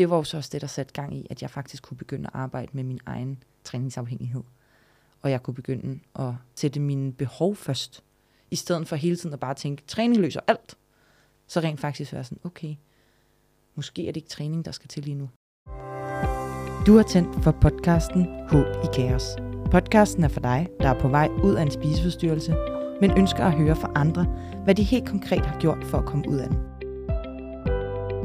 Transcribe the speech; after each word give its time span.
det 0.00 0.10
var 0.10 0.16
jo 0.16 0.24
så 0.24 0.36
også 0.36 0.50
det, 0.52 0.60
der 0.60 0.66
satte 0.66 0.92
gang 0.92 1.16
i, 1.16 1.26
at 1.30 1.42
jeg 1.42 1.50
faktisk 1.50 1.82
kunne 1.82 1.96
begynde 1.96 2.26
at 2.26 2.30
arbejde 2.34 2.70
med 2.72 2.84
min 2.84 3.00
egen 3.06 3.42
træningsafhængighed. 3.64 4.42
Og 5.22 5.30
jeg 5.30 5.42
kunne 5.42 5.54
begynde 5.54 6.00
at 6.18 6.32
sætte 6.54 6.80
mine 6.80 7.12
behov 7.12 7.56
først, 7.56 8.04
i 8.50 8.56
stedet 8.56 8.88
for 8.88 8.96
hele 8.96 9.16
tiden 9.16 9.32
at 9.32 9.40
bare 9.40 9.54
tænke, 9.54 9.82
træning 9.86 10.20
løser 10.20 10.40
alt. 10.46 10.76
Så 11.46 11.60
rent 11.60 11.80
faktisk 11.80 12.12
være 12.12 12.24
sådan, 12.24 12.38
okay, 12.44 12.74
måske 13.74 14.08
er 14.08 14.12
det 14.12 14.16
ikke 14.16 14.28
træning, 14.28 14.64
der 14.64 14.72
skal 14.72 14.88
til 14.88 15.02
lige 15.02 15.14
nu. 15.14 15.30
Du 16.86 16.96
har 16.96 17.02
tændt 17.02 17.44
for 17.44 17.50
podcasten 17.50 18.26
Håb 18.48 18.66
i 18.84 18.88
Kaos. 18.94 19.24
Podcasten 19.70 20.24
er 20.24 20.28
for 20.28 20.40
dig, 20.40 20.68
der 20.80 20.88
er 20.88 21.00
på 21.00 21.08
vej 21.08 21.28
ud 21.28 21.54
af 21.54 21.62
en 21.62 21.70
spiseforstyrrelse, 21.70 22.54
men 23.00 23.18
ønsker 23.18 23.44
at 23.44 23.52
høre 23.52 23.76
fra 23.76 23.92
andre, 23.94 24.24
hvad 24.64 24.74
de 24.74 24.82
helt 24.82 25.08
konkret 25.08 25.46
har 25.46 25.60
gjort 25.60 25.84
for 25.84 25.98
at 25.98 26.06
komme 26.06 26.28
ud 26.28 26.38
af 26.38 26.48
den. 26.48 26.69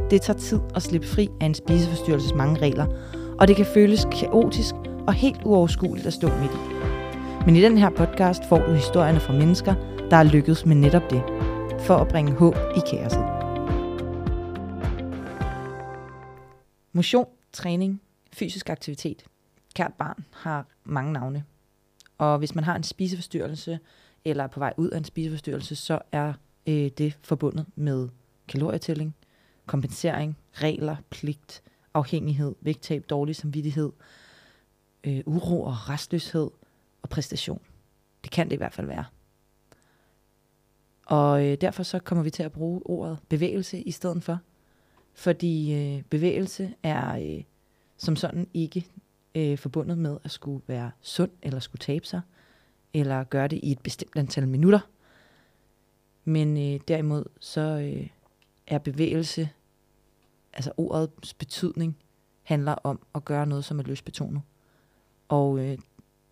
Det 0.09 0.21
tager 0.21 0.39
tid 0.39 0.59
at 0.75 0.83
slippe 0.83 1.07
fri 1.07 1.29
af 1.41 1.45
en 1.45 1.53
spiseforstyrrelses 1.53 2.33
mange 2.33 2.61
regler, 2.61 2.85
og 3.39 3.47
det 3.47 3.55
kan 3.55 3.65
føles 3.65 4.07
kaotisk 4.19 4.75
og 5.07 5.13
helt 5.13 5.41
uoverskueligt 5.45 6.07
at 6.07 6.13
stå 6.13 6.27
midt 6.27 6.51
i. 6.51 6.75
Men 7.45 7.55
i 7.55 7.61
den 7.61 7.77
her 7.77 7.89
podcast 7.89 8.41
får 8.49 8.57
du 8.57 8.71
historierne 8.73 9.19
fra 9.19 9.33
mennesker, 9.33 9.75
der 10.09 10.17
er 10.17 10.23
lykkedes 10.23 10.65
med 10.65 10.75
netop 10.75 11.09
det, 11.09 11.23
for 11.79 11.95
at 11.95 12.07
bringe 12.07 12.31
håb 12.31 12.55
i 12.55 12.79
kaoset. 12.89 13.25
Motion, 16.93 17.27
træning, 17.53 18.01
fysisk 18.33 18.69
aktivitet. 18.69 19.25
Kært 19.73 19.93
barn 19.93 20.25
har 20.31 20.65
mange 20.83 21.13
navne. 21.13 21.43
Og 22.17 22.37
hvis 22.37 22.55
man 22.55 22.63
har 22.63 22.75
en 22.75 22.83
spiseforstyrrelse, 22.83 23.79
eller 24.25 24.43
er 24.43 24.47
på 24.47 24.59
vej 24.59 24.73
ud 24.77 24.89
af 24.89 24.97
en 24.97 25.03
spiseforstyrrelse, 25.03 25.75
så 25.75 25.99
er 26.11 26.33
øh, 26.67 26.89
det 26.97 27.17
forbundet 27.21 27.65
med 27.75 28.09
kalorietælling, 28.47 29.15
kompensering, 29.65 30.37
regler, 30.53 30.95
pligt, 31.09 31.63
afhængighed, 31.93 32.55
vægttab, 32.61 33.09
dårlig 33.09 33.35
samvittighed, 33.35 33.91
øh, 35.03 35.21
uro 35.25 35.63
og 35.63 35.89
restløshed 35.89 36.49
og 37.01 37.09
præstation. 37.09 37.59
Det 38.23 38.31
kan 38.31 38.49
det 38.49 38.53
i 38.53 38.57
hvert 38.57 38.73
fald 38.73 38.87
være. 38.87 39.05
Og 41.05 41.45
øh, 41.45 41.57
derfor 41.61 41.83
så 41.83 41.99
kommer 41.99 42.23
vi 42.23 42.29
til 42.29 42.43
at 42.43 42.51
bruge 42.51 42.81
ordet 42.85 43.19
bevægelse 43.29 43.81
i 43.81 43.91
stedet 43.91 44.23
for. 44.23 44.39
Fordi 45.13 45.73
øh, 45.73 46.01
bevægelse 46.01 46.73
er 46.83 47.17
øh, 47.17 47.43
som 47.97 48.15
sådan 48.15 48.47
ikke 48.53 48.85
øh, 49.35 49.57
forbundet 49.57 49.97
med 49.97 50.17
at 50.23 50.31
skulle 50.31 50.63
være 50.67 50.91
sund 51.01 51.31
eller 51.41 51.59
skulle 51.59 51.79
tabe 51.79 52.05
sig, 52.05 52.21
eller 52.93 53.23
gøre 53.23 53.47
det 53.47 53.59
i 53.63 53.71
et 53.71 53.79
bestemt 53.79 54.15
antal 54.15 54.47
minutter. 54.47 54.79
Men 56.23 56.57
øh, 56.57 56.79
derimod 56.87 57.23
så 57.39 57.61
øh, 57.61 58.07
er 58.67 58.77
bevægelse, 58.77 59.49
altså 60.55 60.71
ordets 60.77 61.33
betydning, 61.33 61.97
handler 62.43 62.71
om 62.71 62.99
at 63.15 63.25
gøre 63.25 63.45
noget, 63.45 63.65
som 63.65 63.79
er 63.79 63.83
løsbetonet. 63.83 64.41
Og 65.27 65.59
øh, 65.59 65.77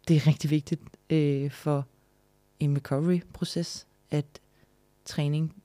det 0.08 0.16
er 0.16 0.28
rigtig 0.28 0.50
vigtigt 0.50 0.82
øh, 1.10 1.52
for 1.52 1.88
en 2.60 2.78
recovery-proces, 2.78 3.88
at 4.12 4.26
træning 5.06 5.64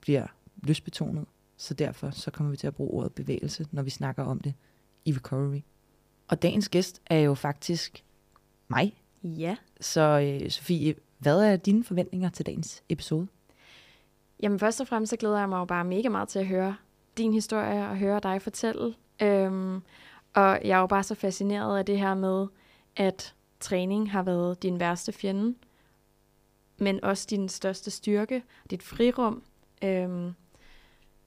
bliver 0.00 0.26
løsbetonet. 0.62 1.26
Så 1.56 1.74
derfor 1.74 2.10
så 2.10 2.30
kommer 2.30 2.50
vi 2.50 2.56
til 2.56 2.66
at 2.66 2.74
bruge 2.74 2.90
ordet 2.90 3.12
bevægelse, 3.12 3.66
når 3.72 3.82
vi 3.82 3.90
snakker 3.90 4.24
om 4.24 4.40
det 4.40 4.54
i 5.04 5.12
recovery. 5.12 5.60
Og 6.28 6.42
dagens 6.42 6.68
gæst 6.68 7.02
er 7.06 7.18
jo 7.18 7.34
faktisk 7.34 8.04
mig. 8.68 9.02
Ja. 9.22 9.56
Så 9.80 10.00
øh, 10.00 10.50
Sofie, 10.50 10.94
hvad 11.18 11.40
er 11.40 11.56
dine 11.56 11.84
forventninger 11.84 12.28
til 12.28 12.46
dagens 12.46 12.82
episode? 12.88 13.26
Jamen 14.42 14.58
først 14.58 14.80
og 14.80 14.86
fremmest 14.86 15.10
så 15.10 15.16
glæder 15.16 15.38
jeg 15.38 15.48
mig 15.48 15.58
jo 15.58 15.64
bare 15.64 15.84
mega 15.84 16.08
meget 16.08 16.28
til 16.28 16.38
at 16.38 16.46
høre 16.46 16.76
din 17.18 17.32
historie 17.32 17.88
og 17.88 17.96
høre 17.96 18.20
dig 18.22 18.42
fortælle. 18.42 18.94
Øhm, 19.22 19.82
og 20.34 20.60
jeg 20.64 20.76
er 20.76 20.80
jo 20.80 20.86
bare 20.86 21.02
så 21.02 21.14
fascineret 21.14 21.78
af 21.78 21.86
det 21.86 21.98
her 21.98 22.14
med, 22.14 22.46
at 22.96 23.34
træning 23.60 24.10
har 24.10 24.22
været 24.22 24.62
din 24.62 24.80
værste 24.80 25.12
fjende, 25.12 25.54
men 26.78 27.04
også 27.04 27.26
din 27.30 27.48
største 27.48 27.90
styrke, 27.90 28.42
dit 28.70 28.82
frirum. 28.82 29.42
Øhm, 29.84 30.34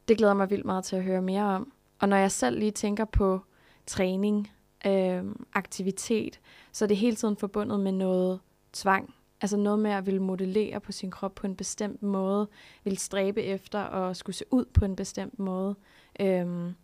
det 0.08 0.18
glæder 0.18 0.34
mig 0.34 0.50
vildt 0.50 0.66
meget 0.66 0.84
til 0.84 0.96
at 0.96 1.04
høre 1.04 1.22
mere 1.22 1.44
om. 1.44 1.72
Og 2.00 2.10
når 2.10 2.18
jeg 2.18 2.32
selv 2.32 2.60
lige 2.60 2.72
tænker 2.72 3.06
på 3.06 3.42
træning, 3.86 4.52
øhm, 4.86 5.46
aktivitet, 5.54 6.40
så 6.72 6.86
er 6.86 6.88
det 6.88 6.98
hele 6.98 7.16
tiden 7.16 7.38
forbundet 7.38 7.80
med 7.80 7.92
noget 7.92 8.40
tvang. 8.74 9.14
Altså 9.42 9.58
noget 9.58 9.80
med 9.80 9.92
at 9.92 10.06
ville 10.06 10.22
modellere 10.22 10.80
på 10.80 10.92
sin 10.92 11.12
krop 11.12 11.36
på 11.36 11.48
en 11.48 11.56
bestemt 11.56 12.04
måde, 12.04 12.48
ville 12.84 13.00
stræbe 13.00 13.42
efter 13.42 13.80
at 13.80 14.18
skulle 14.18 14.36
se 14.36 14.46
ud 14.52 14.66
på 14.66 14.86
en 14.86 14.96
bestemt 14.96 15.40
måde. 15.40 15.76
Øhm, 16.20 16.76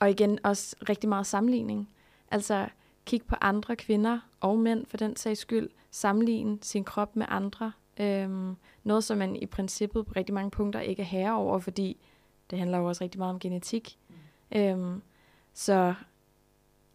og 0.00 0.10
igen 0.10 0.38
også 0.44 0.76
rigtig 0.88 1.08
meget 1.08 1.26
sammenligning. 1.26 1.88
Altså 2.30 2.68
kig 3.04 3.22
på 3.22 3.34
andre 3.40 3.76
kvinder 3.76 4.20
og 4.40 4.58
mænd 4.58 4.86
for 4.86 4.96
den 4.96 5.16
sags 5.16 5.40
skyld, 5.40 5.70
sammenligne 5.90 6.58
sin 6.62 6.84
krop 6.84 7.16
med 7.16 7.26
andre. 7.28 7.72
Øhm, 8.00 8.56
noget, 8.84 9.04
som 9.04 9.18
man 9.18 9.36
i 9.36 9.46
princippet 9.46 10.06
på 10.06 10.12
rigtig 10.16 10.34
mange 10.34 10.50
punkter 10.50 10.80
ikke 10.80 11.02
er 11.02 11.06
herre 11.06 11.36
over, 11.36 11.58
fordi 11.58 11.96
det 12.50 12.58
handler 12.58 12.78
jo 12.78 12.84
også 12.84 13.04
rigtig 13.04 13.18
meget 13.18 13.34
om 13.34 13.40
genetik. 13.40 13.98
Mm. 14.08 14.58
Øhm, 14.58 15.02
så 15.52 15.94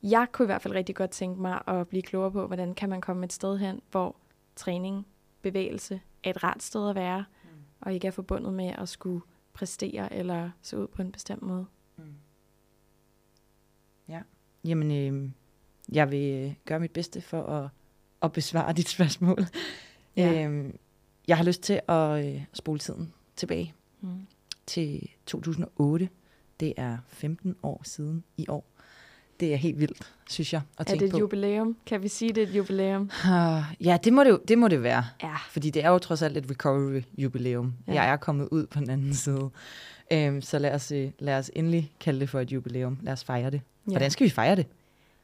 jeg 0.03 0.27
kunne 0.31 0.45
i 0.45 0.45
hvert 0.45 0.61
fald 0.61 0.73
rigtig 0.73 0.95
godt 0.95 1.11
tænke 1.11 1.41
mig 1.41 1.61
at 1.67 1.87
blive 1.87 2.01
klogere 2.01 2.31
på, 2.31 2.47
hvordan 2.47 2.73
kan 2.73 2.89
man 2.89 3.01
komme 3.01 3.25
et 3.25 3.33
sted 3.33 3.57
hen, 3.57 3.81
hvor 3.91 4.15
træning, 4.59 5.07
bevægelse 5.41 6.01
er 6.23 6.29
et 6.29 6.43
rart 6.43 6.63
sted 6.63 6.89
at 6.89 6.95
være, 6.95 7.25
mm. 7.43 7.49
og 7.81 7.93
ikke 7.93 8.07
er 8.07 8.11
forbundet 8.11 8.53
med 8.53 8.73
at 8.77 8.89
skulle 8.89 9.21
præstere 9.53 10.13
eller 10.13 10.49
se 10.61 10.77
ud 10.77 10.87
på 10.87 11.01
en 11.01 11.11
bestemt 11.11 11.41
måde. 11.41 11.65
Mm. 11.97 12.03
Ja, 14.07 14.21
jamen 14.65 14.91
øh, 14.91 15.31
jeg 15.91 16.11
vil 16.11 16.45
øh, 16.45 16.53
gøre 16.65 16.79
mit 16.79 16.91
bedste 16.91 17.21
for 17.21 17.43
at, 17.43 17.69
at 18.21 18.31
besvare 18.31 18.73
dit 18.79 18.89
spørgsmål. 18.89 19.45
Ja. 20.15 20.47
Øh, 20.47 20.73
jeg 21.27 21.37
har 21.37 21.43
lyst 21.43 21.61
til 21.61 21.81
at 21.87 22.25
øh, 22.25 22.45
spole 22.53 22.79
tiden 22.79 23.13
tilbage 23.35 23.73
mm. 24.01 24.27
til 24.65 25.09
2008. 25.25 26.09
Det 26.59 26.73
er 26.77 26.97
15 27.07 27.55
år 27.63 27.81
siden 27.83 28.23
i 28.37 28.45
år. 28.49 28.65
Det 29.39 29.53
er 29.53 29.55
helt 29.57 29.79
vildt, 29.79 30.13
synes 30.29 30.53
jeg, 30.53 30.61
at 30.77 30.87
Er 30.87 30.91
tænke 30.91 31.05
det 31.05 31.13
et 31.13 31.19
jubilæum? 31.19 31.77
Kan 31.85 32.03
vi 32.03 32.07
sige, 32.07 32.33
det 32.33 32.43
er 32.43 32.47
et 32.47 32.53
jubilæum? 32.57 33.01
Uh, 33.01 33.85
ja, 33.85 33.97
det 34.03 34.13
må 34.13 34.23
det, 34.23 34.29
jo, 34.29 34.39
det 34.47 34.57
må 34.57 34.67
det 34.67 34.83
være. 34.83 35.05
Ja. 35.23 35.35
Fordi 35.49 35.69
det 35.69 35.83
er 35.85 35.89
jo 35.89 35.97
trods 35.97 36.21
alt 36.21 36.37
et 36.37 36.45
recovery-jubilæum. 36.51 37.73
Ja. 37.87 37.93
Jeg 37.93 38.11
er 38.11 38.15
kommet 38.17 38.47
ud 38.51 38.65
på 38.67 38.79
den 38.79 38.89
anden 38.89 39.13
side. 39.13 39.49
Um, 40.13 40.41
så 40.41 40.59
lad 40.59 40.71
os, 40.73 40.91
øh, 40.91 41.11
lad 41.19 41.37
os 41.37 41.51
endelig 41.55 41.91
kalde 41.99 42.19
det 42.19 42.29
for 42.29 42.39
et 42.39 42.51
jubilæum. 42.51 42.99
Lad 43.01 43.13
os 43.13 43.23
fejre 43.23 43.51
det. 43.51 43.61
Ja. 43.87 43.91
Hvordan 43.91 44.11
skal 44.11 44.25
vi 44.25 44.29
fejre 44.29 44.55
det? 44.55 44.65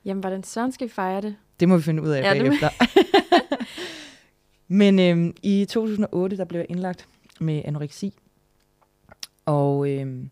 Jamen, 0.05 0.21
hvordan 0.21 0.43
søren 0.43 0.71
skal 0.71 0.87
vi 0.87 0.93
fejre 0.93 1.21
det? 1.21 1.35
Det 1.59 1.69
må 1.69 1.77
vi 1.77 1.83
finde 1.83 2.01
ud 2.03 2.09
af 2.09 2.21
Ja, 2.21 2.33
bagefter. 2.33 2.69
Men 4.67 4.99
øhm, 4.99 5.35
i 5.43 5.65
2008, 5.69 6.37
der 6.37 6.45
blev 6.45 6.59
jeg 6.59 6.67
indlagt 6.69 7.07
med 7.39 7.61
anoreksi. 7.65 8.13
Og 9.45 9.89
øhm, 9.89 10.29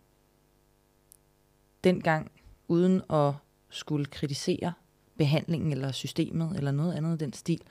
dengang, 1.84 2.32
uden 2.68 3.02
at 3.10 3.34
skulle 3.74 4.06
kritisere 4.06 4.74
behandlingen 5.18 5.72
eller 5.72 5.92
systemet 5.92 6.58
eller 6.58 6.72
noget 6.72 6.94
andet 6.94 7.22
i 7.22 7.26
den 7.26 7.34
stil, 7.34 7.62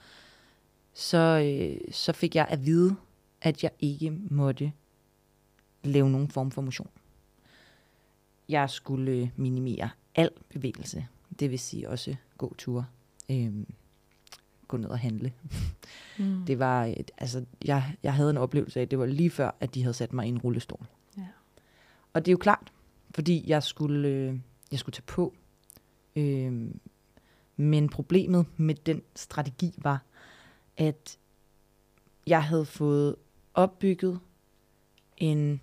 så, 0.93 1.17
øh, 1.17 1.91
så 1.91 2.13
fik 2.13 2.35
jeg 2.35 2.47
at 2.49 2.65
vide, 2.65 2.95
at 3.41 3.63
jeg 3.63 3.71
ikke 3.79 4.11
måtte 4.11 4.71
lave 5.83 6.09
nogen 6.09 6.27
form 6.27 6.51
for 6.51 6.61
motion. 6.61 6.89
Jeg 8.49 8.69
skulle 8.69 9.11
øh, 9.11 9.29
minimere 9.35 9.89
al 10.15 10.29
bevægelse, 10.49 11.07
det 11.39 11.51
vil 11.51 11.59
sige 11.59 11.89
også 11.89 12.15
gå 12.37 12.55
ture, 12.57 12.85
øhm, 13.31 13.73
gå 14.67 14.77
ned 14.77 14.89
og 14.89 14.99
handle. 14.99 15.33
Mm. 16.19 16.45
Det 16.45 16.59
var, 16.59 16.85
et, 16.85 17.11
altså, 17.17 17.45
jeg, 17.65 17.95
jeg 18.03 18.13
havde 18.13 18.29
en 18.29 18.37
oplevelse 18.37 18.79
af, 18.79 18.83
at 18.83 18.91
det 18.91 18.99
var 18.99 19.05
lige 19.05 19.29
før, 19.29 19.51
at 19.59 19.75
de 19.75 19.81
havde 19.81 19.93
sat 19.93 20.13
mig 20.13 20.25
i 20.25 20.29
en 20.29 20.37
rullestol. 20.37 20.85
Ja. 21.17 21.27
Og 22.13 22.25
det 22.25 22.31
er 22.31 22.33
jo 22.33 22.37
klart, 22.37 22.71
fordi 23.11 23.43
jeg 23.47 23.63
skulle, 23.63 24.07
øh, 24.07 24.39
jeg 24.71 24.79
skulle 24.79 24.93
tage 24.93 25.03
på. 25.07 25.33
Øh, 26.15 26.71
men 27.55 27.89
problemet 27.89 28.45
med 28.57 28.75
den 28.75 29.01
strategi 29.15 29.73
var, 29.77 30.03
at 30.77 31.17
jeg 32.27 32.43
havde 32.43 32.65
fået 32.65 33.15
opbygget 33.53 34.19
en 35.17 35.61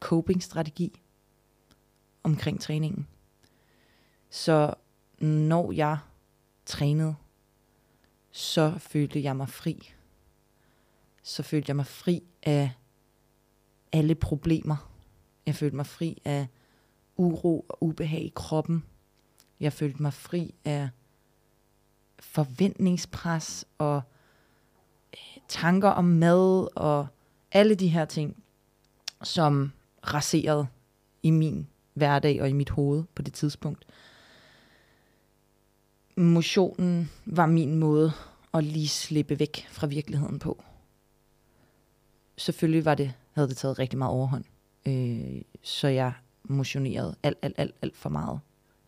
coping-strategi 0.00 1.02
omkring 2.22 2.60
træningen. 2.60 3.06
Så 4.30 4.74
når 5.18 5.72
jeg 5.72 5.98
trænede, 6.66 7.14
så 8.30 8.78
følte 8.78 9.22
jeg 9.22 9.36
mig 9.36 9.48
fri. 9.48 9.94
Så 11.22 11.42
følte 11.42 11.70
jeg 11.70 11.76
mig 11.76 11.86
fri 11.86 12.22
af 12.42 12.70
alle 13.92 14.14
problemer. 14.14 14.92
Jeg 15.46 15.54
følte 15.54 15.76
mig 15.76 15.86
fri 15.86 16.22
af 16.24 16.46
uro 17.16 17.66
og 17.68 17.82
ubehag 17.82 18.20
i 18.20 18.32
kroppen. 18.34 18.84
Jeg 19.60 19.72
følte 19.72 20.02
mig 20.02 20.12
fri 20.12 20.54
af 20.64 20.88
forventningspres 22.18 23.64
og 23.78 24.02
øh, 25.14 25.42
tanker 25.48 25.88
om 25.88 26.04
mad 26.04 26.68
og 26.76 27.06
alle 27.52 27.74
de 27.74 27.88
her 27.88 28.04
ting, 28.04 28.42
som 29.22 29.72
raserede 30.02 30.66
i 31.22 31.30
min 31.30 31.68
hverdag 31.94 32.42
og 32.42 32.48
i 32.48 32.52
mit 32.52 32.70
hoved 32.70 33.04
på 33.14 33.22
det 33.22 33.32
tidspunkt. 33.32 33.86
Motionen 36.16 37.10
var 37.24 37.46
min 37.46 37.78
måde 37.78 38.12
at 38.54 38.64
lige 38.64 38.88
slippe 38.88 39.38
væk 39.38 39.66
fra 39.70 39.86
virkeligheden 39.86 40.38
på. 40.38 40.62
Selvfølgelig 42.36 42.84
var 42.84 42.94
det, 42.94 43.12
havde 43.32 43.48
det 43.48 43.56
taget 43.56 43.78
rigtig 43.78 43.98
meget 43.98 44.12
overhånd. 44.12 44.44
Øh, 44.86 45.42
så 45.62 45.88
jeg 45.88 46.12
motionerede 46.44 47.16
alt, 47.22 47.38
alt, 47.42 47.54
alt, 47.58 47.74
alt 47.82 47.96
for 47.96 48.08
meget 48.08 48.40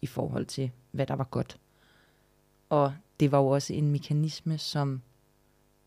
i 0.02 0.06
forhold 0.06 0.46
til, 0.46 0.70
hvad 0.90 1.06
der 1.06 1.14
var 1.14 1.24
godt. 1.24 1.58
Og 2.68 2.94
det 3.20 3.32
var 3.32 3.38
jo 3.38 3.46
også 3.46 3.72
en 3.72 3.90
mekanisme, 3.90 4.58
som, 4.58 5.02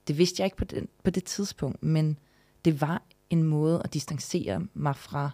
det 0.07 0.17
vidste 0.17 0.41
jeg 0.41 0.45
ikke 0.45 0.57
på, 0.57 0.63
den, 0.63 0.87
på 1.03 1.09
det 1.09 1.23
tidspunkt, 1.23 1.83
men 1.83 2.19
det 2.65 2.81
var 2.81 3.01
en 3.29 3.43
måde 3.43 3.81
at 3.83 3.93
distancere 3.93 4.67
mig 4.73 4.95
fra 4.95 5.31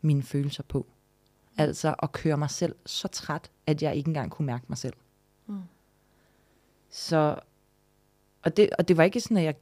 mine 0.00 0.22
følelser 0.22 0.62
på. 0.62 0.86
Altså 1.56 1.94
at 2.02 2.12
køre 2.12 2.36
mig 2.36 2.50
selv 2.50 2.74
så 2.86 3.08
træt, 3.08 3.50
at 3.66 3.82
jeg 3.82 3.96
ikke 3.96 4.08
engang 4.08 4.30
kunne 4.30 4.46
mærke 4.46 4.64
mig 4.68 4.78
selv. 4.78 4.94
Mm. 5.46 5.62
Så, 6.90 7.38
og 8.42 8.56
det, 8.56 8.70
og 8.78 8.88
det 8.88 8.96
var 8.96 9.04
ikke 9.04 9.20
sådan, 9.20 9.36
at 9.36 9.44
jeg, 9.44 9.54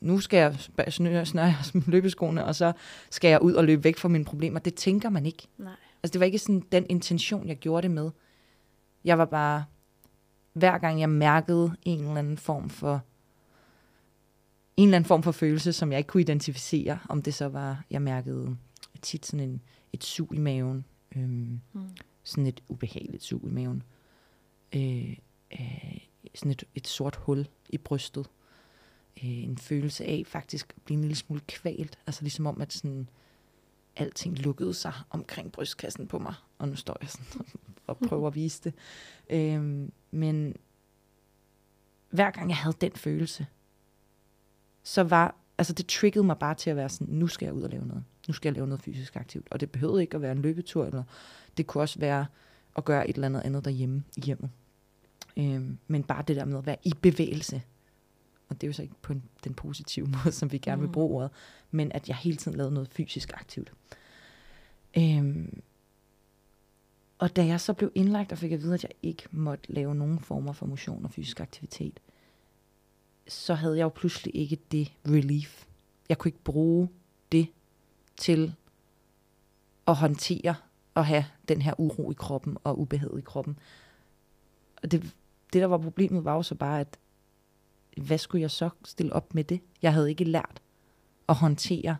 nu 0.00 0.20
skal 0.20 0.36
jeg 0.36 0.92
snøre, 0.92 1.26
snøre 1.26 1.54
løbeskoene, 1.92 2.44
og 2.44 2.54
så 2.54 2.72
skal 3.10 3.28
jeg 3.28 3.42
ud 3.42 3.52
og 3.52 3.64
løbe 3.64 3.84
væk 3.84 3.98
fra 3.98 4.08
mine 4.08 4.24
problemer. 4.24 4.58
Det 4.60 4.74
tænker 4.74 5.08
man 5.08 5.26
ikke. 5.26 5.48
Nej. 5.58 5.76
Altså 6.02 6.12
det 6.12 6.20
var 6.20 6.26
ikke 6.26 6.38
sådan 6.38 6.62
den 6.72 6.86
intention, 6.88 7.48
jeg 7.48 7.56
gjorde 7.56 7.82
det 7.82 7.90
med. 7.90 8.10
Jeg 9.04 9.18
var 9.18 9.24
bare, 9.24 9.64
hver 10.52 10.78
gang 10.78 11.00
jeg 11.00 11.10
mærkede 11.10 11.76
en 11.82 11.98
eller 11.98 12.16
anden 12.16 12.36
form 12.36 12.70
for 12.70 13.02
en 14.76 14.88
eller 14.88 14.96
anden 14.96 15.08
form 15.08 15.22
for 15.22 15.32
følelse, 15.32 15.72
som 15.72 15.92
jeg 15.92 15.98
ikke 15.98 16.08
kunne 16.08 16.20
identificere, 16.20 16.98
om 17.08 17.22
det 17.22 17.34
så 17.34 17.48
var, 17.48 17.84
jeg 17.90 18.02
mærkede 18.02 18.56
tit 19.02 19.26
sådan 19.26 19.48
en, 19.48 19.62
et 19.92 20.04
sug 20.04 20.34
i 20.34 20.38
maven, 20.38 20.84
øhm, 21.16 21.60
mm. 21.72 21.88
sådan 22.24 22.46
et 22.46 22.62
ubehageligt 22.68 23.22
sug 23.22 23.46
i 23.46 23.50
maven, 23.50 23.82
øh, 24.74 25.16
øh, 25.52 25.98
sådan 26.34 26.50
et, 26.50 26.64
et 26.74 26.86
sort 26.86 27.16
hul 27.16 27.48
i 27.68 27.78
brystet, 27.78 28.30
øh, 29.24 29.30
en 29.30 29.58
følelse 29.58 30.04
af 30.04 30.22
faktisk 30.26 30.72
at 30.76 30.82
blive 30.82 30.94
en 30.94 31.00
lille 31.00 31.16
smule 31.16 31.40
kvalt, 31.48 31.98
altså 32.06 32.22
ligesom 32.22 32.46
om, 32.46 32.60
at 32.60 32.72
sådan, 32.72 33.08
alting 34.00 34.38
lukkede 34.38 34.74
sig 34.74 34.92
omkring 35.10 35.52
brystkassen 35.52 36.06
på 36.06 36.18
mig, 36.18 36.34
og 36.58 36.68
nu 36.68 36.76
står 36.76 36.96
jeg 37.00 37.10
sådan 37.10 37.46
og 37.86 37.98
prøver 38.08 38.26
at 38.26 38.34
vise 38.34 38.60
det. 38.64 38.74
Øhm, 39.30 39.92
men 40.10 40.56
hver 42.10 42.30
gang 42.30 42.48
jeg 42.48 42.56
havde 42.56 42.76
den 42.80 42.92
følelse, 42.92 43.46
så 44.82 45.02
var, 45.02 45.34
altså 45.58 45.72
det 45.72 45.86
triggede 45.86 46.24
mig 46.24 46.38
bare 46.38 46.54
til 46.54 46.70
at 46.70 46.76
være 46.76 46.88
sådan, 46.88 47.14
nu 47.14 47.26
skal 47.26 47.46
jeg 47.46 47.54
ud 47.54 47.62
og 47.62 47.70
lave 47.70 47.86
noget. 47.86 48.04
Nu 48.28 48.34
skal 48.34 48.48
jeg 48.48 48.54
lave 48.54 48.66
noget 48.66 48.82
fysisk 48.82 49.16
aktivt. 49.16 49.48
Og 49.50 49.60
det 49.60 49.70
behøvede 49.70 50.02
ikke 50.02 50.14
at 50.14 50.22
være 50.22 50.32
en 50.32 50.42
løbetur, 50.42 50.86
eller 50.86 51.02
det 51.56 51.66
kunne 51.66 51.82
også 51.82 51.98
være 51.98 52.26
at 52.76 52.84
gøre 52.84 53.08
et 53.08 53.14
eller 53.14 53.26
andet 53.26 53.40
andet 53.40 53.64
derhjemme 53.64 54.04
i 54.16 54.20
hjemmet. 54.20 54.50
Øhm, 55.36 55.78
men 55.86 56.02
bare 56.02 56.24
det 56.28 56.36
der 56.36 56.44
med 56.44 56.58
at 56.58 56.66
være 56.66 56.76
i 56.84 56.92
bevægelse. 57.02 57.62
Og 58.48 58.60
det 58.60 58.66
er 58.66 58.68
jo 58.68 58.72
så 58.72 58.82
ikke 58.82 58.94
på 59.02 59.12
en, 59.12 59.22
den 59.44 59.54
positive 59.54 60.06
måde, 60.24 60.32
som 60.32 60.52
vi 60.52 60.58
gerne 60.58 60.80
vil 60.80 60.86
mm. 60.86 60.92
bruge 60.92 61.16
ordet, 61.16 61.30
men 61.70 61.92
at 61.92 62.08
jeg 62.08 62.16
hele 62.16 62.36
tiden 62.36 62.56
lavede 62.56 62.74
noget 62.74 62.88
fysisk 62.88 63.32
aktivt. 63.34 63.72
Øhm, 64.96 65.62
og 67.18 67.36
da 67.36 67.46
jeg 67.46 67.60
så 67.60 67.72
blev 67.72 67.92
indlagt 67.94 68.32
og 68.32 68.38
fik 68.38 68.52
at 68.52 68.62
vide, 68.62 68.74
at 68.74 68.82
jeg 68.82 68.92
ikke 69.02 69.22
måtte 69.30 69.72
lave 69.72 69.94
nogen 69.94 70.20
former 70.20 70.52
for 70.52 70.66
motion 70.66 71.04
og 71.04 71.10
fysisk 71.10 71.40
aktivitet, 71.40 72.00
så 73.28 73.54
havde 73.54 73.76
jeg 73.76 73.84
jo 73.84 73.88
pludselig 73.88 74.36
ikke 74.36 74.58
det 74.72 74.92
relief. 75.06 75.66
Jeg 76.08 76.18
kunne 76.18 76.28
ikke 76.28 76.44
bruge 76.44 76.88
det 77.32 77.48
til 78.16 78.54
at 79.86 79.94
håndtere 79.94 80.54
og 80.94 81.06
have 81.06 81.24
den 81.48 81.62
her 81.62 81.80
uro 81.80 82.10
i 82.10 82.14
kroppen 82.14 82.56
og 82.64 82.80
ubehag 82.80 83.18
i 83.18 83.20
kroppen. 83.20 83.58
Og 84.82 84.90
det, 84.90 85.02
det, 85.52 85.60
der 85.60 85.66
var 85.66 85.78
problemet, 85.78 86.24
var 86.24 86.34
jo 86.34 86.42
så 86.42 86.54
bare, 86.54 86.80
at 86.80 86.98
hvad 87.96 88.18
skulle 88.18 88.42
jeg 88.42 88.50
så 88.50 88.70
stille 88.84 89.12
op 89.12 89.34
med 89.34 89.44
det? 89.44 89.60
Jeg 89.82 89.92
havde 89.92 90.10
ikke 90.10 90.24
lært 90.24 90.62
at 91.30 91.36
håndtere 91.36 91.96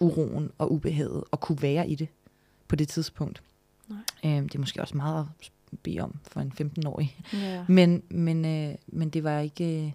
uroen 0.00 0.50
og 0.58 0.72
ubehaget 0.72 1.24
og 1.30 1.40
kunne 1.40 1.62
være 1.62 1.88
i 1.88 1.94
det 1.94 2.08
på 2.68 2.76
det 2.76 2.88
tidspunkt. 2.88 3.42
Nej. 3.88 3.98
Øhm, 4.24 4.48
det 4.48 4.54
er 4.54 4.58
måske 4.58 4.80
også 4.80 4.96
meget 4.96 5.28
at 5.42 5.50
bede 5.82 6.00
om 6.00 6.18
for 6.22 6.40
en 6.40 6.52
15-årig. 6.60 7.16
Ja. 7.32 7.64
Men, 7.68 8.02
men, 8.10 8.44
øh, 8.44 8.74
men 8.86 9.10
det 9.10 9.24
var 9.24 9.38
ikke... 9.38 9.86
Øh, 9.86 9.92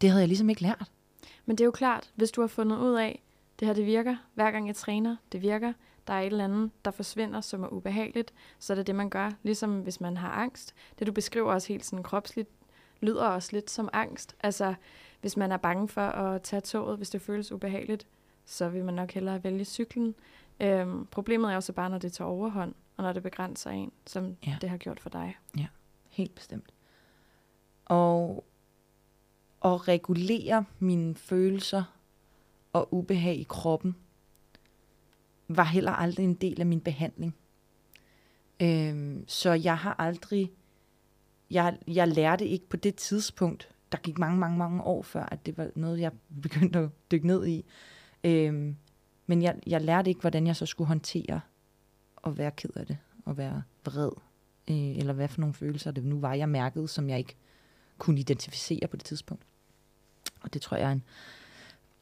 det 0.00 0.10
havde 0.10 0.20
jeg 0.20 0.28
ligesom 0.28 0.50
ikke 0.50 0.62
lært. 0.62 0.90
Men 1.46 1.56
det 1.58 1.64
er 1.64 1.66
jo 1.66 1.70
klart, 1.70 2.10
hvis 2.14 2.30
du 2.30 2.40
har 2.40 2.48
fundet 2.48 2.78
ud 2.78 2.94
af, 2.94 3.22
det 3.60 3.68
her 3.68 3.74
det 3.74 3.86
virker, 3.86 4.16
hver 4.34 4.50
gang 4.50 4.66
jeg 4.66 4.76
træner, 4.76 5.16
det 5.32 5.42
virker, 5.42 5.72
der 6.06 6.14
er 6.14 6.20
et 6.20 6.26
eller 6.26 6.44
andet, 6.44 6.70
der 6.84 6.90
forsvinder, 6.90 7.40
som 7.40 7.62
er 7.62 7.68
ubehageligt, 7.68 8.32
så 8.58 8.72
er 8.72 8.74
det 8.74 8.86
det, 8.86 8.94
man 8.94 9.10
gør. 9.10 9.30
Ligesom 9.42 9.80
hvis 9.80 10.00
man 10.00 10.16
har 10.16 10.30
angst. 10.30 10.74
Det, 10.98 11.06
du 11.06 11.12
beskriver 11.12 11.52
også 11.52 11.68
helt 11.68 11.84
sådan 11.84 12.02
kropsligt, 12.02 12.48
lyder 13.00 13.24
også 13.24 13.48
lidt 13.52 13.70
som 13.70 13.88
angst. 13.92 14.36
Altså, 14.40 14.74
hvis 15.20 15.36
man 15.36 15.52
er 15.52 15.56
bange 15.56 15.88
for 15.88 16.00
at 16.00 16.42
tage 16.42 16.60
toget, 16.60 16.96
hvis 16.96 17.10
det 17.10 17.22
føles 17.22 17.52
ubehageligt, 17.52 18.06
så 18.44 18.68
vil 18.68 18.84
man 18.84 18.94
nok 18.94 19.12
hellere 19.12 19.44
vælge 19.44 19.64
cyklen. 19.64 20.14
Øhm, 20.60 21.06
problemet 21.06 21.50
er 21.50 21.54
jo 21.54 21.60
så 21.60 21.72
bare, 21.72 21.90
når 21.90 21.98
det 21.98 22.12
tager 22.12 22.28
overhånd, 22.28 22.74
og 22.96 23.04
når 23.04 23.12
det 23.12 23.22
begrænser 23.22 23.70
en, 23.70 23.92
som 24.06 24.36
ja. 24.46 24.56
det 24.60 24.70
har 24.70 24.76
gjort 24.76 25.00
for 25.00 25.10
dig. 25.10 25.36
Ja, 25.58 25.66
helt 26.08 26.34
bestemt. 26.34 26.72
Og 27.84 28.44
at 29.64 29.88
regulere 29.88 30.64
mine 30.78 31.14
følelser 31.14 31.84
og 32.72 32.94
ubehag 32.94 33.34
i 33.34 33.46
kroppen, 33.48 33.96
var 35.48 35.64
heller 35.64 35.92
aldrig 35.92 36.24
en 36.24 36.34
del 36.34 36.60
af 36.60 36.66
min 36.66 36.80
behandling. 36.80 37.36
Øhm, 38.62 39.24
så 39.28 39.52
jeg 39.52 39.78
har 39.78 39.94
aldrig, 39.98 40.52
jeg, 41.54 41.78
jeg 41.86 42.08
lærte 42.08 42.46
ikke 42.46 42.68
på 42.68 42.76
det 42.76 42.94
tidspunkt, 42.94 43.68
der 43.92 43.98
gik 43.98 44.18
mange, 44.18 44.38
mange, 44.38 44.58
mange 44.58 44.82
år 44.82 45.02
før, 45.02 45.22
at 45.22 45.46
det 45.46 45.58
var 45.58 45.70
noget, 45.74 46.00
jeg 46.00 46.12
begyndte 46.42 46.78
at 46.78 46.88
dykke 47.10 47.26
ned 47.26 47.46
i. 47.46 47.64
Øhm, 48.24 48.76
men 49.26 49.42
jeg, 49.42 49.56
jeg 49.66 49.80
lærte 49.80 50.10
ikke, 50.10 50.20
hvordan 50.20 50.46
jeg 50.46 50.56
så 50.56 50.66
skulle 50.66 50.88
håndtere 50.88 51.40
at 52.26 52.38
være 52.38 52.50
ked 52.50 52.70
af 52.76 52.86
det, 52.86 52.96
og 53.24 53.36
være 53.36 53.62
vred, 53.84 54.10
øh, 54.70 54.96
eller 54.98 55.12
hvad 55.12 55.28
for 55.28 55.40
nogle 55.40 55.54
følelser 55.54 55.90
det 55.90 56.04
nu 56.04 56.20
var, 56.20 56.34
jeg 56.34 56.48
mærkede, 56.48 56.88
som 56.88 57.08
jeg 57.08 57.18
ikke 57.18 57.36
kunne 57.98 58.20
identificere 58.20 58.86
på 58.86 58.96
det 58.96 59.04
tidspunkt. 59.04 59.42
Og 60.40 60.54
det 60.54 60.62
tror 60.62 60.76
jeg 60.76 60.88
er 60.88 60.92
en 60.92 61.04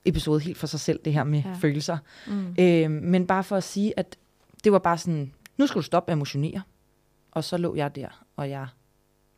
episode 0.05 0.41
helt 0.41 0.59
for 0.59 0.67
sig 0.67 0.81
selv, 0.81 1.01
det 1.05 1.13
her 1.13 1.25
med 1.25 1.43
ja. 1.45 1.53
følelser. 1.53 1.99
Mm. 2.27 2.55
Øh, 2.59 2.91
men 2.91 3.27
bare 3.27 3.45
for 3.45 3.57
at 3.57 3.65
sige, 3.65 3.99
at 3.99 4.19
det 4.65 4.73
var 4.73 4.79
bare 4.79 4.99
sådan, 4.99 5.35
nu 5.59 5.67
skal 5.67 5.79
du 5.79 5.83
stoppe 5.83 6.11
med 6.11 6.13
at 6.13 6.17
emotionere. 6.17 6.63
Og 7.31 7.45
så 7.45 7.57
lå 7.57 7.75
jeg 7.75 7.97
der, 7.97 8.25
og 8.37 8.51
jeg 8.51 8.67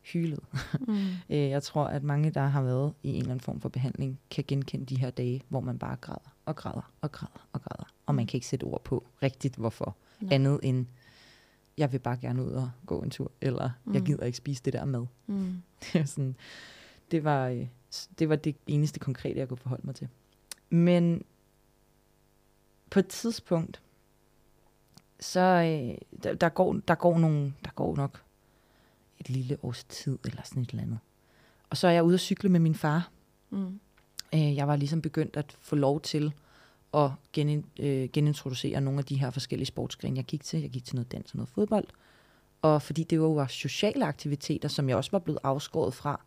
hylede. 0.04 0.40
Mm. 0.80 0.94
øh, 1.30 1.50
jeg 1.50 1.62
tror, 1.62 1.84
at 1.84 2.02
mange, 2.02 2.30
der 2.30 2.46
har 2.46 2.62
været 2.62 2.92
i 3.02 3.08
en 3.08 3.14
eller 3.14 3.30
anden 3.30 3.40
form 3.40 3.60
for 3.60 3.68
behandling, 3.68 4.20
kan 4.30 4.44
genkende 4.48 4.86
de 4.86 4.98
her 4.98 5.10
dage, 5.10 5.42
hvor 5.48 5.60
man 5.60 5.78
bare 5.78 5.96
græder 5.96 6.34
og 6.44 6.56
græder 6.56 6.92
og 7.00 7.12
græder 7.12 7.48
og 7.52 7.62
græder. 7.62 7.92
Og 8.06 8.14
man 8.14 8.22
mm. 8.22 8.26
kan 8.26 8.36
ikke 8.36 8.46
sætte 8.46 8.64
ord 8.64 8.84
på 8.84 9.06
rigtigt, 9.22 9.56
hvorfor. 9.56 9.96
Nej. 10.20 10.34
Andet 10.34 10.60
end, 10.62 10.86
jeg 11.78 11.92
vil 11.92 11.98
bare 11.98 12.16
gerne 12.16 12.44
ud 12.44 12.50
og 12.50 12.70
gå 12.86 13.00
en 13.00 13.10
tur, 13.10 13.32
eller 13.40 13.70
mm. 13.84 13.94
jeg 13.94 14.02
gider 14.02 14.24
ikke 14.24 14.38
spise 14.38 14.62
det 14.62 14.72
der 14.72 14.84
mad. 14.84 15.06
Mm. 15.26 15.62
sådan, 16.04 16.36
det, 17.10 17.24
var, 17.24 17.48
øh, 17.48 17.66
det 18.18 18.28
var 18.28 18.36
det 18.36 18.56
eneste 18.66 19.00
konkrete, 19.00 19.38
jeg 19.38 19.48
kunne 19.48 19.58
forholde 19.58 19.86
mig 19.86 19.94
til. 19.94 20.08
Men 20.70 21.24
på 22.90 22.98
et 22.98 23.08
tidspunkt, 23.08 23.82
så 25.20 25.40
øh, 25.40 25.98
der, 26.22 26.34
der, 26.34 26.48
går, 26.48 26.72
der, 26.88 26.94
går 26.94 27.18
nogle, 27.18 27.54
der 27.64 27.70
går 27.70 27.96
nok 27.96 28.23
et 29.20 29.30
lille 29.30 29.58
års 29.62 29.84
tid, 29.84 30.18
eller 30.24 30.42
sådan 30.44 30.62
et 30.62 30.70
eller 30.70 30.82
andet. 30.82 30.98
Og 31.70 31.76
så 31.76 31.86
er 31.88 31.92
jeg 31.92 32.04
ude 32.04 32.14
at 32.14 32.20
cykle 32.20 32.48
med 32.48 32.60
min 32.60 32.74
far. 32.74 33.10
Mm. 33.50 33.80
Øh, 34.34 34.56
jeg 34.56 34.68
var 34.68 34.76
ligesom 34.76 35.02
begyndt 35.02 35.36
at 35.36 35.56
få 35.60 35.76
lov 35.76 36.00
til 36.00 36.32
at 36.94 37.10
gen, 37.32 37.64
øh, 37.80 38.08
genintroducere 38.12 38.80
nogle 38.80 38.98
af 38.98 39.04
de 39.04 39.16
her 39.16 39.30
forskellige 39.30 39.66
sportsgrene, 39.66 40.16
jeg 40.16 40.24
gik 40.24 40.44
til. 40.44 40.60
Jeg 40.60 40.70
gik 40.70 40.84
til 40.84 40.96
noget 40.96 41.12
dans 41.12 41.32
og 41.32 41.36
noget 41.36 41.48
fodbold. 41.48 41.86
Og 42.62 42.82
fordi 42.82 43.04
det 43.04 43.16
jo 43.16 43.32
var 43.32 43.46
sociale 43.46 44.06
aktiviteter, 44.06 44.68
som 44.68 44.88
jeg 44.88 44.96
også 44.96 45.10
var 45.10 45.18
blevet 45.18 45.38
afskåret 45.42 45.94
fra, 45.94 46.20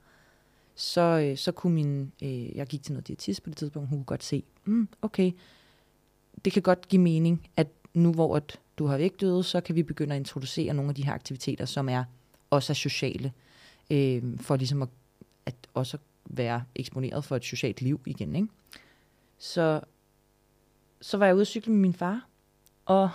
så, 0.76 1.02
øh, 1.02 1.38
så 1.38 1.52
kunne 1.52 1.74
min, 1.74 2.12
øh, 2.24 2.56
jeg 2.56 2.68
gik 2.68 2.84
til 2.84 2.94
noget 2.94 3.08
diætist 3.08 3.44
på 3.44 3.50
det 3.50 3.58
tidspunkt, 3.58 3.90
hun 3.90 3.98
kunne 3.98 4.06
godt 4.06 4.24
se, 4.24 4.44
mm, 4.66 4.90
okay, 5.02 5.32
det 6.46 6.54
kan 6.54 6.62
godt 6.62 6.88
give 6.88 7.02
mening, 7.02 7.50
at 7.56 7.68
nu 7.94 8.14
hvor 8.14 8.36
at 8.36 8.60
du 8.78 8.86
har 8.86 8.98
vægtøvet, 8.98 9.46
så 9.46 9.62
kan 9.62 9.76
vi 9.76 9.84
begynde 9.84 10.16
at 10.16 10.20
introducere 10.20 10.74
nogle 10.74 10.90
af 10.90 10.96
de 10.96 11.06
her 11.06 11.14
aktiviteter, 11.14 11.66
som 11.66 11.90
er 11.90 12.04
også 12.50 12.74
er 12.74 12.76
sociale, 12.76 13.34
øh, 13.92 14.40
for 14.40 14.56
ligesom 14.56 14.82
at, 14.82 14.90
at 15.46 15.56
også 15.74 15.98
være 16.26 16.64
eksponeret 16.76 17.26
for 17.26 17.36
et 17.36 17.44
socialt 17.44 17.82
liv 17.82 18.02
igen. 18.06 18.36
Ikke? 18.36 18.48
Så, 19.38 19.82
så 21.02 21.18
var 21.18 21.26
jeg 21.26 21.36
ude 21.36 21.42
at 21.42 21.48
cykle 21.48 21.72
med 21.74 21.80
min 21.82 21.94
far, 21.94 22.28
og 22.86 23.10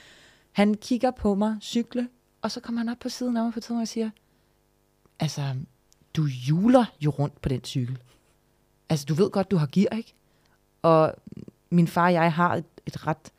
han 0.52 0.74
kigger 0.74 1.10
på 1.10 1.34
mig, 1.34 1.56
cykle, 1.60 2.08
og 2.42 2.50
så 2.50 2.60
kommer 2.60 2.78
han 2.78 2.88
op 2.88 2.98
på 2.98 3.08
siden 3.08 3.36
af 3.36 3.44
mig 3.44 3.52
på 3.52 3.60
tiden 3.60 3.80
og 3.80 3.88
siger, 3.88 4.10
altså, 5.20 5.56
du 6.14 6.24
juler 6.24 6.84
jo 7.00 7.10
rundt 7.10 7.40
på 7.42 7.48
den 7.48 7.64
cykel. 7.64 7.98
Altså, 8.88 9.06
du 9.06 9.14
ved 9.14 9.30
godt, 9.30 9.50
du 9.50 9.56
har 9.56 9.68
gear, 9.72 9.96
ikke? 9.96 10.14
Og 10.82 11.14
min 11.70 11.88
far 11.88 12.04
og 12.04 12.12
jeg 12.12 12.32
har 12.32 12.54
et, 12.54 12.64
et 12.86 13.06
ret 13.06 13.32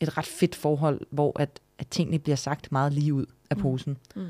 et 0.00 0.18
ret 0.18 0.26
fedt 0.26 0.54
forhold, 0.54 1.00
hvor 1.10 1.40
at, 1.40 1.60
at 1.78 1.88
tingene 1.88 2.18
bliver 2.18 2.36
sagt 2.36 2.72
meget 2.72 2.92
lige 2.92 3.14
ud 3.14 3.26
af 3.50 3.56
Mm. 3.56 3.62
posen. 3.62 3.96
Mm. 4.16 4.28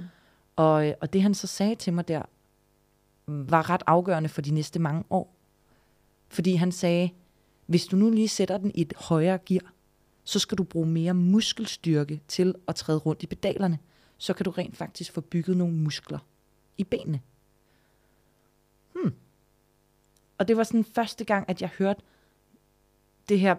Og, 0.57 0.89
øh, 0.89 0.95
og 1.01 1.13
det 1.13 1.23
han 1.23 1.35
så 1.35 1.47
sagde 1.47 1.75
til 1.75 1.93
mig 1.93 2.09
der, 2.09 2.23
var 3.27 3.71
ret 3.71 3.83
afgørende 3.87 4.29
for 4.29 4.43
de 4.43 4.51
næste 4.51 4.79
mange 4.79 5.05
år. 5.11 5.35
Fordi 6.29 6.55
han 6.55 6.73
sagde, 6.73 7.11
hvis 7.67 7.87
du 7.87 7.97
nu 7.97 8.11
lige 8.11 8.29
sætter 8.29 8.59
den 8.59 8.73
i 8.75 8.81
et 8.81 8.93
højere 8.97 9.39
gear, 9.39 9.73
så 10.25 10.39
skal 10.39 10.59
du 10.59 10.65
bruge 10.65 10.87
mere 10.87 11.15
muskelstyrke 11.15 12.21
til 12.29 12.55
at 12.69 12.75
træde 12.75 12.99
rundt 12.99 13.23
i 13.23 13.27
pedalerne. 13.27 13.79
Så 14.19 14.35
kan 14.35 14.45
du 14.45 14.51
rent 14.51 14.77
faktisk 14.77 15.13
få 15.13 15.21
bygget 15.21 15.57
nogle 15.57 15.75
muskler 15.75 16.19
i 16.79 16.85
benene. 16.85 17.21
Hmm. 18.95 19.15
Og 20.39 20.49
det 20.49 20.57
var 20.57 20.65
sådan 20.65 20.85
første 20.85 21.25
gang, 21.25 21.49
at 21.49 21.63
jeg 21.63 21.71
hørte 21.79 22.03
det 23.29 23.41
her 23.41 23.57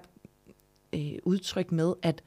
øh, 0.94 1.20
udtryk 1.24 1.72
med, 1.72 1.94
at 2.02 2.24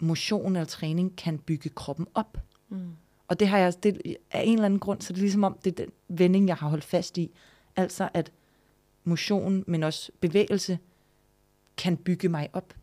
motion 0.00 0.56
eller 0.56 0.66
træning 0.66 1.16
kan 1.16 1.38
bygge 1.38 1.68
kroppen 1.68 2.06
op. 2.14 2.38
Mm. 2.68 2.96
Og 3.28 3.40
det 3.40 3.48
har 3.48 3.58
jeg, 3.58 3.82
det, 3.82 4.16
af 4.30 4.42
en 4.44 4.52
eller 4.52 4.64
anden 4.64 4.80
grund, 4.80 5.00
så 5.00 5.12
det 5.12 5.18
er 5.18 5.22
ligesom 5.22 5.44
om, 5.44 5.58
det 5.64 5.80
er 5.80 5.84
den 5.84 5.92
vending, 6.08 6.48
jeg 6.48 6.56
har 6.56 6.68
holdt 6.68 6.84
fast 6.84 7.18
i. 7.18 7.30
Altså 7.76 8.08
at 8.14 8.32
motion, 9.04 9.64
men 9.66 9.82
også 9.82 10.12
bevægelse, 10.20 10.78
kan 11.76 11.96
bygge 11.96 12.28
mig 12.28 12.50
op. 12.52 12.74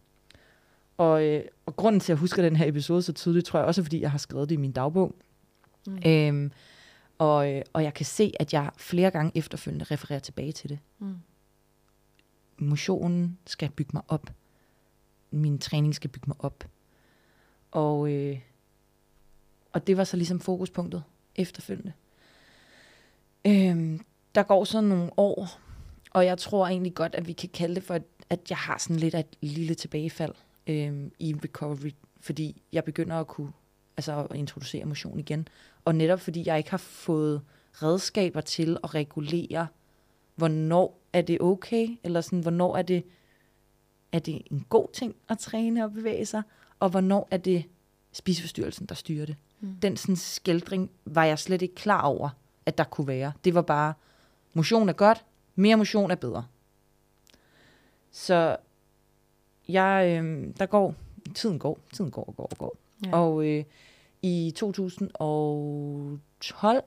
Og, 0.98 1.26
øh, 1.26 1.44
og 1.66 1.76
grunden 1.76 2.00
til, 2.00 2.06
at 2.06 2.10
jeg 2.10 2.20
husker 2.20 2.42
den 2.42 2.56
her 2.56 2.68
episode 2.68 3.02
så 3.02 3.14
tydeligt, 3.14 3.46
tror 3.46 3.60
jeg 3.60 3.68
også, 3.68 3.82
er, 3.82 3.84
fordi 3.84 4.02
jeg 4.02 4.12
har 4.12 4.18
skrevet 4.18 4.50
det 4.50 4.56
i 4.56 4.58
min 4.58 4.72
dagbog. 4.72 5.16
Mm. 5.88 6.00
Øhm, 6.06 6.52
og, 7.18 7.54
øh, 7.54 7.62
og 7.74 7.84
jeg 7.84 7.94
kan 7.94 8.06
se, 8.06 8.32
at 8.40 8.54
jeg 8.54 8.70
flere 8.78 9.12
gange 9.12 9.32
efterfølgende 9.36 9.86
refererer 9.86 10.20
tilbage 10.20 10.52
til 10.52 10.70
det. 10.70 10.80
Mm. 11.00 11.16
Motionen 12.58 13.38
skal 13.46 13.70
bygge 13.70 13.92
mig 13.94 14.04
op. 14.08 14.34
Min 15.32 15.60
træning 15.60 15.96
skal 15.96 16.10
bygge 16.10 16.28
mig 16.28 16.36
op. 16.40 16.64
Og, 17.72 18.12
øh, 18.12 18.40
og 19.74 19.88
det 19.88 19.98
var 19.98 20.04
så 20.04 20.18
ligesom 20.18 20.40
fokuspunktet 20.40 21.04
efterfølgende. 21.36 21.94
Øhm, 23.48 24.06
der 24.36 24.44
går 24.44 24.64
så 24.64 24.82
nogle 24.82 25.10
år, 25.18 25.60
og 26.12 26.26
jeg 26.26 26.38
tror 26.38 26.68
egentlig 26.68 26.94
godt, 26.94 27.16
at 27.16 27.28
vi 27.28 27.34
kan 27.34 27.50
kalde 27.50 27.76
det 27.76 27.84
for, 27.84 28.00
at, 28.30 28.40
jeg 28.50 28.58
har 28.58 28.78
sådan 28.78 28.96
lidt 28.96 29.16
af 29.16 29.20
et 29.20 29.38
lille 29.42 29.76
tilbagefald 29.76 30.34
øhm, 30.68 31.12
i 31.20 31.36
recovery, 31.44 31.92
fordi 32.20 32.62
jeg 32.72 32.84
begynder 32.84 33.16
at 33.16 33.28
kunne 33.28 33.52
altså 33.98 34.28
at 34.30 34.36
introducere 34.36 34.86
motion 34.86 35.20
igen. 35.20 35.48
Og 35.86 35.96
netop 35.96 36.20
fordi 36.20 36.44
jeg 36.46 36.58
ikke 36.58 36.72
har 36.72 36.78
fået 36.78 37.42
redskaber 37.74 38.42
til 38.42 38.78
at 38.84 38.96
regulere, 38.96 39.68
hvornår 40.36 41.02
er 41.14 41.22
det 41.22 41.42
okay, 41.42 41.88
eller 42.04 42.22
sådan, 42.22 42.40
hvornår 42.40 42.78
er 42.78 42.82
det, 42.82 43.04
er 44.12 44.20
det 44.20 44.42
en 44.52 44.66
god 44.70 44.88
ting 44.94 45.16
at 45.30 45.40
træne 45.40 45.84
og 45.84 45.92
bevæge 45.92 46.26
sig, 46.26 46.42
og 46.80 46.90
hvornår 46.90 47.28
er 47.32 47.38
det 47.38 47.66
spiseforstyrrelsen, 48.12 48.86
der 48.86 48.96
styrer 48.96 49.26
det. 49.26 49.36
Mm. 49.64 49.76
Den 49.82 49.98
sådan 49.98 50.16
skældring 50.16 50.92
var 51.06 51.24
jeg 51.24 51.40
slet 51.40 51.62
ikke 51.62 51.76
klar 51.76 52.02
over, 52.02 52.30
at 52.66 52.78
der 52.78 52.84
kunne 52.84 53.08
være. 53.08 53.32
Det 53.46 53.56
var 53.56 53.62
bare, 53.62 53.94
motion 54.54 54.90
er 54.90 54.94
godt, 54.94 55.26
mere 55.56 55.76
motion 55.76 56.12
er 56.12 56.16
bedre. 56.16 56.46
Så 58.12 58.58
jeg, 59.68 60.22
øh, 60.24 60.54
der 60.60 60.66
går, 60.66 60.96
tiden 61.36 61.60
går, 61.60 61.80
tiden 61.94 62.12
går 62.12 62.24
og 62.24 62.36
går 62.36 62.48
og 62.52 62.58
går. 62.58 62.78
Ja. 63.06 63.18
Og 63.18 63.48
øh, 63.48 63.64
i 64.22 64.54
2012, 64.56 66.84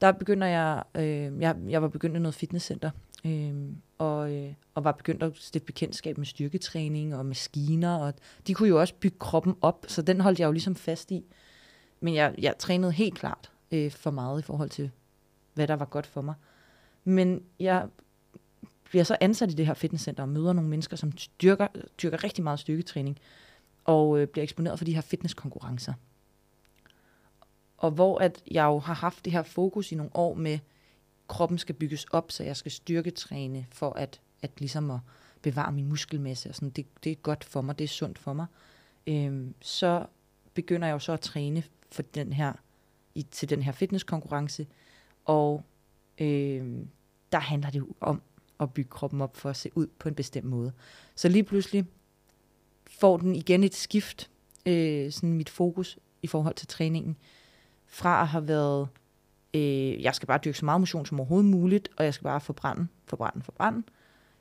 der 0.00 0.12
begynder 0.12 0.46
jeg, 0.46 0.82
øh, 0.94 1.40
jeg, 1.40 1.56
jeg 1.68 1.82
var 1.82 1.88
begyndt 1.88 2.16
i 2.16 2.18
noget 2.18 2.34
fitnesscenter, 2.34 2.90
øh, 3.24 3.54
og, 3.98 4.32
øh, 4.32 4.52
og 4.74 4.84
var 4.84 4.92
begyndt 4.92 5.22
at 5.22 5.32
stifte 5.36 5.66
bekendtskab 5.66 6.18
med 6.18 6.26
styrketræning 6.26 7.16
og 7.16 7.26
maskiner, 7.26 7.96
og 7.96 8.14
de 8.46 8.54
kunne 8.54 8.68
jo 8.68 8.80
også 8.80 8.94
bygge 8.94 9.18
kroppen 9.18 9.54
op, 9.60 9.84
så 9.88 10.02
den 10.02 10.20
holdt 10.20 10.40
jeg 10.40 10.46
jo 10.46 10.52
ligesom 10.52 10.74
fast 10.74 11.10
i. 11.10 11.24
Men 12.02 12.14
jeg, 12.14 12.34
jeg 12.38 12.58
trænede 12.58 12.92
helt 12.92 13.14
klart 13.14 13.50
øh, 13.70 13.90
for 13.90 14.10
meget 14.10 14.38
i 14.38 14.42
forhold 14.42 14.70
til, 14.70 14.90
hvad 15.54 15.68
der 15.68 15.74
var 15.74 15.84
godt 15.84 16.06
for 16.06 16.20
mig. 16.20 16.34
Men 17.04 17.42
jeg 17.60 17.88
bliver 18.84 19.04
så 19.04 19.16
ansat 19.20 19.50
i 19.50 19.54
det 19.54 19.66
her 19.66 19.74
fitnesscenter 19.74 20.22
og 20.22 20.28
møder 20.28 20.52
nogle 20.52 20.70
mennesker, 20.70 20.96
som 20.96 21.12
dyrker, 21.42 21.66
dyrker 22.02 22.24
rigtig 22.24 22.44
meget 22.44 22.58
styrketræning, 22.58 23.18
og 23.84 24.18
øh, 24.18 24.26
bliver 24.26 24.42
eksponeret 24.42 24.78
for 24.78 24.84
de 24.84 24.94
her 24.94 25.00
fitnesskonkurrencer. 25.00 25.92
Og 27.78 27.90
hvor 27.90 28.18
at 28.18 28.42
jeg 28.50 28.64
jo 28.64 28.78
har 28.78 28.94
haft 28.94 29.24
det 29.24 29.32
her 29.32 29.42
fokus 29.42 29.92
i 29.92 29.94
nogle 29.94 30.16
år 30.16 30.34
med, 30.34 30.58
kroppen 31.28 31.58
skal 31.58 31.74
bygges 31.74 32.04
op, 32.04 32.32
så 32.32 32.44
jeg 32.44 32.56
skal 32.56 32.72
styrketræne 32.72 33.66
for 33.70 33.90
at, 33.90 34.20
at 34.42 34.50
ligesom 34.58 34.90
at 34.90 34.98
bevare 35.42 35.72
min 35.72 35.88
muskelmasse. 35.88 36.48
Og 36.48 36.54
sådan. 36.54 36.70
Det, 36.70 36.86
det 37.04 37.12
er 37.12 37.16
godt 37.16 37.44
for 37.44 37.60
mig, 37.60 37.78
det 37.78 37.84
er 37.84 37.88
sundt 37.88 38.18
for 38.18 38.32
mig. 38.32 38.46
Øhm, 39.06 39.54
så 39.60 40.06
begynder 40.54 40.86
jeg 40.86 40.94
jo 40.94 40.98
så 40.98 41.12
at 41.12 41.20
træne 41.20 41.62
for 41.92 42.02
den 42.02 42.32
her, 42.32 42.52
i, 43.14 43.22
til 43.22 43.50
den 43.50 43.62
her 43.62 43.72
fitnesskonkurrence. 43.72 44.66
Og 45.24 45.64
øh, 46.18 46.76
der 47.32 47.38
handler 47.38 47.70
det 47.70 47.78
jo 47.78 47.88
om 48.00 48.22
at 48.60 48.72
bygge 48.74 48.90
kroppen 48.90 49.20
op 49.20 49.36
for 49.36 49.50
at 49.50 49.56
se 49.56 49.70
ud 49.74 49.86
på 49.98 50.08
en 50.08 50.14
bestemt 50.14 50.46
måde. 50.46 50.72
Så 51.14 51.28
lige 51.28 51.44
pludselig 51.44 51.84
får 52.90 53.16
den 53.16 53.36
igen 53.36 53.64
et 53.64 53.74
skift, 53.74 54.30
øh, 54.66 55.12
sådan 55.12 55.32
mit 55.32 55.48
fokus 55.48 55.98
i 56.22 56.26
forhold 56.26 56.54
til 56.54 56.68
træningen, 56.68 57.16
fra 57.86 58.22
at 58.22 58.28
have 58.28 58.48
været, 58.48 58.88
øh, 59.54 60.02
jeg 60.02 60.14
skal 60.14 60.26
bare 60.26 60.40
dyrke 60.44 60.58
så 60.58 60.64
meget 60.64 60.80
motion 60.80 61.06
som 61.06 61.20
overhovedet 61.20 61.50
muligt, 61.50 61.88
og 61.96 62.04
jeg 62.04 62.14
skal 62.14 62.24
bare 62.24 62.40
forbrænde, 62.40 62.86
forbrænde, 63.06 63.42
forbrænde, 63.42 63.82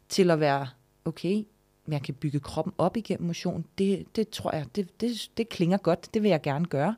til 0.09 0.31
at 0.31 0.39
være, 0.39 0.67
okay, 1.05 1.45
men 1.85 1.93
jeg 1.93 2.01
kan 2.01 2.13
bygge 2.13 2.39
kroppen 2.39 2.73
op 2.77 2.97
igennem 2.97 3.27
motion, 3.27 3.65
det, 3.77 4.15
det 4.15 4.29
tror 4.29 4.55
jeg, 4.55 4.65
det, 4.75 5.01
det, 5.01 5.31
det 5.37 5.49
klinger 5.49 5.77
godt, 5.77 6.13
det 6.13 6.23
vil 6.23 6.29
jeg 6.29 6.41
gerne 6.41 6.65
gøre. 6.65 6.95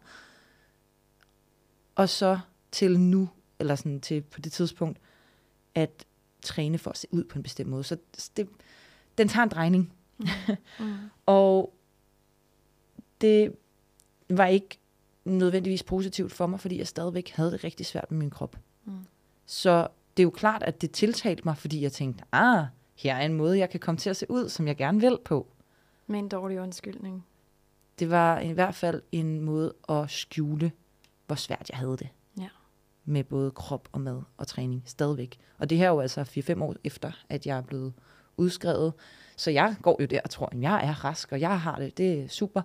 Og 1.96 2.10
så 2.10 2.40
til 2.72 3.00
nu, 3.00 3.30
eller 3.60 3.76
sådan 3.76 4.02
til 4.02 4.22
på 4.22 4.42
det 4.42 4.52
tidspunkt, 4.52 5.00
at 5.76 6.06
træne 6.42 6.78
for 6.78 6.92
at 6.92 6.98
se 6.98 7.08
ud 7.12 7.24
på 7.24 7.40
en 7.40 7.44
bestemt 7.44 7.70
måde. 7.70 7.84
Så 7.84 7.98
det, 8.38 8.50
den 9.18 9.28
tager 9.28 9.44
en 9.44 9.50
drejning. 9.50 9.94
Mm. 10.80 10.94
Og 11.26 11.74
det 13.22 13.56
var 14.30 14.46
ikke 14.46 14.80
nødvendigvis 15.26 15.84
positivt 15.84 16.32
for 16.32 16.48
mig, 16.48 16.60
fordi 16.60 16.78
jeg 16.78 16.88
stadigvæk 16.88 17.30
havde 17.30 17.52
det 17.52 17.64
rigtig 17.64 17.86
svært 17.86 18.12
med 18.12 18.20
min 18.20 18.30
krop. 18.30 18.58
Mm. 18.86 19.06
Så 19.46 19.88
det 20.18 20.24
er 20.24 20.26
jo 20.26 20.30
klart, 20.30 20.64
at 20.64 20.82
det 20.82 20.92
tiltalte 20.92 21.42
mig, 21.46 21.58
fordi 21.58 21.82
jeg 21.82 21.92
tænkte, 21.92 22.24
ah, 22.32 22.66
her 22.96 23.16
er 23.16 23.26
en 23.26 23.34
måde, 23.34 23.58
jeg 23.58 23.70
kan 23.70 23.80
komme 23.80 23.98
til 23.98 24.10
at 24.10 24.18
se 24.18 24.26
ud, 24.32 24.50
som 24.50 24.68
jeg 24.68 24.78
gerne 24.78 25.00
vil 25.00 25.18
på. 25.26 25.48
Med 26.08 26.20
en 26.20 26.30
dårlig 26.30 26.60
undskyldning. 26.60 27.26
Det 28.00 28.10
var 28.10 28.40
i 28.40 28.52
hvert 28.52 28.76
fald 28.76 29.02
en 29.12 29.42
måde 29.42 29.74
at 29.90 30.10
skjule, 30.10 30.72
hvor 31.34 31.38
svært 31.38 31.70
jeg 31.70 31.78
havde 31.78 31.98
det. 31.98 32.08
Ja. 32.40 32.48
Med 33.06 33.24
både 33.24 33.52
krop 33.52 33.90
og 33.92 34.02
mad 34.02 34.22
og 34.38 34.48
træning 34.48 34.84
stadigvæk. 34.86 35.40
Og 35.58 35.70
det 35.70 35.78
her 35.78 35.86
er 35.86 35.90
jo 35.90 36.00
altså 36.00 36.22
4-5 36.58 36.64
år 36.64 36.76
efter, 36.84 37.12
at 37.30 37.46
jeg 37.46 37.58
er 37.58 37.62
blevet 37.62 37.94
udskrevet. 38.38 38.94
Så 39.36 39.52
jeg 39.52 39.76
går 39.82 39.98
jo 40.02 40.06
der 40.06 40.20
og 40.24 40.30
tror, 40.30 40.46
at 40.46 40.62
jeg 40.62 40.86
er 40.88 41.06
rask, 41.06 41.32
og 41.32 41.40
jeg 41.40 41.62
har 41.62 41.76
det, 41.80 41.98
det 41.98 42.20
er 42.24 42.28
super. 42.28 42.62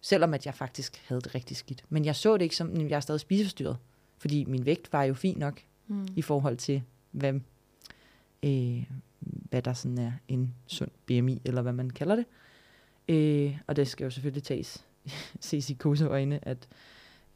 Selvom 0.00 0.34
at 0.34 0.46
jeg 0.46 0.54
faktisk 0.54 1.02
havde 1.08 1.20
det 1.20 1.34
rigtig 1.34 1.56
skidt. 1.56 1.84
Men 1.88 2.04
jeg 2.04 2.16
så 2.16 2.34
det 2.36 2.42
ikke 2.42 2.56
som, 2.56 2.70
at 2.72 2.90
jeg 2.90 2.96
er 2.96 3.00
stadig 3.00 3.20
spiseforstyrret. 3.20 3.76
Fordi 4.18 4.44
min 4.44 4.66
vægt 4.66 4.92
var 4.92 5.02
jo 5.02 5.14
fin 5.14 5.38
nok 5.38 5.60
Mm. 5.90 6.08
i 6.16 6.22
forhold 6.22 6.56
til, 6.56 6.82
hvad, 7.10 7.34
øh, 8.42 8.84
hvad 9.20 9.62
der 9.62 9.72
sådan 9.72 9.98
er 9.98 10.12
en 10.28 10.54
sund 10.66 10.90
BMI, 11.06 11.40
eller 11.44 11.62
hvad 11.62 11.72
man 11.72 11.90
kalder 11.90 12.16
det. 12.16 12.24
Øh, 13.08 13.58
og 13.66 13.76
det 13.76 13.88
skal 13.88 14.04
jo 14.04 14.10
selvfølgelig 14.10 14.42
tages, 14.42 14.84
ses 15.40 15.70
i 15.70 15.74
koseøjne, 15.74 16.48
at 16.48 16.68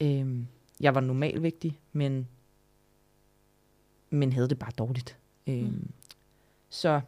øh, 0.01 0.37
jeg 0.83 0.95
var 0.95 1.01
normalvægtig, 1.01 1.81
men, 1.93 2.29
men 4.11 4.33
havde 4.33 4.49
det 4.49 4.59
bare 4.59 4.73
dårligt. 4.79 5.17
Øh, 5.47 5.63
Mm. 5.63 5.91
Så 6.71 7.01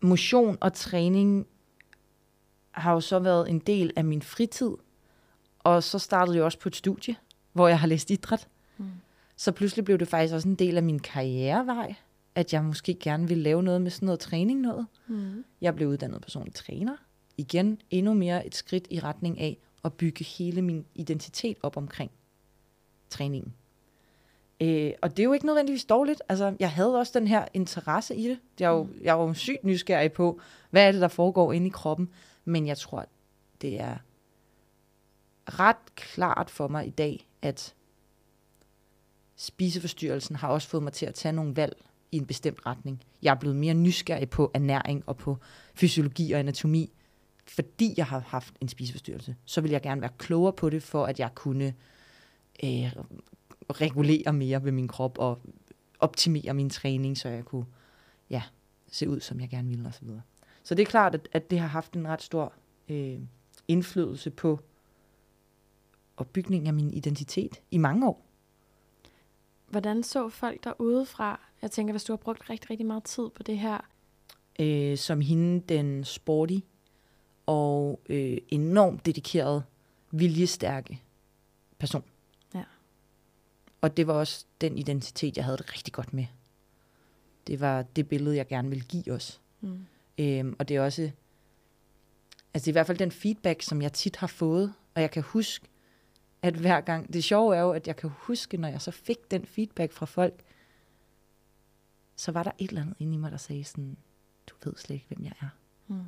motion 0.00 0.58
og 0.60 0.72
træning 0.72 1.46
har 2.70 2.92
jo 2.92 3.00
så 3.00 3.18
været 3.18 3.50
en 3.50 3.58
del 3.58 3.92
af 3.96 4.04
min 4.04 4.22
fritid, 4.22 4.70
og 5.58 5.82
så 5.82 5.98
startede 5.98 6.36
jeg 6.36 6.44
også 6.44 6.58
på 6.58 6.68
et 6.68 6.76
studie, 6.76 7.16
hvor 7.52 7.68
jeg 7.68 7.78
har 7.78 7.86
læst 7.86 8.10
idræt. 8.10 8.48
Mm. 8.78 8.90
Så 9.36 9.52
pludselig 9.52 9.84
blev 9.84 9.98
det 9.98 10.08
faktisk 10.08 10.34
også 10.34 10.48
en 10.48 10.54
del 10.54 10.76
af 10.76 10.82
min 10.82 10.98
karrierevej, 10.98 11.94
at 12.34 12.52
jeg 12.52 12.64
måske 12.64 12.94
gerne 12.94 13.28
ville 13.28 13.42
lave 13.42 13.62
noget 13.62 13.82
med 13.82 13.90
sådan 13.90 14.06
noget 14.06 14.20
træning 14.20 14.60
noget. 14.60 14.86
Mm. 15.06 15.44
Jeg 15.60 15.74
blev 15.74 15.88
uddannet 15.88 16.22
personlig 16.22 16.54
træner. 16.54 16.96
Igen 17.36 17.80
endnu 17.90 18.14
mere 18.14 18.46
et 18.46 18.54
skridt 18.54 18.86
i 18.90 19.00
retning 19.00 19.40
af 19.40 19.58
at 19.84 19.92
bygge 19.92 20.24
hele 20.24 20.62
min 20.62 20.86
identitet 20.94 21.56
op 21.62 21.76
omkring 21.76 22.10
træningen. 23.10 23.54
Øh, 24.60 24.92
og 25.02 25.10
det 25.10 25.18
er 25.18 25.24
jo 25.24 25.32
ikke 25.32 25.46
nødvendigvis 25.46 25.84
dårligt. 25.84 26.22
Altså, 26.28 26.56
jeg 26.60 26.70
havde 26.70 26.98
også 26.98 27.18
den 27.18 27.28
her 27.28 27.44
interesse 27.54 28.14
i 28.16 28.28
det. 28.28 28.38
Jeg 28.60 28.66
er 28.66 28.70
jo, 28.70 28.88
jeg 29.02 29.18
var 29.18 29.24
jo 29.24 29.34
sygt 29.34 29.64
nysgerrig 29.64 30.12
på, 30.12 30.40
hvad 30.70 30.88
er 30.88 30.92
det, 30.92 31.00
der 31.00 31.08
foregår 31.08 31.52
inde 31.52 31.66
i 31.66 31.70
kroppen. 31.70 32.10
Men 32.44 32.66
jeg 32.66 32.78
tror, 32.78 33.06
det 33.62 33.80
er 33.80 33.96
ret 35.46 35.94
klart 35.94 36.50
for 36.50 36.68
mig 36.68 36.86
i 36.86 36.90
dag, 36.90 37.28
at 37.42 37.74
spiseforstyrrelsen 39.36 40.36
har 40.36 40.48
også 40.48 40.68
fået 40.68 40.82
mig 40.82 40.92
til 40.92 41.06
at 41.06 41.14
tage 41.14 41.32
nogle 41.32 41.56
valg 41.56 41.76
i 42.12 42.16
en 42.16 42.26
bestemt 42.26 42.66
retning. 42.66 43.02
Jeg 43.22 43.30
er 43.30 43.34
blevet 43.34 43.56
mere 43.56 43.74
nysgerrig 43.74 44.30
på 44.30 44.50
ernæring 44.54 45.02
og 45.06 45.16
på 45.16 45.38
fysiologi 45.74 46.32
og 46.32 46.40
anatomi, 46.40 46.92
fordi 47.46 47.94
jeg 47.96 48.06
har 48.06 48.18
haft 48.18 48.54
en 48.60 48.68
spiseforstyrrelse. 48.68 49.36
Så 49.44 49.60
vil 49.60 49.70
jeg 49.70 49.82
gerne 49.82 50.00
være 50.00 50.10
klogere 50.18 50.52
på 50.52 50.70
det, 50.70 50.82
for 50.82 51.06
at 51.06 51.18
jeg 51.18 51.30
kunne 51.34 51.74
øh, 52.64 52.92
regulere 53.70 54.32
mere 54.32 54.64
ved 54.64 54.72
min 54.72 54.88
krop 54.88 55.18
og 55.18 55.40
optimere 55.98 56.54
min 56.54 56.70
træning, 56.70 57.18
så 57.18 57.28
jeg 57.28 57.44
kunne 57.44 57.66
ja, 58.30 58.42
se 58.90 59.08
ud, 59.08 59.20
som 59.20 59.40
jeg 59.40 59.48
gerne 59.48 59.68
ville 59.68 59.88
osv. 59.88 60.06
Så, 60.06 60.20
så 60.62 60.74
det 60.74 60.82
er 60.82 60.86
klart, 60.86 61.14
at, 61.14 61.28
at 61.32 61.50
det 61.50 61.58
har 61.58 61.66
haft 61.66 61.92
en 61.92 62.08
ret 62.08 62.22
stor 62.22 62.52
øh, 62.88 63.18
indflydelse 63.68 64.30
på 64.30 64.60
opbygningen 66.16 66.66
af 66.66 66.74
min 66.74 66.90
identitet 66.90 67.60
i 67.70 67.78
mange 67.78 68.08
år. 68.08 68.26
Hvordan 69.68 70.02
så 70.02 70.28
folk 70.28 70.64
der 70.64 70.72
udefra? 70.80 71.40
Jeg 71.62 71.70
tænker, 71.70 71.92
hvis 71.92 72.04
du 72.04 72.12
har 72.12 72.16
brugt 72.16 72.50
rigtig, 72.50 72.70
rigtig 72.70 72.86
meget 72.86 73.04
tid 73.04 73.30
på 73.34 73.42
det 73.42 73.58
her. 73.58 73.78
Øh, 74.60 74.98
som 74.98 75.20
hende, 75.20 75.60
den 75.60 76.04
sporty 76.04 76.58
og 77.46 78.00
øh, 78.08 78.38
enormt 78.48 79.06
dedikeret, 79.06 79.64
viljestærke 80.10 81.02
person. 81.78 82.04
Ja. 82.54 82.64
Og 83.80 83.96
det 83.96 84.06
var 84.06 84.14
også 84.14 84.44
den 84.60 84.78
identitet, 84.78 85.36
jeg 85.36 85.44
havde 85.44 85.58
det 85.58 85.72
rigtig 85.72 85.92
godt 85.92 86.12
med. 86.12 86.26
Det 87.46 87.60
var 87.60 87.82
det 87.82 88.08
billede, 88.08 88.36
jeg 88.36 88.46
gerne 88.46 88.68
ville 88.68 88.84
give 88.84 89.12
os. 89.12 89.40
Mm. 89.60 89.86
Øhm, 90.18 90.56
og 90.58 90.68
det 90.68 90.76
er 90.76 90.80
også, 90.80 91.02
altså 92.54 92.64
det 92.64 92.66
er 92.66 92.72
i 92.72 92.72
hvert 92.72 92.86
fald 92.86 92.98
den 92.98 93.10
feedback, 93.10 93.62
som 93.62 93.82
jeg 93.82 93.92
tit 93.92 94.16
har 94.16 94.26
fået, 94.26 94.74
og 94.94 95.02
jeg 95.02 95.10
kan 95.10 95.22
huske, 95.22 95.68
at 96.42 96.54
hver 96.54 96.80
gang, 96.80 97.12
det 97.12 97.24
sjove 97.24 97.56
er 97.56 97.60
jo, 97.60 97.70
at 97.70 97.86
jeg 97.86 97.96
kan 97.96 98.10
huske, 98.16 98.56
når 98.56 98.68
jeg 98.68 98.80
så 98.80 98.90
fik 98.90 99.30
den 99.30 99.46
feedback 99.46 99.92
fra 99.92 100.06
folk, 100.06 100.44
så 102.16 102.32
var 102.32 102.42
der 102.42 102.50
et 102.58 102.68
eller 102.68 102.82
andet 102.82 102.96
inde 102.98 103.14
i 103.14 103.16
mig, 103.16 103.30
der 103.30 103.36
sagde 103.36 103.64
sådan, 103.64 103.96
du 104.46 104.54
ved 104.64 104.74
slet 104.76 104.94
ikke, 104.94 105.06
hvem 105.08 105.24
jeg 105.24 105.32
er. 105.40 105.48
Mm. 105.86 106.04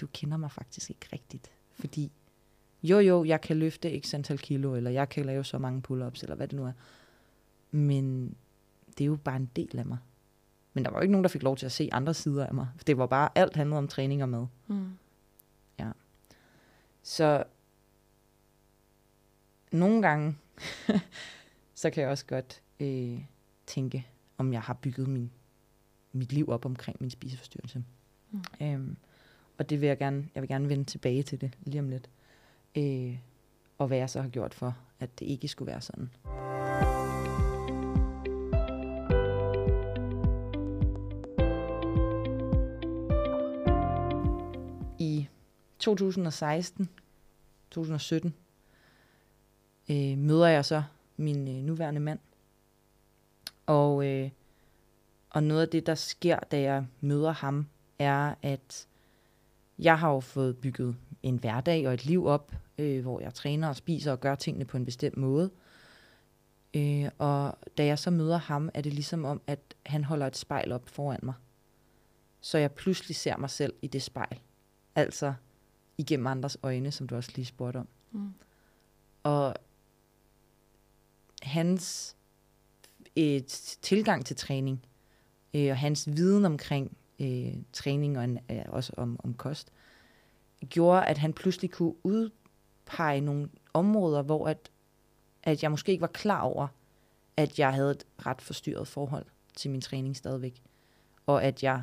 Du 0.00 0.06
kender 0.06 0.36
mig 0.36 0.50
faktisk 0.50 0.90
ikke 0.90 1.06
rigtigt. 1.12 1.50
Fordi, 1.72 2.12
jo 2.82 2.98
jo, 2.98 3.24
jeg 3.24 3.40
kan 3.40 3.56
løfte 3.56 4.00
x 4.00 4.14
antal 4.14 4.38
kilo, 4.38 4.74
eller 4.74 4.90
jeg 4.90 5.08
kan 5.08 5.24
lave 5.24 5.44
så 5.44 5.58
mange 5.58 5.82
pull-ups, 5.88 6.22
eller 6.22 6.34
hvad 6.34 6.48
det 6.48 6.56
nu 6.56 6.64
er. 6.64 6.72
Men 7.70 8.36
det 8.98 9.04
er 9.04 9.06
jo 9.06 9.16
bare 9.16 9.36
en 9.36 9.50
del 9.56 9.78
af 9.78 9.86
mig. 9.86 9.98
Men 10.74 10.84
der 10.84 10.90
var 10.90 10.98
jo 10.98 11.02
ikke 11.02 11.12
nogen, 11.12 11.24
der 11.24 11.28
fik 11.28 11.42
lov 11.42 11.56
til 11.56 11.66
at 11.66 11.72
se 11.72 11.88
andre 11.92 12.14
sider 12.14 12.46
af 12.46 12.54
mig. 12.54 12.68
Det 12.86 12.98
var 12.98 13.06
bare, 13.06 13.28
alt 13.34 13.56
handlede 13.56 13.78
om 13.78 13.88
træning 13.88 14.22
og 14.22 14.28
mad. 14.28 14.46
Mm. 14.66 14.90
Så 17.06 17.44
nogle 19.72 20.02
gange, 20.02 20.38
så 21.74 21.90
kan 21.90 22.02
jeg 22.02 22.10
også 22.10 22.26
godt 22.26 22.62
øh, 22.80 23.20
tænke, 23.66 24.06
om 24.38 24.52
jeg 24.52 24.62
har 24.62 24.74
bygget 24.74 25.08
min, 25.08 25.30
mit 26.12 26.32
liv 26.32 26.48
op 26.48 26.64
omkring 26.64 26.96
min 27.00 27.10
spiseforstyrrelse. 27.10 27.84
Mm. 28.30 28.42
Øhm, 28.60 28.96
og 29.58 29.70
det 29.70 29.80
vil 29.80 29.86
jeg 29.86 29.98
gerne, 29.98 30.28
jeg 30.34 30.42
vil 30.42 30.48
gerne 30.48 30.68
vende 30.68 30.84
tilbage 30.84 31.22
til 31.22 31.40
det 31.40 31.58
lige 31.64 31.80
om 31.80 31.88
lidt. 31.88 32.10
Øh, 32.76 33.18
og 33.78 33.86
hvad 33.86 33.98
jeg 33.98 34.10
så 34.10 34.22
har 34.22 34.28
gjort 34.28 34.54
for, 34.54 34.76
at 35.00 35.18
det 35.18 35.26
ikke 35.26 35.48
skulle 35.48 35.72
være 35.72 35.80
sådan. 35.80 36.10
I 44.98 45.26
2016, 45.78 46.88
2017, 47.70 48.34
øh, 49.90 50.18
møder 50.18 50.46
jeg 50.46 50.64
så 50.64 50.82
min 51.16 51.48
øh, 51.48 51.64
nuværende 51.64 52.00
mand. 52.00 52.18
Og, 53.66 54.06
øh, 54.06 54.30
og 55.30 55.42
noget 55.42 55.62
af 55.62 55.68
det, 55.68 55.86
der 55.86 55.94
sker, 55.94 56.38
da 56.50 56.60
jeg 56.60 56.86
møder 57.00 57.32
ham, 57.32 57.66
er, 57.98 58.34
at 58.42 58.86
jeg 59.78 59.98
har 59.98 60.10
jo 60.10 60.20
fået 60.20 60.56
bygget 60.56 60.96
en 61.22 61.36
hverdag 61.36 61.88
og 61.88 61.94
et 61.94 62.04
liv 62.04 62.26
op, 62.26 62.52
øh, 62.78 63.02
hvor 63.02 63.20
jeg 63.20 63.34
træner 63.34 63.68
og 63.68 63.76
spiser 63.76 64.12
og 64.12 64.20
gør 64.20 64.34
tingene 64.34 64.64
på 64.64 64.76
en 64.76 64.84
bestemt 64.84 65.16
måde. 65.16 65.50
Øh, 66.74 67.08
og 67.18 67.58
da 67.78 67.84
jeg 67.84 67.98
så 67.98 68.10
møder 68.10 68.36
ham, 68.36 68.70
er 68.74 68.80
det 68.80 68.94
ligesom 68.94 69.24
om, 69.24 69.40
at 69.46 69.60
han 69.86 70.04
holder 70.04 70.26
et 70.26 70.36
spejl 70.36 70.72
op 70.72 70.88
foran 70.88 71.20
mig. 71.22 71.34
Så 72.40 72.58
jeg 72.58 72.72
pludselig 72.72 73.16
ser 73.16 73.36
mig 73.36 73.50
selv 73.50 73.74
i 73.82 73.86
det 73.86 74.02
spejl. 74.02 74.40
Altså 74.94 75.34
igennem 75.98 76.26
andres 76.26 76.58
øjne, 76.62 76.90
som 76.90 77.06
du 77.06 77.16
også 77.16 77.32
lige 77.34 77.46
spurgte 77.46 77.78
om. 77.78 77.88
Mm. 78.12 78.34
Og 79.22 79.54
hans 81.42 82.16
et 83.16 83.76
tilgang 83.82 84.26
til 84.26 84.36
træning, 84.36 84.86
øh, 85.54 85.70
og 85.70 85.78
hans 85.78 86.08
viden 86.16 86.44
omkring 86.44 86.96
øh, 87.20 87.54
træning 87.72 88.18
og 88.18 88.24
en, 88.24 88.38
øh, 88.50 88.62
også 88.68 88.92
om, 88.96 89.20
om 89.24 89.34
kost, 89.34 89.72
gjorde, 90.68 91.06
at 91.06 91.18
han 91.18 91.32
pludselig 91.32 91.70
kunne 91.70 91.94
udpege 92.04 93.20
nogle 93.20 93.48
områder, 93.74 94.22
hvor 94.22 94.48
at, 94.48 94.70
at 95.42 95.62
jeg 95.62 95.70
måske 95.70 95.92
ikke 95.92 96.02
var 96.02 96.06
klar 96.06 96.40
over, 96.40 96.68
at 97.36 97.58
jeg 97.58 97.74
havde 97.74 97.90
et 97.90 98.06
ret 98.26 98.42
forstyrret 98.42 98.88
forhold 98.88 99.26
til 99.56 99.70
min 99.70 99.80
træning 99.80 100.16
stadigvæk. 100.16 100.62
Og 101.26 101.44
at 101.44 101.62
jeg, 101.62 101.82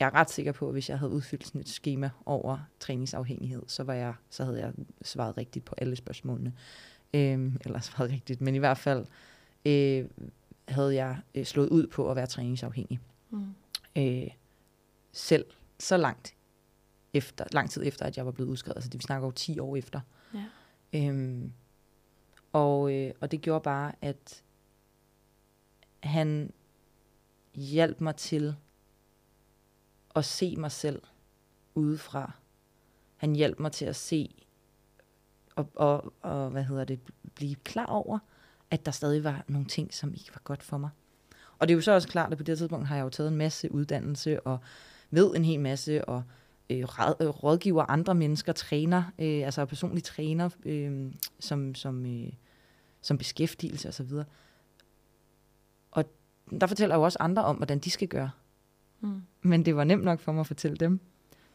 jeg 0.00 0.06
er 0.06 0.14
ret 0.14 0.30
sikker 0.30 0.52
på, 0.52 0.66
at 0.66 0.72
hvis 0.72 0.88
jeg 0.88 0.98
havde 0.98 1.12
udfyldt 1.12 1.46
sådan 1.46 1.60
et 1.60 1.68
schema 1.68 2.10
over 2.26 2.58
træningsafhængighed, 2.80 3.62
så, 3.66 3.82
var 3.82 3.94
jeg, 3.94 4.14
så 4.30 4.44
havde 4.44 4.60
jeg 4.60 4.72
svaret 5.02 5.36
rigtigt 5.36 5.64
på 5.64 5.74
alle 5.78 5.96
spørgsmålene. 5.96 6.52
Øhm, 7.14 7.56
eller 7.64 7.80
svaret 7.90 8.10
rigtigt, 8.10 8.40
men 8.40 8.54
i 8.54 8.58
hvert 8.58 8.78
fald 8.78 9.06
øh, 9.66 10.04
havde 10.68 10.94
jeg 10.94 11.18
øh, 11.34 11.44
slået 11.44 11.68
ud 11.68 11.86
på 11.86 12.10
at 12.10 12.16
være 12.16 12.26
træningsafhængig. 12.26 13.00
Mm. 13.30 13.54
Øh, 13.98 14.30
selv 15.12 15.46
så 15.78 15.96
langt 15.96 16.34
efter, 17.14 17.44
lang 17.52 17.70
tid 17.70 17.82
efter, 17.86 18.06
at 18.06 18.16
jeg 18.16 18.26
var 18.26 18.32
blevet 18.32 18.50
udskrevet. 18.50 18.76
Altså 18.76 18.90
det, 18.90 18.98
vi 18.98 19.02
snakker 19.02 19.26
jo 19.28 19.32
10 19.32 19.58
år 19.58 19.76
efter. 19.76 20.00
Ja. 20.34 20.44
Øhm, 20.92 21.52
og, 22.52 22.94
øh, 22.94 23.14
og 23.20 23.30
det 23.30 23.40
gjorde 23.40 23.62
bare, 23.62 23.92
at 24.00 24.42
han 26.02 26.52
hjalp 27.54 28.00
mig 28.00 28.16
til 28.16 28.54
at 30.16 30.24
se 30.24 30.56
mig 30.56 30.72
selv 30.72 31.02
udefra. 31.74 32.32
Han 33.16 33.36
hjalp 33.36 33.58
mig 33.58 33.72
til 33.72 33.84
at 33.84 33.96
se 33.96 34.42
og, 35.56 35.68
og, 35.74 36.12
og 36.20 36.50
hvad 36.50 36.64
hedder 36.64 36.84
det, 36.84 37.00
blive 37.34 37.54
klar 37.54 37.86
over, 37.86 38.18
at 38.70 38.86
der 38.86 38.92
stadig 38.92 39.24
var 39.24 39.44
nogle 39.48 39.66
ting, 39.66 39.94
som 39.94 40.14
ikke 40.14 40.30
var 40.34 40.40
godt 40.44 40.62
for 40.62 40.78
mig. 40.78 40.90
Og 41.62 41.68
det 41.68 41.74
er 41.74 41.76
jo 41.76 41.80
så 41.80 41.92
også 41.92 42.08
klart, 42.08 42.32
at 42.32 42.38
på 42.38 42.44
det 42.44 42.58
tidspunkt 42.58 42.86
har 42.86 42.96
jeg 42.96 43.04
jo 43.04 43.08
taget 43.08 43.30
en 43.30 43.36
masse 43.36 43.72
uddannelse 43.72 44.40
og 44.40 44.58
ved 45.10 45.34
en 45.36 45.44
hel 45.44 45.60
masse 45.60 46.04
og 46.04 46.22
øh, 46.70 46.84
rådgiver 46.84 47.90
andre 47.90 48.14
mennesker, 48.14 48.52
træner, 48.52 49.02
øh, 49.18 49.44
altså 49.44 49.64
personlig 49.64 50.04
træner, 50.04 50.48
øh, 50.64 51.12
som, 51.40 51.74
som, 51.74 52.06
øh, 52.06 52.32
som 53.02 53.18
beskæftigelse 53.18 53.88
osv. 53.88 54.12
Og, 54.12 54.24
og 55.90 56.04
der 56.60 56.66
fortæller 56.66 56.94
jeg 56.94 56.98
jo 56.98 57.04
også 57.04 57.18
andre 57.20 57.44
om, 57.44 57.56
hvordan 57.56 57.78
de 57.78 57.90
skal 57.90 58.08
gøre. 58.08 58.30
Mm. 59.00 59.22
Men 59.42 59.64
det 59.64 59.76
var 59.76 59.84
nemt 59.84 60.04
nok 60.04 60.20
for 60.20 60.32
mig 60.32 60.40
at 60.40 60.46
fortælle 60.46 60.76
dem. 60.76 61.00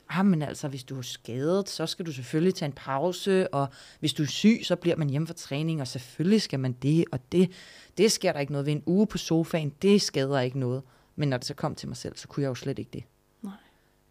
Ah, 0.09 0.25
men 0.25 0.41
altså, 0.41 0.67
hvis 0.67 0.83
du 0.83 0.97
er 0.97 1.01
skadet, 1.01 1.69
så 1.69 1.85
skal 1.85 2.05
du 2.05 2.11
selvfølgelig 2.11 2.55
tage 2.55 2.67
en 2.67 2.73
pause, 2.73 3.53
og 3.53 3.67
hvis 3.99 4.13
du 4.13 4.23
er 4.23 4.27
syg, 4.27 4.59
så 4.63 4.75
bliver 4.75 4.95
man 4.95 5.09
hjemme 5.09 5.27
for 5.27 5.33
træning, 5.33 5.81
og 5.81 5.87
selvfølgelig 5.87 6.41
skal 6.41 6.59
man 6.59 6.71
det, 6.71 7.05
og 7.11 7.19
det, 7.31 7.51
det 7.97 8.11
sker 8.11 8.33
der 8.33 8.39
ikke 8.39 8.51
noget 8.51 8.65
ved. 8.65 8.73
En 8.73 8.83
uge 8.85 9.07
på 9.07 9.17
sofaen, 9.17 9.73
det 9.81 10.01
skader 10.01 10.39
ikke 10.39 10.59
noget. 10.59 10.83
Men 11.15 11.29
når 11.29 11.37
det 11.37 11.47
så 11.47 11.53
kom 11.53 11.75
til 11.75 11.87
mig 11.87 11.97
selv, 11.97 12.17
så 12.17 12.27
kunne 12.27 12.43
jeg 12.43 12.49
jo 12.49 12.55
slet 12.55 12.79
ikke 12.79 12.91
det. 12.93 13.03
Nej. 13.41 13.53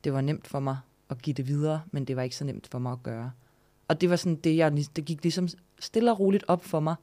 Det 0.05 0.13
var 0.13 0.21
nemt 0.21 0.47
for 0.47 0.61
mig 0.61 0.79
at 1.11 1.23
give 1.23 1.35
det 1.35 1.47
videre, 1.47 1.83
men 1.91 2.05
det 2.05 2.17
var 2.17 2.23
ikke 2.23 2.37
så 2.37 2.45
nemt 2.45 2.67
for 2.67 2.79
mig 2.79 2.93
at 2.93 3.03
gøre. 3.03 3.31
Og 3.89 4.01
det 4.01 4.11
var 4.11 4.17
sådan 4.17 4.37
det, 4.37 4.57
jeg, 4.57 4.73
det 4.97 5.05
gik 5.05 5.23
ligesom 5.23 5.49
stille 5.81 6.11
og 6.11 6.21
roligt 6.21 6.45
op 6.49 6.65
for 6.65 6.81
mig, 6.81 6.95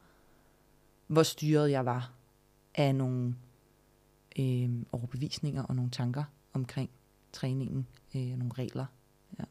hvor 1.07 1.23
styret 1.23 1.71
jeg 1.71 1.85
var 1.85 2.11
af 2.75 2.95
nogle 2.95 3.35
øh, 4.39 4.69
overbevisninger 4.91 5.63
og 5.63 5.75
nogle 5.75 5.91
tanker 5.91 6.23
omkring 6.53 6.89
træningen, 7.33 7.87
øh, 8.15 8.21
nogle 8.21 8.53
regler. 8.57 8.85
Ja. 9.39 9.43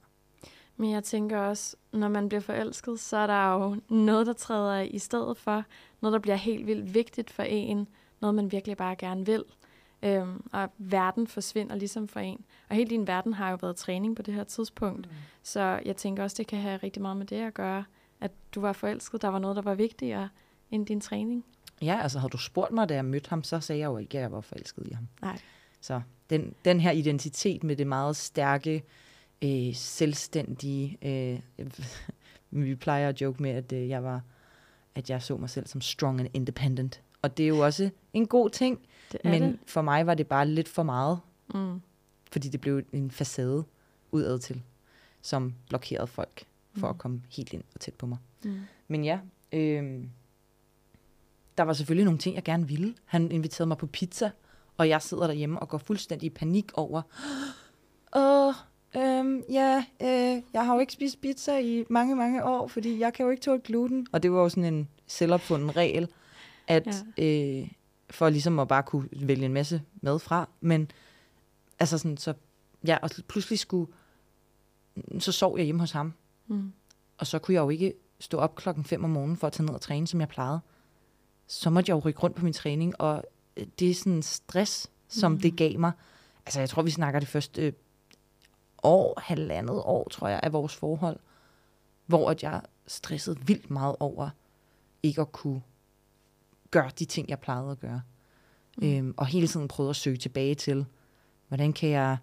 Men 0.76 0.90
jeg 0.90 1.04
tænker 1.04 1.38
også, 1.38 1.76
når 1.92 2.08
man 2.08 2.28
bliver 2.28 2.40
forelsket, 2.40 3.00
så 3.00 3.16
er 3.16 3.26
der 3.26 3.52
jo 3.52 3.80
noget, 3.88 4.26
der 4.26 4.32
træder 4.32 4.80
i 4.80 4.98
stedet 4.98 5.36
for. 5.36 5.64
Noget, 6.00 6.12
der 6.12 6.18
bliver 6.18 6.36
helt 6.36 6.66
vildt 6.66 6.94
vigtigt 6.94 7.30
for 7.30 7.42
en. 7.42 7.88
Noget, 8.20 8.34
man 8.34 8.52
virkelig 8.52 8.76
bare 8.76 8.96
gerne 8.96 9.26
vil. 9.26 9.44
Øhm, 10.02 10.44
og 10.52 10.68
verden 10.78 11.26
forsvinder 11.26 11.76
ligesom 11.76 12.08
for 12.08 12.20
en. 12.20 12.44
Og 12.68 12.76
hele 12.76 12.90
din 12.90 13.06
verden 13.06 13.32
har 13.32 13.50
jo 13.50 13.58
været 13.60 13.76
træning 13.76 14.16
på 14.16 14.22
det 14.22 14.34
her 14.34 14.44
tidspunkt. 14.44 15.06
Mm. 15.06 15.16
Så 15.42 15.80
jeg 15.84 15.96
tænker 15.96 16.22
også, 16.22 16.34
det 16.38 16.46
kan 16.46 16.58
have 16.58 16.76
rigtig 16.76 17.02
meget 17.02 17.16
med 17.16 17.26
det 17.26 17.36
at 17.36 17.54
gøre. 17.54 17.84
At 18.20 18.30
du 18.54 18.60
var 18.60 18.72
forelsket, 18.72 19.22
der 19.22 19.28
var 19.28 19.38
noget, 19.38 19.56
der 19.56 19.62
var 19.62 19.74
vigtigere 19.74 20.28
end 20.70 20.86
din 20.86 21.00
træning. 21.00 21.44
Ja, 21.82 22.00
altså 22.02 22.18
havde 22.18 22.30
du 22.30 22.38
spurgt 22.38 22.72
mig, 22.72 22.88
da 22.88 22.94
jeg 22.94 23.04
mødte 23.04 23.30
ham, 23.30 23.42
så 23.42 23.60
sagde 23.60 23.80
jeg 23.80 23.86
jo 23.86 23.96
ikke, 23.96 24.18
at 24.18 24.22
jeg 24.22 24.32
var 24.32 24.40
forelsket 24.40 24.86
i 24.86 24.92
ham. 24.92 25.08
Nej. 25.22 25.38
Så 25.82 26.00
den, 26.30 26.54
den 26.64 26.80
her 26.80 26.90
identitet 26.90 27.64
med 27.64 27.76
det 27.76 27.86
meget 27.86 28.16
stærke, 28.16 28.82
øh, 29.44 29.74
selvstændige, 29.74 30.98
øh, 31.02 31.66
vi 32.64 32.74
plejer 32.74 33.08
at 33.08 33.20
joke 33.20 33.42
med, 33.42 33.50
at 33.50 33.72
øh, 33.72 33.88
jeg 33.88 34.04
var, 34.04 34.22
at 34.94 35.10
jeg 35.10 35.22
så 35.22 35.36
mig 35.36 35.50
selv 35.50 35.66
som 35.66 35.80
strong 35.80 36.20
and 36.20 36.28
independent. 36.34 37.02
Og 37.22 37.36
det 37.36 37.44
er 37.44 37.48
jo 37.48 37.58
også 37.58 37.90
en 38.12 38.26
god 38.26 38.50
ting, 38.50 38.80
men 39.24 39.42
det. 39.42 39.58
for 39.66 39.82
mig 39.82 40.06
var 40.06 40.14
det 40.14 40.26
bare 40.26 40.48
lidt 40.48 40.68
for 40.68 40.82
meget. 40.82 41.18
Mm. 41.54 41.80
fordi 42.32 42.48
det 42.48 42.60
blev 42.60 42.82
en 42.92 43.10
facade 43.10 43.64
udad 44.12 44.38
til, 44.38 44.62
som 45.22 45.54
blokerede 45.68 46.06
folk 46.06 46.44
for 46.76 46.86
Mm. 46.86 46.90
at 46.90 46.98
komme 46.98 47.22
helt 47.36 47.52
ind 47.52 47.64
og 47.74 47.80
tæt 47.80 47.94
på 47.94 48.06
mig. 48.06 48.18
Mm. 48.44 48.60
Men 48.88 49.04
ja, 49.04 49.18
øh, 49.52 50.04
der 51.58 51.62
var 51.62 51.72
selvfølgelig 51.72 52.04
nogle 52.04 52.18
ting, 52.18 52.34
jeg 52.36 52.44
gerne 52.44 52.68
ville. 52.68 52.94
Han 53.04 53.30
inviterede 53.30 53.68
mig 53.68 53.78
på 53.78 53.86
pizza, 53.86 54.30
og 54.76 54.88
jeg 54.88 55.02
sidder 55.02 55.26
derhjemme 55.26 55.58
og 55.58 55.68
går 55.68 55.78
fuldstændig 55.78 56.26
i 56.26 56.30
panik 56.30 56.70
over, 56.74 57.02
åh, 58.16 58.54
øhm, 58.96 59.42
ja, 59.50 59.84
øh, 60.02 60.42
jeg 60.52 60.66
har 60.66 60.74
jo 60.74 60.80
ikke 60.80 60.92
spist 60.92 61.20
pizza 61.20 61.58
i 61.60 61.84
mange, 61.90 62.16
mange 62.16 62.44
år, 62.44 62.66
fordi 62.68 62.98
jeg 62.98 63.12
kan 63.12 63.24
jo 63.24 63.30
ikke 63.30 63.42
tåle 63.42 63.60
gluten. 63.60 64.06
Og 64.12 64.22
det 64.22 64.32
var 64.32 64.40
jo 64.40 64.48
sådan 64.48 64.74
en 64.74 64.88
selvopfunden 65.06 65.76
regel, 65.76 66.08
at 66.68 67.04
ja. 67.18 67.60
øh, 67.60 67.68
for 68.10 68.28
ligesom 68.28 68.58
at 68.58 68.68
bare 68.68 68.82
kunne 68.82 69.08
vælge 69.12 69.44
en 69.44 69.52
masse 69.52 69.82
mad 70.02 70.18
fra, 70.18 70.48
men 70.60 70.90
altså 71.78 71.98
sådan, 71.98 72.16
så, 72.16 72.34
ja, 72.86 72.98
og 73.02 73.10
pludselig 73.28 73.58
skulle, 73.58 73.92
så 75.18 75.32
sov 75.32 75.56
jeg 75.58 75.64
hjemme 75.64 75.80
hos 75.80 75.90
ham, 75.92 76.12
Mm. 76.46 76.72
og 77.18 77.26
så 77.26 77.38
kunne 77.38 77.54
jeg 77.54 77.60
jo 77.60 77.70
ikke 77.70 77.94
stå 78.20 78.38
op 78.38 78.54
klokken 78.56 78.84
5 78.84 79.04
om 79.04 79.10
morgenen 79.10 79.36
for 79.36 79.46
at 79.46 79.52
tage 79.52 79.66
ned 79.66 79.74
og 79.74 79.80
træne, 79.80 80.06
som 80.06 80.20
jeg 80.20 80.28
plejede. 80.28 80.60
Så 81.46 81.70
måtte 81.70 81.90
jeg 81.90 81.94
jo 81.94 82.00
rykke 82.08 82.20
rundt 82.20 82.36
på 82.36 82.44
min 82.44 82.52
træning, 82.52 83.00
og 83.00 83.24
det 83.78 83.90
er 83.90 83.94
sådan 83.94 84.12
en 84.12 84.22
stress, 84.22 84.90
som 85.08 85.32
Mm. 85.32 85.40
det 85.40 85.56
gav 85.56 85.78
mig. 85.78 85.92
Altså, 86.46 86.60
jeg 86.60 86.68
tror, 86.70 86.82
vi 86.82 86.90
snakker 86.90 87.20
det 87.20 87.28
første 87.28 87.62
øh, 87.66 87.72
år, 88.82 89.20
halvandet 89.20 89.76
år, 89.84 90.08
tror 90.08 90.28
jeg, 90.28 90.40
af 90.42 90.52
vores 90.52 90.74
forhold, 90.76 91.18
hvor 92.06 92.30
at 92.30 92.42
jeg 92.42 92.60
stressede 92.86 93.40
vildt 93.46 93.70
meget 93.70 93.96
over 94.00 94.30
ikke 95.02 95.20
at 95.20 95.32
kunne 95.32 95.62
gøre 96.70 96.90
de 96.98 97.04
ting, 97.04 97.28
jeg 97.28 97.38
plejede 97.40 97.70
at 97.70 97.80
gøre. 97.80 98.02
Mm. 98.78 98.86
Øhm, 98.92 99.14
og 99.16 99.26
hele 99.26 99.46
tiden 99.46 99.68
prøvede 99.68 99.90
at 99.90 99.96
søge 99.96 100.16
tilbage 100.16 100.54
til, 100.54 100.86
hvordan 101.48 101.72
kan 101.72 101.88
jeg... 101.88 102.16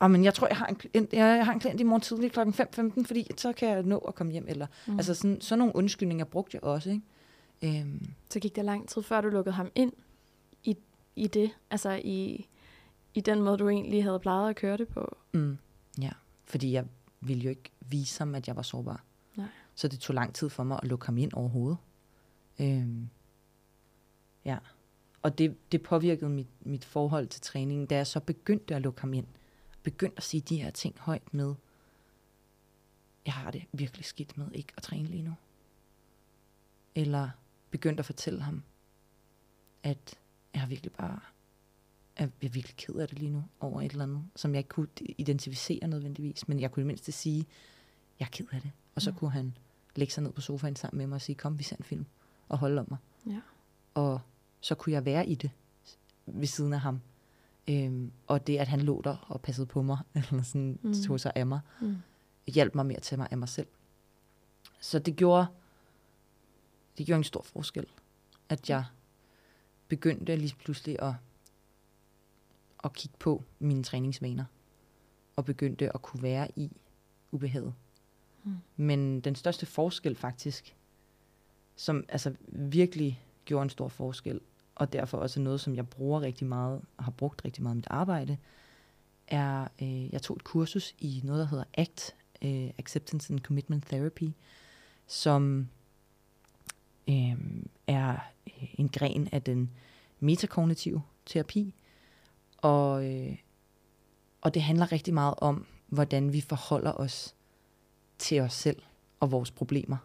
Oh, 0.00 0.10
men 0.10 0.24
jeg 0.24 0.34
tror, 0.34 0.46
jeg 0.46 0.56
har 0.56 0.66
en, 0.66 0.76
klient, 0.76 1.12
jeg 1.12 1.46
har 1.46 1.52
en 1.52 1.60
klient 1.60 1.80
i 1.80 1.82
morgen 1.82 2.00
tidlig 2.02 2.32
kl. 2.32 2.40
5.15, 2.40 3.04
fordi 3.06 3.26
så 3.36 3.52
kan 3.52 3.68
jeg 3.68 3.82
nå 3.82 3.98
at 3.98 4.14
komme 4.14 4.32
hjem. 4.32 4.44
Eller, 4.48 4.66
Mm. 4.86 4.96
Altså 4.96 5.14
sådan, 5.14 5.40
sådan 5.40 5.58
nogle 5.58 5.76
undskyldninger 5.76 6.24
brugte 6.24 6.54
jeg 6.54 6.64
også. 6.64 6.90
Ikke? 6.90 7.80
Øhm, 7.80 8.06
Så 8.30 8.40
gik 8.40 8.56
der 8.56 8.62
lang 8.62 8.88
tid, 8.88 9.02
før 9.02 9.20
du 9.20 9.28
lukkede 9.28 9.54
ham 9.54 9.70
ind 9.74 9.92
i, 11.16 11.26
det, 11.26 11.50
altså 11.70 12.00
i, 12.04 12.48
i 13.14 13.20
den 13.20 13.42
måde, 13.42 13.58
du 13.58 13.68
egentlig 13.68 14.02
havde 14.04 14.20
plejet 14.20 14.50
at 14.50 14.56
køre 14.56 14.76
det 14.76 14.88
på. 14.88 15.16
mm, 15.32 15.58
ja, 16.00 16.10
fordi 16.44 16.72
jeg 16.72 16.86
ville 17.20 17.42
jo 17.42 17.50
ikke 17.50 17.70
vise 17.80 18.18
ham, 18.18 18.34
at 18.34 18.48
jeg 18.48 18.56
var 18.56 18.62
sårbar. 18.62 19.04
Nej. 19.36 19.46
Så 19.74 19.88
det 19.88 20.00
tog 20.00 20.14
lang 20.14 20.34
tid 20.34 20.48
for 20.48 20.64
mig 20.64 20.78
at 20.82 20.88
lukke 20.88 21.06
ham 21.06 21.18
ind 21.18 21.32
overhovedet. 21.32 21.78
Øhm, 22.60 23.08
ja, 24.44 24.58
og 25.22 25.38
det, 25.38 25.72
det 25.72 25.82
påvirkede 25.82 26.30
mit, 26.30 26.66
mit 26.66 26.84
forhold 26.84 27.26
til 27.26 27.40
træningen, 27.40 27.86
da 27.86 27.96
jeg 27.96 28.06
så 28.06 28.20
begyndte 28.20 28.74
at 28.74 28.82
lukke 28.82 29.00
ham 29.00 29.14
ind. 29.14 29.26
Begyndte 29.82 30.16
at 30.16 30.22
sige 30.22 30.40
de 30.40 30.62
her 30.62 30.70
ting 30.70 30.98
højt 30.98 31.34
med, 31.34 31.54
jeg 33.26 33.34
har 33.34 33.50
det 33.50 33.64
virkelig 33.72 34.04
skidt 34.04 34.38
med 34.38 34.46
ikke 34.52 34.72
at 34.76 34.82
træne 34.82 35.08
lige 35.08 35.22
nu. 35.22 35.34
Eller 36.94 37.30
begyndte 37.70 38.00
at 38.00 38.06
fortælle 38.06 38.42
ham, 38.42 38.62
at 39.82 40.18
jeg 40.54 40.60
har 40.62 40.68
virkelig 40.68 40.92
bare, 40.92 41.20
jeg 42.18 42.24
er 42.24 42.48
virkelig 42.48 42.76
ked 42.76 42.94
af 42.94 43.08
det 43.08 43.18
lige 43.18 43.30
nu, 43.30 43.44
over 43.60 43.82
et 43.82 43.90
eller 43.92 44.04
andet, 44.04 44.24
som 44.36 44.50
jeg 44.54 44.58
ikke 44.58 44.68
kunne 44.68 44.88
identificere 45.18 45.86
nødvendigvis, 45.88 46.48
men 46.48 46.60
jeg 46.60 46.72
kunne 46.72 46.82
i 46.82 46.86
mindste 46.86 47.12
sige, 47.12 47.46
jeg 48.20 48.26
er 48.26 48.30
ked 48.30 48.46
af 48.52 48.60
det. 48.62 48.70
Og 48.94 49.02
så 49.02 49.10
Mm. 49.10 49.16
kunne 49.16 49.30
han 49.30 49.56
lægge 49.96 50.12
sig 50.14 50.22
ned 50.22 50.32
på 50.32 50.40
sofaen 50.40 50.76
sammen 50.76 50.98
med 50.98 51.06
mig 51.06 51.14
og 51.16 51.20
sige, 51.22 51.36
kom, 51.36 51.58
vi 51.58 51.62
ser 51.64 51.76
en 51.76 51.84
film, 51.84 52.06
og 52.48 52.58
holde 52.58 52.80
om 52.80 52.86
mig. 52.90 52.98
Ja. 53.26 53.40
Og 53.94 54.20
så 54.60 54.74
kunne 54.74 54.92
jeg 54.92 55.04
være 55.04 55.26
i 55.26 55.34
det 55.34 55.50
ved 56.26 56.46
siden 56.46 56.72
af 56.72 56.80
ham. 56.80 57.00
Øhm, 57.68 58.12
og 58.26 58.46
det, 58.46 58.58
at 58.58 58.68
han 58.68 58.80
lå 58.80 59.00
der 59.04 59.16
og 59.28 59.40
passede 59.40 59.66
på 59.66 59.82
mig, 59.82 59.98
eller 60.14 60.42
sådan 60.42 60.78
Mm. 60.82 60.94
tog 61.06 61.20
sig 61.20 61.32
af 61.34 61.46
mig, 61.46 61.60
Mm. 61.80 61.96
hjalp 62.46 62.74
mig 62.74 62.96
at 62.96 63.02
tage 63.02 63.16
mig 63.16 63.28
af 63.30 63.38
mig 63.38 63.48
selv. 63.48 63.66
Så 64.80 64.98
det 64.98 65.16
gjorde, 65.16 65.46
det 66.98 67.06
gjorde 67.06 67.18
en 67.18 67.24
stor 67.24 67.42
forskel, 67.42 67.86
at 68.48 68.70
jeg 68.70 68.84
begyndte 69.96 70.36
lige 70.36 70.56
pludselig 70.64 71.02
at, 71.02 71.14
at 72.84 72.92
kigge 72.92 73.16
på 73.18 73.42
mine 73.58 73.84
træningsvaner, 73.84 74.44
og 75.36 75.44
begyndte 75.44 75.94
at 75.94 76.02
kunne 76.02 76.22
være 76.22 76.48
i 76.56 76.70
ubehaget. 77.30 77.74
Mm. 78.44 78.56
Men 78.76 79.20
den 79.20 79.34
største 79.34 79.66
forskel 79.66 80.16
faktisk, 80.16 80.76
som 81.76 82.04
altså 82.08 82.34
virkelig 82.48 83.22
gjorde 83.44 83.62
en 83.62 83.70
stor 83.70 83.88
forskel, 83.88 84.40
og 84.74 84.92
derfor 84.92 85.18
også 85.18 85.40
noget, 85.40 85.60
som 85.60 85.76
jeg 85.76 85.88
bruger 85.88 86.20
rigtig 86.20 86.46
meget, 86.46 86.82
og 86.96 87.04
har 87.04 87.10
brugt 87.10 87.44
rigtig 87.44 87.62
meget 87.62 87.74
i 87.74 87.76
mit 87.76 87.86
arbejde, 87.90 88.38
er, 89.28 89.68
øh, 89.82 90.12
jeg 90.12 90.22
tog 90.22 90.36
et 90.36 90.44
kursus 90.44 90.94
i 90.98 91.20
noget, 91.24 91.40
der 91.40 91.46
hedder 91.46 91.64
ACT, 91.74 92.14
øh, 92.42 92.70
Acceptance 92.78 93.32
and 93.32 93.40
Commitment 93.40 93.86
Therapy, 93.86 94.30
som 95.06 95.68
Øhm, 97.08 97.68
øh, 97.88 97.94
er 97.94 98.16
en 98.74 98.88
gren 98.88 99.28
af 99.32 99.42
den 99.42 99.70
metakognitive 100.20 101.02
terapi, 101.26 101.74
og, 102.56 103.14
øh, 103.14 103.36
og 104.40 104.54
det 104.54 104.62
handler 104.62 104.92
rigtig 104.92 105.14
meget 105.14 105.34
om, 105.38 105.66
hvordan 105.86 106.32
vi 106.32 106.40
forholder 106.40 106.92
os 106.92 107.34
til 108.18 108.40
os 108.40 108.52
selv 108.52 108.82
og 109.20 109.30
vores 109.30 109.50
problemer. 109.50 109.96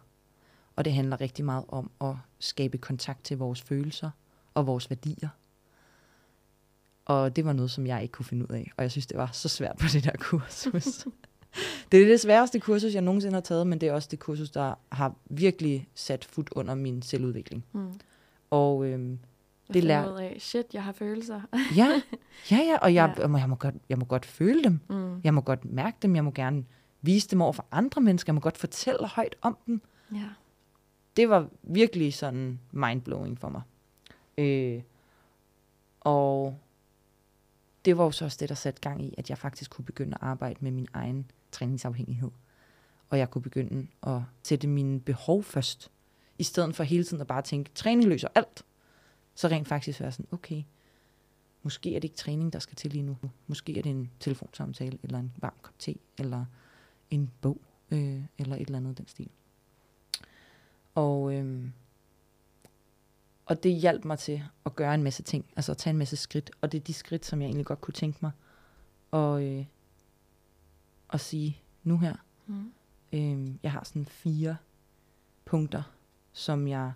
Og 0.76 0.84
det 0.84 0.92
handler 0.92 1.20
rigtig 1.20 1.44
meget 1.44 1.64
om 1.68 1.90
at 2.00 2.14
skabe 2.38 2.78
kontakt 2.78 3.24
til 3.24 3.38
vores 3.38 3.62
følelser 3.62 4.10
og 4.54 4.66
vores 4.66 4.90
værdier. 4.90 5.28
Og 7.04 7.36
det 7.36 7.44
var 7.44 7.52
noget, 7.52 7.70
som 7.70 7.86
jeg 7.86 8.02
ikke 8.02 8.12
kunne 8.12 8.26
finde 8.26 8.50
ud 8.50 8.56
af. 8.56 8.72
Og 8.76 8.82
jeg 8.82 8.90
synes, 8.90 9.06
det 9.06 9.16
var 9.16 9.30
så 9.32 9.48
svært 9.48 9.76
på 9.76 9.86
det 9.92 10.04
der 10.04 10.16
kursus 10.28 11.06
det 11.92 12.02
er 12.02 12.06
det 12.06 12.20
sværeste 12.20 12.60
kursus, 12.60 12.94
jeg 12.94 13.02
nogensinde 13.02 13.34
har 13.34 13.40
taget, 13.40 13.66
men 13.66 13.80
det 13.80 13.88
er 13.88 13.92
også 13.92 14.08
det 14.10 14.18
kursus, 14.18 14.50
der 14.50 14.74
har 14.92 15.14
virkelig 15.24 15.88
sat 15.94 16.24
fod 16.24 16.44
under 16.52 16.74
min 16.74 17.02
selvudvikling. 17.02 17.64
Mm. 17.72 17.92
Og 18.50 18.84
øhm, 18.86 19.10
Jeg 19.10 19.18
Det 19.74 19.82
det 19.82 19.84
lær- 19.84 20.08
ud 20.12 20.18
af, 20.20 20.36
shit, 20.40 20.66
jeg 20.74 20.84
har 20.84 20.92
følelser. 20.92 21.40
ja, 21.76 22.02
ja, 22.50 22.56
ja, 22.56 22.76
og 22.82 22.94
jeg, 22.94 23.14
Ja. 23.18 23.22
ja. 23.28 23.36
Jeg, 23.38 23.48
må 23.48 23.54
godt, 23.54 23.74
jeg 23.88 23.98
må 23.98 24.04
godt 24.04 24.26
føle 24.26 24.64
dem. 24.64 24.80
mm. 24.88 25.20
Jeg 25.24 25.34
må 25.34 25.40
godt 25.40 25.64
mærke 25.64 25.96
dem. 26.02 26.14
Jeg 26.16 26.24
må 26.24 26.30
gerne 26.30 26.64
vise 27.02 27.28
dem 27.28 27.40
over 27.42 27.52
for 27.52 27.66
andre 27.72 28.00
mennesker. 28.02 28.30
Jeg 28.30 28.34
må 28.34 28.40
godt 28.40 28.58
fortælle 28.58 29.06
højt 29.08 29.36
om 29.42 29.56
dem. 29.66 29.80
Ja. 30.14 30.28
det 31.16 31.28
var 31.28 31.48
virkelig 31.62 32.14
sådan 32.14 32.60
mindblowing 32.72 33.38
for 33.38 33.48
mig. 33.48 33.62
Øh, 34.38 34.82
og 36.00 36.58
det 37.84 37.98
var 37.98 38.04
jo 38.04 38.10
så 38.10 38.24
også 38.24 38.36
det, 38.40 38.48
der 38.48 38.54
satte 38.54 38.80
gang 38.80 39.04
i, 39.04 39.14
at 39.18 39.30
jeg 39.30 39.38
faktisk 39.38 39.70
kunne 39.70 39.84
begynde 39.84 40.14
at 40.14 40.18
arbejde 40.20 40.56
med 40.60 40.70
min 40.70 40.88
egen 40.92 41.30
træningsafhængighed. 41.52 42.30
Og 43.08 43.18
jeg 43.18 43.30
kunne 43.30 43.42
begynde 43.42 43.86
at 44.02 44.20
sætte 44.42 44.68
mine 44.68 45.00
behov 45.00 45.42
først, 45.42 45.90
i 46.38 46.42
stedet 46.42 46.76
for 46.76 46.84
hele 46.84 47.04
tiden 47.04 47.20
at 47.20 47.26
bare 47.26 47.42
tænke, 47.42 47.70
træning 47.74 48.08
løser 48.08 48.28
alt. 48.34 48.64
Så 49.34 49.48
rent 49.48 49.68
faktisk 49.68 50.00
være 50.00 50.12
sådan, 50.12 50.26
okay, 50.32 50.62
måske 51.62 51.90
er 51.96 52.00
det 52.00 52.04
ikke 52.04 52.16
træning, 52.16 52.52
der 52.52 52.58
skal 52.58 52.76
til 52.76 52.90
lige 52.90 53.02
nu. 53.02 53.16
Måske 53.46 53.78
er 53.78 53.82
det 53.82 53.90
en 53.90 54.10
telefonsamtale, 54.20 54.98
eller 55.02 55.18
en 55.18 55.32
varm 55.36 55.54
kop 55.62 55.78
te, 55.78 55.94
eller 56.18 56.44
en 57.10 57.30
bog, 57.40 57.60
øh, 57.90 58.22
eller 58.38 58.56
et 58.56 58.60
eller 58.60 58.78
andet 58.78 58.92
i 58.92 58.94
den 58.94 59.08
stil. 59.08 59.28
Og, 60.94 61.34
øh, 61.34 61.68
og 63.46 63.62
det 63.62 63.74
hjalp 63.74 64.04
mig 64.04 64.18
til 64.18 64.42
at 64.66 64.76
gøre 64.76 64.94
en 64.94 65.02
masse 65.02 65.22
ting, 65.22 65.44
altså 65.56 65.72
at 65.72 65.78
tage 65.78 65.92
en 65.92 65.98
masse 65.98 66.16
skridt. 66.16 66.50
Og 66.60 66.72
det 66.72 66.78
er 66.78 66.84
de 66.84 66.92
skridt, 66.92 67.26
som 67.26 67.40
jeg 67.40 67.46
egentlig 67.46 67.66
godt 67.66 67.80
kunne 67.80 67.94
tænke 67.94 68.18
mig 68.22 68.30
at, 69.12 69.42
øh, 69.42 69.64
at 71.12 71.20
sige 71.20 71.62
nu 71.84 71.98
her. 71.98 72.16
Mm. 72.46 72.72
Øhm, 73.12 73.58
jeg 73.62 73.72
har 73.72 73.84
sådan 73.84 74.06
fire 74.06 74.56
punkter, 75.44 75.82
som 76.32 76.68
jeg 76.68 76.92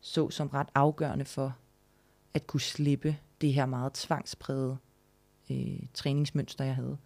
så 0.00 0.30
som 0.30 0.48
ret 0.48 0.68
afgørende 0.74 1.24
for 1.24 1.56
at 2.34 2.46
kunne 2.46 2.60
slippe 2.60 3.16
det 3.40 3.52
her 3.52 3.66
meget 3.66 3.92
tvangsprægede 3.92 4.76
øh, 5.50 5.86
træningsmønster, 5.94 6.64
jeg 6.64 6.74
havde, 6.74 6.98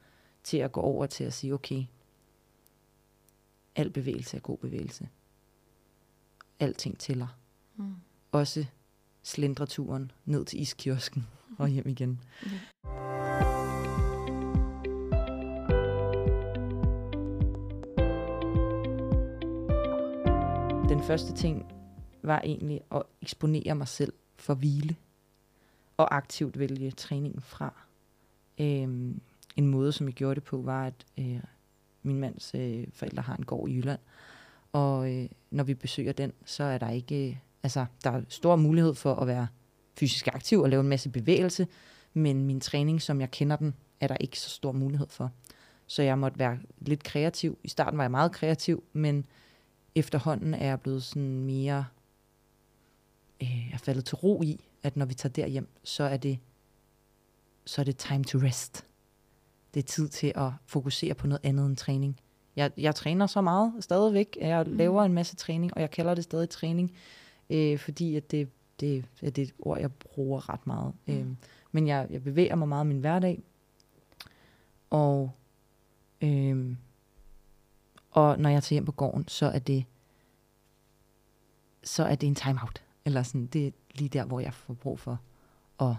til 0.42 0.56
at 0.56 0.72
gå 0.72 0.80
over 0.80 1.06
til 1.06 1.24
at 1.24 1.32
sige, 1.32 1.54
okay, 1.54 1.84
al 3.76 3.90
bevægelse 3.90 4.36
er 4.36 4.40
god 4.40 4.58
bevægelse. 4.58 5.08
Alting 6.60 6.98
tæller. 6.98 7.38
Mm. 7.76 7.94
Også 8.32 8.66
slendreturen 9.22 10.12
ned 10.24 10.44
til 10.44 10.60
iskiosken 10.60 11.26
og 11.58 11.68
hjem 11.68 11.88
igen. 11.88 12.20
Ja. 12.84 13.51
Den 20.88 21.02
første 21.02 21.32
ting 21.32 21.72
var 22.22 22.40
egentlig 22.44 22.80
at 22.94 23.02
eksponere 23.22 23.74
mig 23.74 23.88
selv 23.88 24.12
for 24.36 24.54
hvile 24.54 24.96
og 25.96 26.16
aktivt 26.16 26.58
vælge 26.58 26.90
træningen 26.90 27.40
fra. 27.40 27.74
Øhm, 28.60 29.20
en 29.56 29.66
måde, 29.66 29.92
som 29.92 30.06
jeg 30.06 30.14
gjorde 30.14 30.34
det 30.34 30.42
på, 30.44 30.62
var, 30.62 30.86
at 30.86 31.06
øh, 31.18 31.40
min 32.02 32.18
mands 32.18 32.54
øh, 32.54 32.86
forældre 32.92 33.22
har 33.22 33.36
en 33.36 33.44
gård 33.44 33.68
i 33.68 33.74
Jylland, 33.74 34.00
og 34.72 35.14
øh, 35.14 35.28
når 35.50 35.64
vi 35.64 35.74
besøger 35.74 36.12
den, 36.12 36.32
så 36.44 36.64
er 36.64 36.78
der 36.78 36.90
ikke, 36.90 37.28
øh, 37.28 37.36
altså 37.62 37.86
der 38.04 38.10
er 38.10 38.22
stor 38.28 38.56
mulighed 38.56 38.94
for 38.94 39.14
at 39.14 39.26
være 39.26 39.46
fysisk 39.98 40.28
aktiv 40.28 40.60
og 40.60 40.70
lave 40.70 40.80
en 40.80 40.88
masse 40.88 41.10
bevægelse, 41.10 41.66
men 42.14 42.44
min 42.44 42.60
træning, 42.60 43.02
som 43.02 43.20
jeg 43.20 43.30
kender 43.30 43.56
den, 43.56 43.74
er 44.00 44.06
der 44.06 44.16
ikke 44.20 44.40
så 44.40 44.50
stor 44.50 44.72
mulighed 44.72 45.06
for. 45.08 45.30
Så 45.86 46.02
jeg 46.02 46.18
måtte 46.18 46.38
være 46.38 46.58
lidt 46.78 47.02
kreativ. 47.02 47.58
I 47.64 47.68
starten 47.68 47.98
var 47.98 48.04
jeg 48.04 48.10
meget 48.10 48.32
kreativ, 48.32 48.84
men 48.92 49.26
efterhånden 49.94 50.54
er 50.54 50.66
jeg 50.66 50.80
blevet 50.80 51.02
sådan 51.02 51.40
mere, 51.40 51.86
øh, 53.42 53.66
jeg 53.68 53.74
er 53.74 53.78
faldet 53.78 54.04
til 54.04 54.16
ro 54.16 54.42
i, 54.42 54.64
at 54.82 54.96
når 54.96 55.06
vi 55.06 55.14
tager 55.14 55.32
derhjem, 55.32 55.68
så 55.84 56.04
er 56.04 56.16
det, 56.16 56.38
så 57.64 57.82
er 57.82 57.84
det 57.84 57.96
time 57.96 58.24
to 58.24 58.38
rest. 58.38 58.86
Det 59.74 59.80
er 59.80 59.86
tid 59.86 60.08
til 60.08 60.32
at 60.36 60.50
fokusere 60.66 61.14
på 61.14 61.26
noget 61.26 61.40
andet 61.44 61.66
end 61.66 61.76
træning. 61.76 62.20
Jeg, 62.56 62.70
jeg 62.76 62.94
træner 62.94 63.26
så 63.26 63.40
meget 63.40 63.72
stadigvæk. 63.80 64.38
Jeg 64.40 64.66
laver 64.66 65.02
en 65.02 65.12
masse 65.12 65.36
træning, 65.36 65.74
og 65.74 65.80
jeg 65.80 65.90
kalder 65.90 66.14
det 66.14 66.24
stadig 66.24 66.48
træning, 66.48 66.92
øh, 67.50 67.78
fordi 67.78 68.16
at 68.16 68.30
det, 68.30 68.48
det, 68.80 69.04
det 69.20 69.38
er 69.38 69.42
et 69.42 69.54
ord, 69.58 69.80
jeg 69.80 69.92
bruger 69.92 70.48
ret 70.48 70.66
meget. 70.66 70.94
Mm. 71.06 71.14
Øh, 71.14 71.26
men 71.72 71.86
jeg, 71.86 72.06
jeg 72.10 72.22
bevæger 72.22 72.54
mig 72.54 72.68
meget 72.68 72.84
i 72.84 72.88
min 72.88 72.98
hverdag. 72.98 73.42
Og, 74.90 75.30
øh, 76.22 76.76
og 78.12 78.38
når 78.38 78.50
jeg 78.50 78.62
tager 78.62 78.74
hjem 78.74 78.84
på 78.84 78.92
gården, 78.92 79.28
så 79.28 79.46
er 79.46 79.58
det 79.58 79.84
så 81.84 82.04
er 82.04 82.14
det 82.14 82.26
en 82.26 82.34
timeout. 82.34 82.82
Eller 83.04 83.22
sådan, 83.22 83.46
det 83.46 83.66
er 83.66 83.70
lige 83.94 84.08
der, 84.08 84.24
hvor 84.24 84.40
jeg 84.40 84.54
får 84.54 84.74
brug 84.74 84.98
for 84.98 85.20
at 85.80 85.94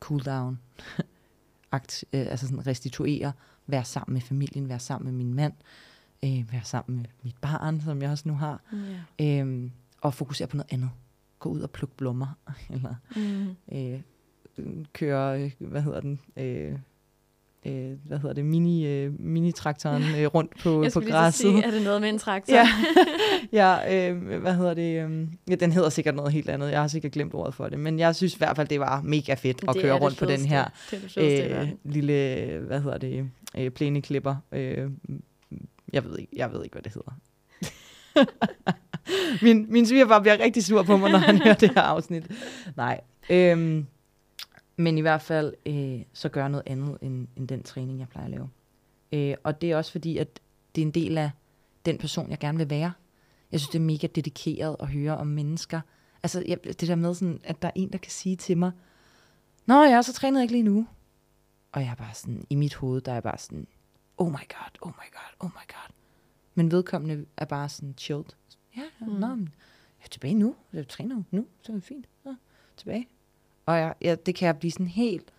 cool 0.00 0.20
down, 0.20 0.60
akt, 1.72 2.04
øh, 2.12 2.20
altså 2.20 2.46
sådan 2.46 2.66
restituere, 2.66 3.32
være 3.66 3.84
sammen 3.84 4.12
med 4.12 4.20
familien, 4.20 4.68
være 4.68 4.78
sammen 4.78 5.04
med 5.04 5.24
min 5.24 5.34
mand, 5.34 5.52
øh, 6.24 6.52
være 6.52 6.64
sammen 6.64 6.96
med 6.96 7.06
mit 7.22 7.36
barn, 7.40 7.80
som 7.80 8.02
jeg 8.02 8.10
også 8.10 8.28
nu 8.28 8.34
har, 8.34 8.60
yeah. 9.20 9.48
øh, 9.48 9.70
og 10.00 10.14
fokusere 10.14 10.48
på 10.48 10.56
noget 10.56 10.72
andet. 10.72 10.90
Gå 11.38 11.48
ud 11.48 11.60
og 11.60 11.70
plukke 11.70 11.96
blommer, 11.96 12.38
eller 12.74 12.94
mm. 13.16 13.56
øh, 13.72 14.00
køre, 14.92 15.42
øh, 15.42 15.52
hvad 15.58 15.82
hedder 15.82 16.00
den, 16.00 16.20
øh, 16.36 16.78
øh, 17.66 17.92
hvad 18.06 18.18
hedder 18.18 18.34
det, 18.34 18.44
mini, 18.44 18.86
øh, 18.86 19.12
mini-traktoren 19.18 20.02
øh, 20.02 20.26
rundt 20.26 20.58
på, 20.62 20.82
jeg 20.82 20.92
på 20.92 21.00
græsset. 21.00 21.40
Sige, 21.40 21.64
er 21.64 21.70
det 21.70 21.82
noget 21.82 22.00
med 22.00 22.08
en 22.08 22.18
traktor? 22.18 22.54
ja, 22.54 22.66
ja 23.86 24.10
øh, 24.10 24.40
hvad 24.40 24.54
hedder 24.54 24.74
det, 24.74 25.04
øh, 25.04 25.28
ja, 25.50 25.54
den 25.54 25.72
hedder 25.72 25.88
sikkert 25.88 26.14
noget 26.14 26.32
helt 26.32 26.48
andet, 26.48 26.70
jeg 26.70 26.80
har 26.80 26.88
sikkert 26.88 27.12
glemt 27.12 27.34
ordet 27.34 27.54
for 27.54 27.68
det, 27.68 27.78
men 27.78 27.98
jeg 27.98 28.14
synes 28.16 28.34
i 28.34 28.38
hvert 28.38 28.56
fald, 28.56 28.68
det 28.68 28.80
var 28.80 29.02
mega 29.02 29.34
fedt 29.34 29.64
at 29.68 29.74
det 29.74 29.82
køre 29.82 29.98
rundt 29.98 30.18
på 30.18 30.24
den 30.24 30.40
her 30.40 30.64
det 30.90 31.12
det 31.14 31.50
øh, 31.50 31.68
lille, 31.84 32.14
hvad 32.66 32.80
hedder 32.80 32.98
det, 32.98 33.30
øh, 33.58 33.70
plæneklipper. 33.70 34.36
Øh, 34.52 34.90
jeg 35.92 36.04
ved 36.04 36.18
ikke, 36.18 36.32
jeg 36.36 36.52
ved 36.52 36.64
ikke, 36.64 36.74
hvad 36.74 36.82
det 36.82 36.92
hedder. 36.92 37.12
min, 39.44 39.66
min 39.68 39.86
svigerfar 39.86 40.20
bliver 40.20 40.38
rigtig 40.38 40.64
sur 40.64 40.82
på 40.82 40.96
mig, 40.96 41.10
når 41.10 41.18
han 41.18 41.38
hører 41.44 41.54
det 41.54 41.70
her 41.74 41.82
afsnit. 41.82 42.24
Nej. 42.76 43.00
Øhm, 43.30 43.86
men 44.80 44.98
i 44.98 45.00
hvert 45.00 45.22
fald, 45.22 45.54
øh, 45.66 46.02
så 46.12 46.28
gør 46.28 46.48
noget 46.48 46.62
andet 46.66 46.98
end, 47.02 47.28
end 47.36 47.48
den 47.48 47.62
træning, 47.62 47.98
jeg 47.98 48.08
plejer 48.08 48.24
at 48.24 48.30
lave. 48.30 48.50
Øh, 49.12 49.36
og 49.44 49.60
det 49.60 49.70
er 49.70 49.76
også 49.76 49.92
fordi, 49.92 50.18
at 50.18 50.40
det 50.74 50.82
er 50.82 50.86
en 50.86 50.92
del 50.92 51.18
af 51.18 51.30
den 51.84 51.98
person, 51.98 52.30
jeg 52.30 52.38
gerne 52.38 52.58
vil 52.58 52.70
være. 52.70 52.92
Jeg 53.52 53.60
synes, 53.60 53.70
det 53.70 53.78
er 53.78 53.82
mega 53.82 54.06
dedikeret 54.06 54.76
at 54.80 54.88
høre 54.88 55.16
om 55.16 55.26
mennesker. 55.26 55.80
Altså 56.22 56.44
jeg, 56.48 56.64
det 56.64 56.88
der 56.88 56.94
med, 56.94 57.14
sådan, 57.14 57.40
at 57.44 57.62
der 57.62 57.68
er 57.68 57.72
en, 57.74 57.92
der 57.92 57.98
kan 57.98 58.10
sige 58.10 58.36
til 58.36 58.58
mig, 58.58 58.72
Nå 59.66 59.82
ja, 59.82 60.02
så 60.02 60.12
træner 60.12 60.40
jeg 60.40 60.42
ikke 60.42 60.54
lige 60.54 60.62
nu. 60.62 60.86
Og 61.72 61.80
jeg 61.80 61.90
er 61.90 61.94
bare 61.94 62.14
sådan, 62.14 62.46
i 62.50 62.54
mit 62.54 62.74
hoved, 62.74 63.00
der 63.00 63.12
er 63.12 63.20
bare 63.20 63.38
sådan, 63.38 63.66
oh 64.16 64.30
my 64.30 64.48
god, 64.48 64.70
oh 64.80 64.92
my 64.92 65.10
god, 65.12 65.46
oh 65.46 65.50
my 65.50 65.66
god. 65.72 65.94
Men 66.54 66.70
vedkommende 66.70 67.26
er 67.36 67.44
bare 67.44 67.68
sådan 67.68 67.94
chilled. 67.98 68.24
Ja, 68.76 68.82
ja 69.00 69.06
mm. 69.06 69.12
nå, 69.12 69.26
jeg 69.26 70.04
er 70.04 70.08
tilbage 70.10 70.34
nu. 70.34 70.56
Jeg 70.72 70.88
træner 70.88 71.22
nu, 71.30 71.46
så 71.62 71.72
er 71.72 71.76
det 71.76 71.84
fint. 71.84 72.08
Ja, 72.26 72.34
tilbage. 72.76 73.08
Og 73.70 73.78
jeg, 73.78 73.94
jeg, 74.00 74.26
det 74.26 74.34
kan 74.34 74.46
jeg 74.46 74.58
blive 74.58 74.70
sådan 74.70 74.88
helt, 74.88 75.32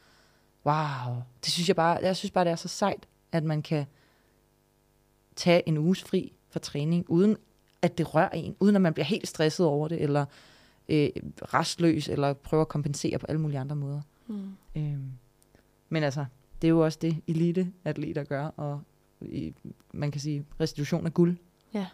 wow. 0.66 1.16
Det 1.46 1.52
synes 1.52 1.68
jeg 1.68 1.76
bare, 1.76 2.00
jeg 2.02 2.16
synes 2.16 2.32
bare, 2.32 2.46
det 2.46 2.52
er 2.52 2.56
så 2.56 2.68
sejt, 2.68 3.08
at 3.32 3.44
man 3.44 3.62
kan 3.62 3.86
tage 5.36 5.70
en 5.70 5.78
uges 5.78 6.04
fri 6.04 6.34
for 6.50 6.60
træning, 6.60 7.06
uden 7.10 7.38
at 7.82 7.98
det 7.98 8.16
rører 8.16 8.30
en, 8.30 8.56
uden 8.60 8.76
at 8.76 8.82
man 8.82 8.94
bliver 8.94 9.06
helt 9.06 9.28
stresset 9.28 9.66
over 9.66 9.88
det, 9.88 10.02
eller 10.02 10.26
øh, 10.90 11.10
restløs, 11.54 12.10
eller 12.10 12.34
prøver 12.34 12.62
at 12.62 12.68
kompensere 12.68 13.20
på 13.20 13.26
alle 13.30 13.42
mulige 13.42 13.60
andre 13.60 13.76
måder. 13.76 14.02
Mm. 14.28 14.56
Øhm, 14.76 15.12
men 15.90 16.04
altså, 16.04 16.26
det 16.62 16.68
er 16.68 16.70
jo 16.70 16.84
også 16.86 17.00
det, 17.02 17.22
elite 17.28 17.72
atleter 17.86 18.24
gør, 18.24 18.46
og 18.46 18.82
i, 19.22 19.54
man 19.94 20.12
kan 20.12 20.22
sige, 20.22 20.46
restitution 20.60 21.06
af 21.06 21.14
guld. 21.14 21.38
Ja. 21.74 21.88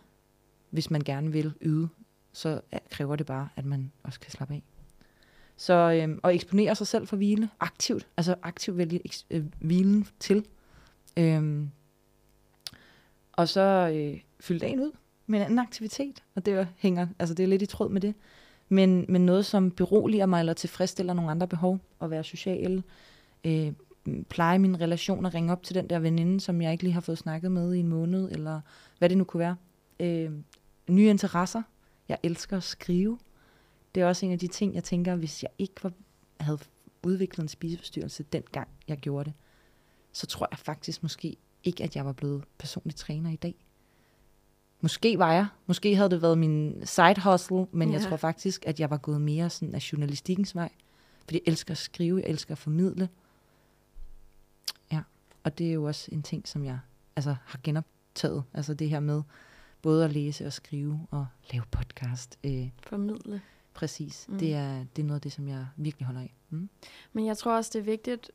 Hvis 0.69 0.91
man 0.91 1.01
gerne 1.01 1.31
vil 1.31 1.53
yde, 1.61 1.89
så 2.33 2.61
kræver 2.91 3.15
det 3.15 3.25
bare, 3.25 3.49
at 3.55 3.65
man 3.65 3.91
også 4.03 4.19
kan 4.19 4.31
slappe 4.31 4.53
af. 4.53 4.63
Så 5.57 5.73
øh, 5.73 6.17
at 6.23 6.35
eksponere 6.35 6.75
sig 6.75 6.87
selv 6.87 7.07
for 7.07 7.15
hvile 7.15 7.49
aktivt, 7.59 8.07
altså 8.17 8.35
aktivt 8.43 8.77
vælge 8.77 9.01
øh, 9.31 9.43
hvilen 9.59 10.07
til. 10.19 10.45
Øh, 11.17 11.63
og 13.33 13.49
så 13.49 13.91
øh, 13.95 14.19
fylde 14.39 14.59
dagen 14.59 14.79
ud 14.79 14.91
med 15.27 15.39
en 15.39 15.45
anden 15.45 15.59
aktivitet, 15.59 16.23
og 16.35 16.45
det 16.45 16.67
hænger, 16.77 17.07
altså 17.19 17.35
det 17.35 17.43
er 17.43 17.47
lidt 17.47 17.61
i 17.61 17.65
tråd 17.65 17.89
med 17.89 18.01
det. 18.01 18.13
Men, 18.69 19.05
men 19.09 19.25
noget, 19.25 19.45
som 19.45 19.71
beroliger 19.71 20.25
mig 20.25 20.39
eller 20.39 20.53
tilfredsstiller 20.53 21.13
nogle 21.13 21.31
andre 21.31 21.47
behov, 21.47 21.79
at 22.01 22.11
være 22.11 22.23
social, 22.23 22.83
øh, 23.43 23.73
pleje 24.29 24.59
mine 24.59 24.77
relationer, 24.77 25.33
ringe 25.33 25.51
op 25.51 25.63
til 25.63 25.75
den 25.75 25.89
der 25.89 25.99
veninde, 25.99 26.39
som 26.39 26.61
jeg 26.61 26.71
ikke 26.71 26.83
lige 26.83 26.93
har 26.93 27.01
fået 27.01 27.17
snakket 27.17 27.51
med 27.51 27.73
i 27.73 27.79
en 27.79 27.87
måned, 27.87 28.31
eller 28.31 28.61
hvad 28.97 29.09
det 29.09 29.17
nu 29.17 29.23
kunne 29.23 29.39
være. 29.39 29.55
Øh, 29.99 30.31
nye 30.89 31.09
interesser. 31.09 31.61
Jeg 32.09 32.17
elsker 32.23 32.57
at 32.57 32.63
skrive. 32.63 33.17
Det 33.97 34.03
er 34.03 34.07
også 34.07 34.25
en 34.25 34.31
af 34.31 34.39
de 34.39 34.47
ting, 34.47 34.75
jeg 34.75 34.83
tænker, 34.83 35.15
hvis 35.15 35.43
jeg 35.43 35.51
ikke 35.57 35.83
var, 35.83 35.91
havde 36.39 36.59
udviklet 37.03 37.43
en 37.43 37.47
spiseforstyrrelse 37.47 38.23
dengang, 38.23 38.67
jeg 38.87 38.97
gjorde 38.97 39.25
det, 39.25 39.33
så 40.11 40.27
tror 40.27 40.47
jeg 40.51 40.59
faktisk 40.59 41.03
måske 41.03 41.37
ikke, 41.63 41.83
at 41.83 41.95
jeg 41.95 42.05
var 42.05 42.11
blevet 42.11 42.43
personlig 42.57 42.95
træner 42.95 43.29
i 43.29 43.35
dag. 43.35 43.55
Måske 44.81 45.19
var 45.19 45.33
jeg. 45.33 45.47
Måske 45.65 45.95
havde 45.95 46.09
det 46.09 46.21
været 46.21 46.37
min 46.37 46.81
side 46.85 47.21
hustle, 47.23 47.67
men 47.71 47.89
ja. 47.89 47.93
jeg 47.93 48.01
tror 48.01 48.17
faktisk, 48.17 48.65
at 48.67 48.79
jeg 48.79 48.89
var 48.89 48.97
gået 48.97 49.21
mere 49.21 49.49
sådan 49.49 49.75
af 49.75 49.91
journalistikkens 49.91 50.55
vej. 50.55 50.69
Fordi 51.23 51.41
jeg 51.45 51.51
elsker 51.51 51.71
at 51.71 51.77
skrive, 51.77 52.21
jeg 52.21 52.29
elsker 52.29 52.51
at 52.51 52.57
formidle. 52.57 53.09
Ja, 54.91 55.01
og 55.43 55.57
det 55.57 55.69
er 55.69 55.73
jo 55.73 55.83
også 55.83 56.09
en 56.11 56.23
ting, 56.23 56.47
som 56.47 56.65
jeg 56.65 56.79
altså, 57.15 57.35
har 57.45 57.59
genoptaget. 57.63 58.43
Altså 58.53 58.73
det 58.73 58.89
her 58.89 58.99
med 58.99 59.21
både 59.81 60.05
at 60.05 60.11
læse 60.11 60.45
og 60.45 60.53
skrive 60.53 61.07
og 61.11 61.27
lave 61.51 61.63
podcast. 61.71 62.39
Øh, 62.43 62.69
formidle. 62.79 63.41
Præcis. 63.77 64.25
Mm. 64.29 64.37
Det, 64.37 64.53
er, 64.53 64.85
det 64.95 65.01
er 65.01 65.05
noget 65.05 65.17
af 65.17 65.21
det, 65.21 65.31
som 65.31 65.47
jeg 65.47 65.67
virkelig 65.75 66.05
holder 66.05 66.21
af. 66.21 66.33
Mm. 66.49 66.69
Men 67.13 67.25
jeg 67.25 67.37
tror 67.37 67.55
også, 67.55 67.71
det 67.73 67.79
er 67.79 67.83
vigtigt 67.83 68.31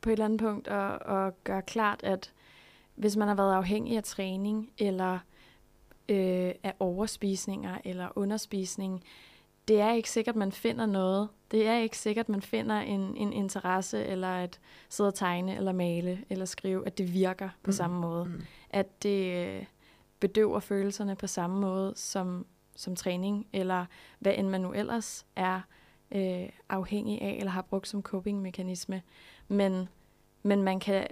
på 0.00 0.10
et 0.10 0.12
eller 0.12 0.24
andet 0.24 0.40
punkt 0.40 0.68
at, 0.68 1.12
at 1.16 1.44
gøre 1.44 1.62
klart, 1.62 2.02
at 2.02 2.32
hvis 2.94 3.16
man 3.16 3.28
har 3.28 3.34
været 3.34 3.54
afhængig 3.54 3.96
af 3.96 4.04
træning, 4.04 4.70
eller 4.78 5.18
øh, 6.08 6.52
af 6.62 6.74
overspisninger, 6.80 7.78
eller 7.84 8.08
underspisning, 8.16 9.02
det 9.68 9.80
er 9.80 9.92
ikke 9.92 10.10
sikkert, 10.10 10.36
man 10.36 10.52
finder 10.52 10.86
noget. 10.86 11.28
Det 11.50 11.66
er 11.66 11.78
ikke 11.78 11.98
sikkert, 11.98 12.28
man 12.28 12.42
finder 12.42 12.76
en, 12.76 13.16
en 13.16 13.32
interesse, 13.32 14.04
eller 14.04 14.28
at 14.28 14.60
sidde 14.88 15.08
og 15.08 15.14
tegne, 15.14 15.56
eller 15.56 15.72
male, 15.72 16.24
eller 16.30 16.44
skrive, 16.44 16.86
at 16.86 16.98
det 16.98 17.14
virker 17.14 17.48
på 17.62 17.68
mm. 17.68 17.72
samme 17.72 18.00
måde. 18.00 18.24
Mm. 18.24 18.42
At 18.70 19.02
det 19.02 19.46
øh, 19.46 19.64
bedøver 20.20 20.60
følelserne 20.60 21.16
på 21.16 21.26
samme 21.26 21.60
måde, 21.60 21.92
som 21.96 22.46
som 22.76 22.96
træning, 22.96 23.46
eller 23.52 23.86
hvad 24.18 24.34
end 24.36 24.48
man 24.48 24.60
nu 24.60 24.72
ellers 24.72 25.26
er 25.36 25.60
øh, 26.10 26.48
afhængig 26.68 27.22
af, 27.22 27.36
eller 27.38 27.50
har 27.50 27.62
brugt 27.62 27.88
som 27.88 28.02
coping-mekanisme. 28.02 29.02
Men, 29.48 29.88
men 30.42 30.62
man 30.62 30.80
kan 30.80 31.06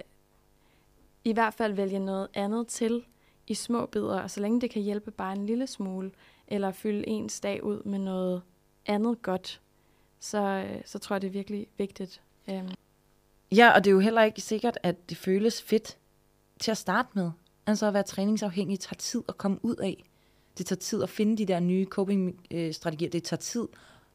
i 1.23 1.33
hvert 1.33 1.53
fald 1.53 1.73
vælge 1.73 1.99
noget 1.99 2.27
andet 2.33 2.67
til 2.67 3.05
i 3.47 3.53
små 3.53 3.85
bidder, 3.85 4.21
og 4.21 4.31
så 4.31 4.41
længe 4.41 4.61
det 4.61 4.69
kan 4.69 4.81
hjælpe 4.81 5.11
bare 5.11 5.33
en 5.33 5.45
lille 5.45 5.67
smule, 5.67 6.11
eller 6.47 6.71
fylde 6.71 7.07
ens 7.07 7.39
dag 7.39 7.63
ud 7.63 7.83
med 7.83 7.99
noget 7.99 8.41
andet 8.85 9.21
godt, 9.21 9.61
så, 10.19 10.41
øh, 10.41 10.81
så 10.85 10.99
tror 10.99 11.15
jeg, 11.15 11.21
det 11.21 11.27
er 11.27 11.31
virkelig 11.31 11.67
vigtigt. 11.77 12.21
Um. 12.47 12.69
Ja, 13.51 13.71
og 13.75 13.83
det 13.83 13.89
er 13.89 13.93
jo 13.93 13.99
heller 13.99 14.23
ikke 14.23 14.41
sikkert, 14.41 14.77
at 14.83 15.09
det 15.09 15.17
føles 15.17 15.61
fedt 15.61 15.97
til 16.59 16.71
at 16.71 16.77
starte 16.77 17.09
med. 17.13 17.31
Altså 17.67 17.87
at 17.87 17.93
være 17.93 18.03
træningsafhængig 18.03 18.79
tager 18.79 18.95
tid 18.95 19.23
at 19.27 19.37
komme 19.37 19.59
ud 19.63 19.75
af. 19.75 20.03
Det 20.57 20.65
tager 20.65 20.79
tid 20.79 21.03
at 21.03 21.09
finde 21.09 21.37
de 21.37 21.45
der 21.45 21.59
nye 21.59 21.85
coping-strategier. 21.85 23.09
Det 23.09 23.23
tager 23.23 23.39
tid 23.39 23.67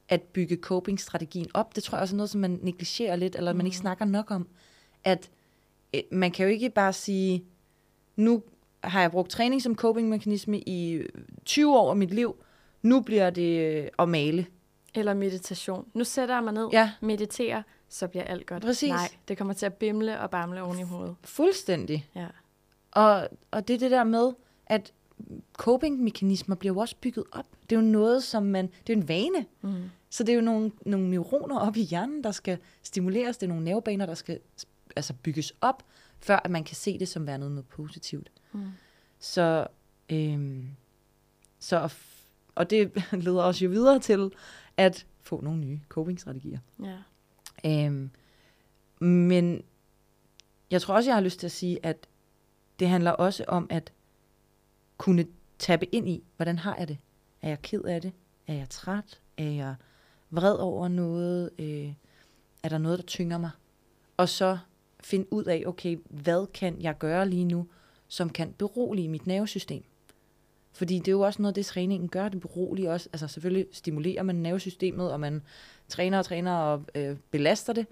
at 0.08 0.22
bygge 0.22 0.56
coping-strategien 0.56 1.46
op. 1.54 1.76
Det 1.76 1.82
tror 1.82 1.96
jeg 1.96 2.02
også 2.02 2.14
er 2.14 2.16
noget, 2.16 2.30
som 2.30 2.40
man 2.40 2.58
negligerer 2.62 3.16
lidt, 3.16 3.36
eller 3.36 3.52
mm. 3.52 3.56
man 3.56 3.66
ikke 3.66 3.76
mm. 3.76 3.80
snakker 3.80 4.04
nok 4.04 4.30
om. 4.30 4.48
At 5.04 5.30
øh, 5.94 6.00
man 6.10 6.30
kan 6.30 6.46
jo 6.46 6.52
ikke 6.52 6.70
bare 6.70 6.92
sige, 6.92 7.44
nu 8.16 8.42
har 8.84 9.00
jeg 9.00 9.10
brugt 9.10 9.30
træning 9.30 9.62
som 9.62 9.76
coping-mekanisme 9.76 10.58
i 10.60 11.02
20 11.44 11.78
år 11.78 11.90
af 11.90 11.96
mit 11.96 12.10
liv, 12.10 12.36
nu 12.82 13.00
bliver 13.00 13.30
det 13.30 13.60
øh, 13.60 13.88
at 13.98 14.08
male. 14.08 14.46
Eller 14.94 15.14
meditation. 15.14 15.86
Nu 15.94 16.04
sætter 16.04 16.34
jeg 16.34 16.44
mig 16.44 16.52
ned, 16.52 16.68
ja. 16.72 16.90
mediterer, 17.00 17.62
så 17.88 18.08
bliver 18.08 18.24
alt 18.24 18.46
godt. 18.46 18.62
Præcis. 18.62 18.88
Nej, 18.88 19.08
det 19.28 19.38
kommer 19.38 19.54
til 19.54 19.66
at 19.66 19.74
bimle 19.74 20.20
og 20.20 20.30
bamle 20.30 20.62
oven 20.62 20.78
i 20.78 20.82
hovedet. 20.82 21.16
Fuldstændig. 21.24 22.10
Ja. 22.14 22.26
Og, 22.90 23.28
og 23.50 23.68
det 23.68 23.74
er 23.74 23.78
det 23.78 23.90
der 23.90 24.04
med, 24.04 24.32
at 24.66 24.92
coping-mekanismer 25.52 26.54
bliver 26.54 26.74
jo 26.74 26.80
også 26.80 26.96
bygget 27.00 27.24
op. 27.32 27.46
Det 27.70 27.76
er 27.76 27.80
jo 27.80 27.86
noget, 27.86 28.22
som 28.22 28.42
man... 28.42 28.70
Det 28.86 28.92
er 28.92 28.96
en 28.96 29.08
vane. 29.08 29.46
Mm. 29.62 29.90
Så 30.10 30.24
det 30.24 30.32
er 30.32 30.36
jo 30.36 30.40
nogle, 30.40 30.72
nogle 30.86 31.10
neuroner 31.10 31.58
op 31.58 31.76
i 31.76 31.82
hjernen, 31.82 32.24
der 32.24 32.30
skal 32.30 32.58
stimuleres. 32.82 33.36
Det 33.36 33.46
er 33.46 33.48
nogle 33.48 33.64
nervebaner, 33.64 34.06
der 34.06 34.14
skal 34.14 34.40
altså 34.96 35.14
bygges 35.22 35.52
op, 35.60 35.82
før 36.20 36.40
at 36.44 36.50
man 36.50 36.64
kan 36.64 36.76
se 36.76 36.98
det 36.98 37.08
som 37.08 37.26
værende 37.26 37.50
noget 37.50 37.66
positivt. 37.66 38.30
Mm. 38.52 38.66
Så, 39.18 39.66
øhm, 40.10 40.68
så 41.58 41.92
og 42.54 42.70
det 42.70 42.92
leder 43.24 43.42
os 43.42 43.62
jo 43.62 43.68
videre 43.68 43.98
til 43.98 44.30
at 44.76 45.06
få 45.22 45.40
nogle 45.40 45.60
nye 45.60 45.80
coping-strategier. 45.88 46.58
Ja. 46.82 46.96
Øhm, 47.66 48.10
men 49.00 49.62
jeg 50.70 50.82
tror 50.82 50.94
også, 50.94 51.10
jeg 51.10 51.16
har 51.16 51.22
lyst 51.22 51.40
til 51.40 51.46
at 51.46 51.52
sige, 51.52 51.78
at 51.82 52.08
det 52.78 52.88
handler 52.88 53.10
også 53.10 53.44
om 53.48 53.66
at 53.70 53.92
kunne 55.00 55.26
tappe 55.58 55.86
ind 55.94 56.08
i, 56.08 56.22
hvordan 56.36 56.58
har 56.58 56.76
jeg 56.76 56.88
det? 56.88 56.98
Er 57.42 57.48
jeg 57.48 57.62
ked 57.62 57.82
af 57.82 58.00
det? 58.00 58.12
Er 58.46 58.54
jeg 58.54 58.68
træt? 58.70 59.20
Er 59.36 59.50
jeg 59.50 59.74
vred 60.30 60.54
over 60.54 60.88
noget? 60.88 61.50
Øh, 61.58 61.92
er 62.62 62.68
der 62.68 62.78
noget, 62.78 62.98
der 62.98 63.04
tynger 63.04 63.38
mig? 63.38 63.50
Og 64.16 64.28
så 64.28 64.58
finde 65.00 65.32
ud 65.32 65.44
af, 65.44 65.62
okay, 65.66 65.98
hvad 66.10 66.46
kan 66.46 66.80
jeg 66.80 66.98
gøre 66.98 67.28
lige 67.28 67.44
nu, 67.44 67.66
som 68.08 68.30
kan 68.30 68.52
berolige 68.52 69.08
mit 69.08 69.26
nervesystem? 69.26 69.82
Fordi 70.72 70.98
det 70.98 71.08
er 71.08 71.12
jo 71.12 71.20
også 71.20 71.42
noget, 71.42 71.56
det 71.56 71.66
træningen 71.66 72.08
gør, 72.08 72.28
det 72.28 72.40
beroliger 72.40 72.92
også. 72.92 73.08
Altså 73.12 73.28
selvfølgelig 73.28 73.66
stimulerer 73.72 74.22
man 74.22 74.36
nervesystemet, 74.36 75.12
og 75.12 75.20
man 75.20 75.42
træner 75.88 76.18
og 76.18 76.24
træner 76.24 76.52
og 76.52 76.84
øh, 76.94 77.16
belaster 77.30 77.72
det, 77.72 77.86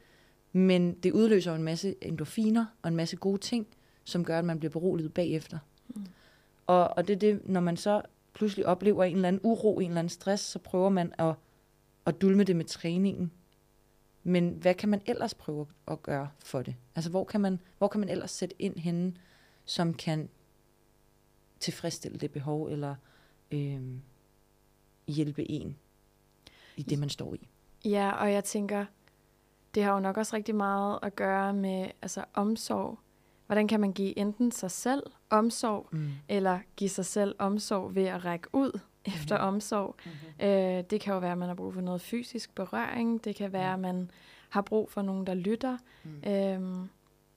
men 0.53 0.93
det 0.93 1.13
udløser 1.13 1.55
en 1.55 1.63
masse 1.63 1.95
endorfiner 2.03 2.67
og 2.83 2.89
en 2.89 2.97
masse 2.97 3.17
gode 3.17 3.39
ting, 3.39 3.67
som 4.05 4.25
gør, 4.25 4.39
at 4.39 4.45
man 4.45 4.59
bliver 4.59 4.73
beroliget 4.73 5.15
bagefter. 5.15 5.59
Mm. 5.89 6.07
Og, 6.69 6.97
og 6.97 7.09
det 7.09 7.15
er 7.15 7.19
det, 7.19 7.49
når 7.49 7.61
man 7.61 7.77
så 7.77 8.03
pludselig 8.33 8.67
oplever 8.67 9.05
en 9.05 9.15
eller 9.15 9.29
anden 9.29 9.41
uro, 9.45 9.79
en 9.79 9.91
eller 9.91 9.99
anden 9.99 10.09
stress, 10.09 10.45
så 10.45 10.59
prøver 10.59 10.89
man 10.89 11.15
at, 11.19 11.35
at 12.07 12.21
dulme 12.21 12.45
det 12.45 12.57
med 12.57 12.65
træningen. 12.65 13.33
Men 14.23 14.51
hvad 14.51 14.75
kan 14.75 14.89
man 14.89 15.03
ellers 15.07 15.35
prøve 15.35 15.67
at 15.87 16.03
gøre 16.03 16.31
for 16.39 16.63
det? 16.63 16.75
Altså, 16.95 17.11
hvor 17.11 17.25
kan 17.25 17.41
man, 17.41 17.61
hvor 17.79 17.89
kan 17.89 18.01
man 18.01 18.09
ellers 18.09 18.31
sætte 18.31 18.63
ind 18.63 18.79
henne, 18.79 19.15
som 19.65 19.95
kan 19.95 20.29
tilfredsstille 21.61 22.19
det 22.19 22.31
behov, 22.31 22.67
eller 22.67 22.95
øh, 23.51 23.83
hjælpe 25.07 25.51
en 25.51 25.77
i 26.77 26.83
det, 26.83 26.99
man 26.99 27.09
står 27.09 27.35
i? 27.35 27.49
Ja, 27.85 28.13
og 28.13 28.33
jeg 28.33 28.45
tænker, 28.45 28.85
det 29.75 29.83
har 29.83 29.93
jo 29.93 30.01
nok 30.01 30.17
også 30.17 30.37
rigtig 30.37 30.55
meget 30.55 30.99
at 31.03 31.17
gøre 31.17 31.55
med 31.55 31.91
altså, 32.03 32.25
omsorg. 32.35 32.99
Hvordan 33.49 33.69
kan 33.69 33.81
man 33.81 33.93
give 33.93 34.19
enten 34.19 34.53
sig 34.53 34.71
selv 34.71 35.03
omsorg, 35.31 35.89
mm. 35.91 36.11
eller 36.29 36.59
give 36.77 36.91
sig 36.91 37.07
selv 37.07 37.35
omsorg 37.39 37.95
ved 37.95 38.05
at 38.05 38.25
række 38.25 38.49
ud 38.53 38.73
mm. 38.73 39.13
efter 39.17 39.37
omsorg. 39.37 39.97
Mm-hmm. 40.05 40.47
Øh, 40.47 40.85
det 40.91 41.01
kan 41.01 41.13
jo 41.13 41.19
være, 41.19 41.33
at 41.33 41.39
man 41.39 41.49
har 41.49 41.55
brug 41.55 41.75
for 41.75 41.81
noget 41.81 42.01
fysisk 42.01 42.55
berøring. 42.55 43.25
Det 43.25 43.37
kan 43.37 43.53
være, 43.53 43.77
mm. 43.77 43.85
at 43.85 43.95
man 43.95 44.11
har 44.49 44.63
brug 44.63 44.91
for 44.91 45.03
nogen, 45.03 45.27
der 45.27 45.35
lytter. 45.35 45.79
Mm. 46.05 46.31
Øhm, 46.31 46.89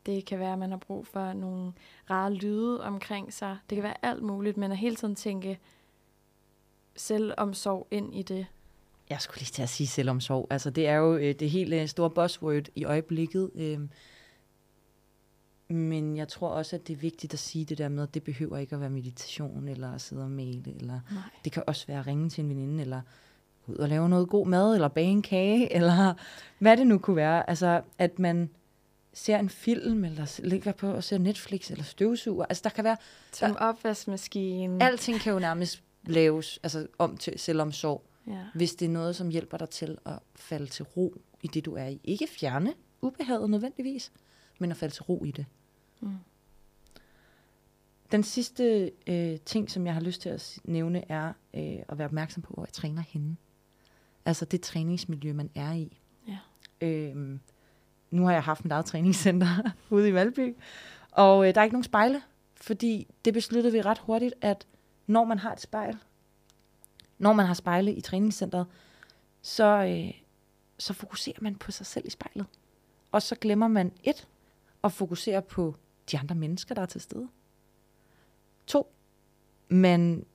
det 0.06 0.26
kan 0.26 0.39
være, 0.39 0.54
at 0.54 0.60
man 0.60 0.69
har 0.69 0.78
brug 0.78 1.08
for 1.08 1.34
nogle 1.34 1.74
rare 2.10 2.34
lyde 2.34 2.84
omkring 2.84 3.34
sig. 3.34 3.58
Det 3.69 3.76
kan 3.76 3.84
være 3.84 4.06
alt 4.06 4.24
muligt, 4.24 4.58
men 4.58 4.71
at 4.71 4.78
hele 4.78 4.95
tiden 4.95 5.15
tænke 5.15 5.60
selvomsorg 6.95 7.88
ind 7.91 8.15
i 8.15 8.21
det. 8.21 8.45
Jeg 9.10 9.21
skulle 9.21 9.39
lige 9.39 9.52
til 9.52 9.62
at 9.62 9.69
sige 9.69 9.88
selvomsorg. 9.88 10.47
Altså, 10.50 10.69
det 10.69 10.88
er 10.88 10.95
jo 10.95 11.15
øh, 11.15 11.36
det 11.39 11.50
helt 11.50 11.74
øh, 11.74 11.88
store 11.88 12.10
buzzword 12.10 12.63
i 12.76 12.86
øjeblikket. 12.86 13.52
Øh, 13.56 13.80
men 15.73 16.17
jeg 16.17 16.27
tror 16.27 16.49
også, 16.49 16.75
at 16.75 16.88
det 16.88 16.93
er 16.93 16.97
vigtigt 16.97 17.34
at 17.34 17.39
sige 17.39 17.65
det 17.65 17.77
der 17.77 17.89
med, 17.89 18.03
at 18.03 18.13
det 18.13 18.23
behøver 18.23 18.57
ikke 18.57 18.75
at 18.75 18.81
være 18.81 18.89
meditation, 18.89 19.67
eller 19.67 19.91
at 19.91 20.01
sidde 20.01 20.23
og 20.23 20.31
male, 20.31 20.75
eller 20.79 20.99
Nej. 21.12 21.21
det 21.43 21.51
kan 21.51 21.63
også 21.67 21.88
være 21.88 21.99
at 21.99 22.07
ringe 22.07 22.29
til 22.29 22.43
en 22.43 22.49
veninde, 22.49 22.81
eller 22.81 23.01
gå 23.65 23.71
ud 23.71 23.77
og 23.77 23.89
lave 23.89 24.10
noget 24.10 24.29
god 24.29 24.47
mad, 24.47 24.73
eller 24.73 24.88
bage 24.88 25.07
en 25.07 25.21
kage, 25.21 25.71
eller 25.75 26.13
hvad 26.60 26.77
det 26.77 26.88
nu 26.88 26.97
kunne 26.97 27.15
være. 27.15 27.49
Altså, 27.49 27.81
at 27.97 28.19
man 28.19 28.49
ser 29.13 29.39
en 29.39 29.49
film, 29.49 30.03
eller 30.05 30.39
ligger 30.43 30.71
på 30.71 30.91
og 30.91 31.03
ser 31.03 31.17
Netflix, 31.17 31.71
eller 31.71 31.84
støvsuger. 31.84 32.45
Altså, 32.45 32.62
der 32.63 32.69
kan 32.69 32.84
være... 32.84 32.97
Som 33.31 33.55
opvaskemaskine. 33.60 34.84
Alting 34.84 35.19
kan 35.19 35.34
jo 35.34 35.39
nærmest 35.39 35.84
laves 36.03 36.60
altså, 36.63 36.88
om 36.97 37.17
til 37.17 37.39
selvomsorg, 37.39 38.03
ja. 38.27 38.45
hvis 38.55 38.75
det 38.75 38.86
er 38.86 38.89
noget, 38.89 39.15
som 39.15 39.29
hjælper 39.29 39.57
dig 39.57 39.69
til 39.69 39.97
at 40.05 40.19
falde 40.36 40.67
til 40.67 40.86
ro 40.86 41.15
i 41.41 41.47
det, 41.47 41.65
du 41.65 41.75
er 41.75 41.86
i. 41.86 42.01
Ikke 42.03 42.27
fjerne 42.27 42.73
ubehaget 43.01 43.49
nødvendigvis, 43.49 44.12
men 44.60 44.71
at 44.71 44.77
falde 44.77 44.93
til 44.93 45.03
ro 45.03 45.23
i 45.25 45.31
det. 45.31 45.45
Mm. 46.02 46.18
Den 48.12 48.24
sidste 48.24 48.92
øh, 49.08 49.40
ting, 49.40 49.72
som 49.72 49.86
jeg 49.86 49.94
har 49.94 50.02
lyst 50.02 50.22
til 50.22 50.30
at 50.30 50.60
nævne, 50.64 51.12
er 51.12 51.34
øh, 51.54 51.80
at 51.90 51.98
være 51.98 52.06
opmærksom 52.06 52.44
på, 52.44 52.54
hvor 52.54 52.64
jeg 52.64 52.74
træner 52.74 53.02
henne. 53.02 53.38
Altså 54.26 54.46
det 54.46 54.62
træningsmiljø, 54.62 55.34
man 55.34 55.50
er 55.56 55.74
i. 55.74 55.98
Ja. 56.28 56.38
Øhm, 56.82 57.40
nu 58.12 58.26
har 58.26 58.32
jeg 58.32 58.44
haft 58.44 58.66
mit 58.66 58.72
eget 58.72 58.86
træningscenter 58.86 59.48
ude 59.90 60.10
i 60.10 60.14
Valby, 60.14 60.56
og 61.12 61.48
øh, 61.48 61.56
der 61.56 61.62
er 61.62 61.66
ikke 61.66 61.74
nogen 61.74 61.84
spejle, 61.84 62.22
fordi 62.56 63.08
det 63.26 63.34
besluttede 63.34 63.74
vi 63.74 63.82
ret 63.82 64.00
hurtigt, 64.00 64.34
at 64.42 64.68
når 65.08 65.24
man 65.24 65.40
har 65.40 65.54
et 65.54 65.62
spejl, 65.62 65.98
når 67.18 67.34
man 67.34 67.46
har 67.46 67.54
spejle 67.54 67.94
i 67.94 68.02
træningscenteret, 68.02 68.68
så, 69.42 69.64
øh, 69.66 70.22
så 70.78 70.94
fokuserer 70.94 71.38
man 71.42 71.56
på 71.56 71.72
sig 71.72 71.86
selv 71.86 72.08
i 72.08 72.10
spejlet. 72.10 72.46
Og 73.12 73.22
så 73.22 73.36
glemmer 73.36 73.68
man 73.68 73.92
et, 74.04 74.28
at 74.84 74.92
fokusere 74.92 75.42
på 75.42 75.76
de 76.12 76.19
andre 76.19 76.36
mennesker, 76.36 76.76
der 76.76 76.82
er 76.82 76.86
til 76.86 77.02
stede. 77.02 77.28
To, 78.67 78.93
man 79.69 80.26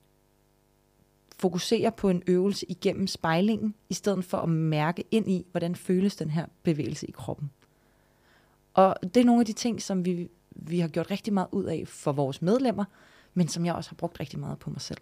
fokuserer 1.39 1.89
på 1.89 2.09
en 2.09 2.23
øvelse 2.27 2.71
igennem 2.71 3.07
spejlingen, 3.07 3.75
i 3.89 3.93
stedet 3.93 4.25
for 4.25 4.37
at 4.37 4.49
mærke 4.49 5.03
ind 5.11 5.29
i, 5.29 5.45
hvordan 5.51 5.75
føles 5.75 6.15
den 6.15 6.29
her 6.29 6.45
bevægelse 6.63 7.07
i 7.07 7.11
kroppen. 7.11 7.51
Og 8.73 8.95
det 9.01 9.17
er 9.17 9.25
nogle 9.25 9.39
af 9.39 9.45
de 9.45 9.53
ting, 9.53 9.81
som 9.81 10.05
vi, 10.05 10.29
vi 10.51 10.79
har 10.79 10.87
gjort 10.87 11.11
rigtig 11.11 11.33
meget 11.33 11.47
ud 11.51 11.63
af 11.63 11.83
for 11.87 12.11
vores 12.11 12.41
medlemmer, 12.41 12.85
men 13.33 13.47
som 13.47 13.65
jeg 13.65 13.75
også 13.75 13.89
har 13.89 13.95
brugt 13.95 14.19
rigtig 14.19 14.39
meget 14.39 14.59
på 14.59 14.69
mig 14.69 14.81
selv. 14.81 15.01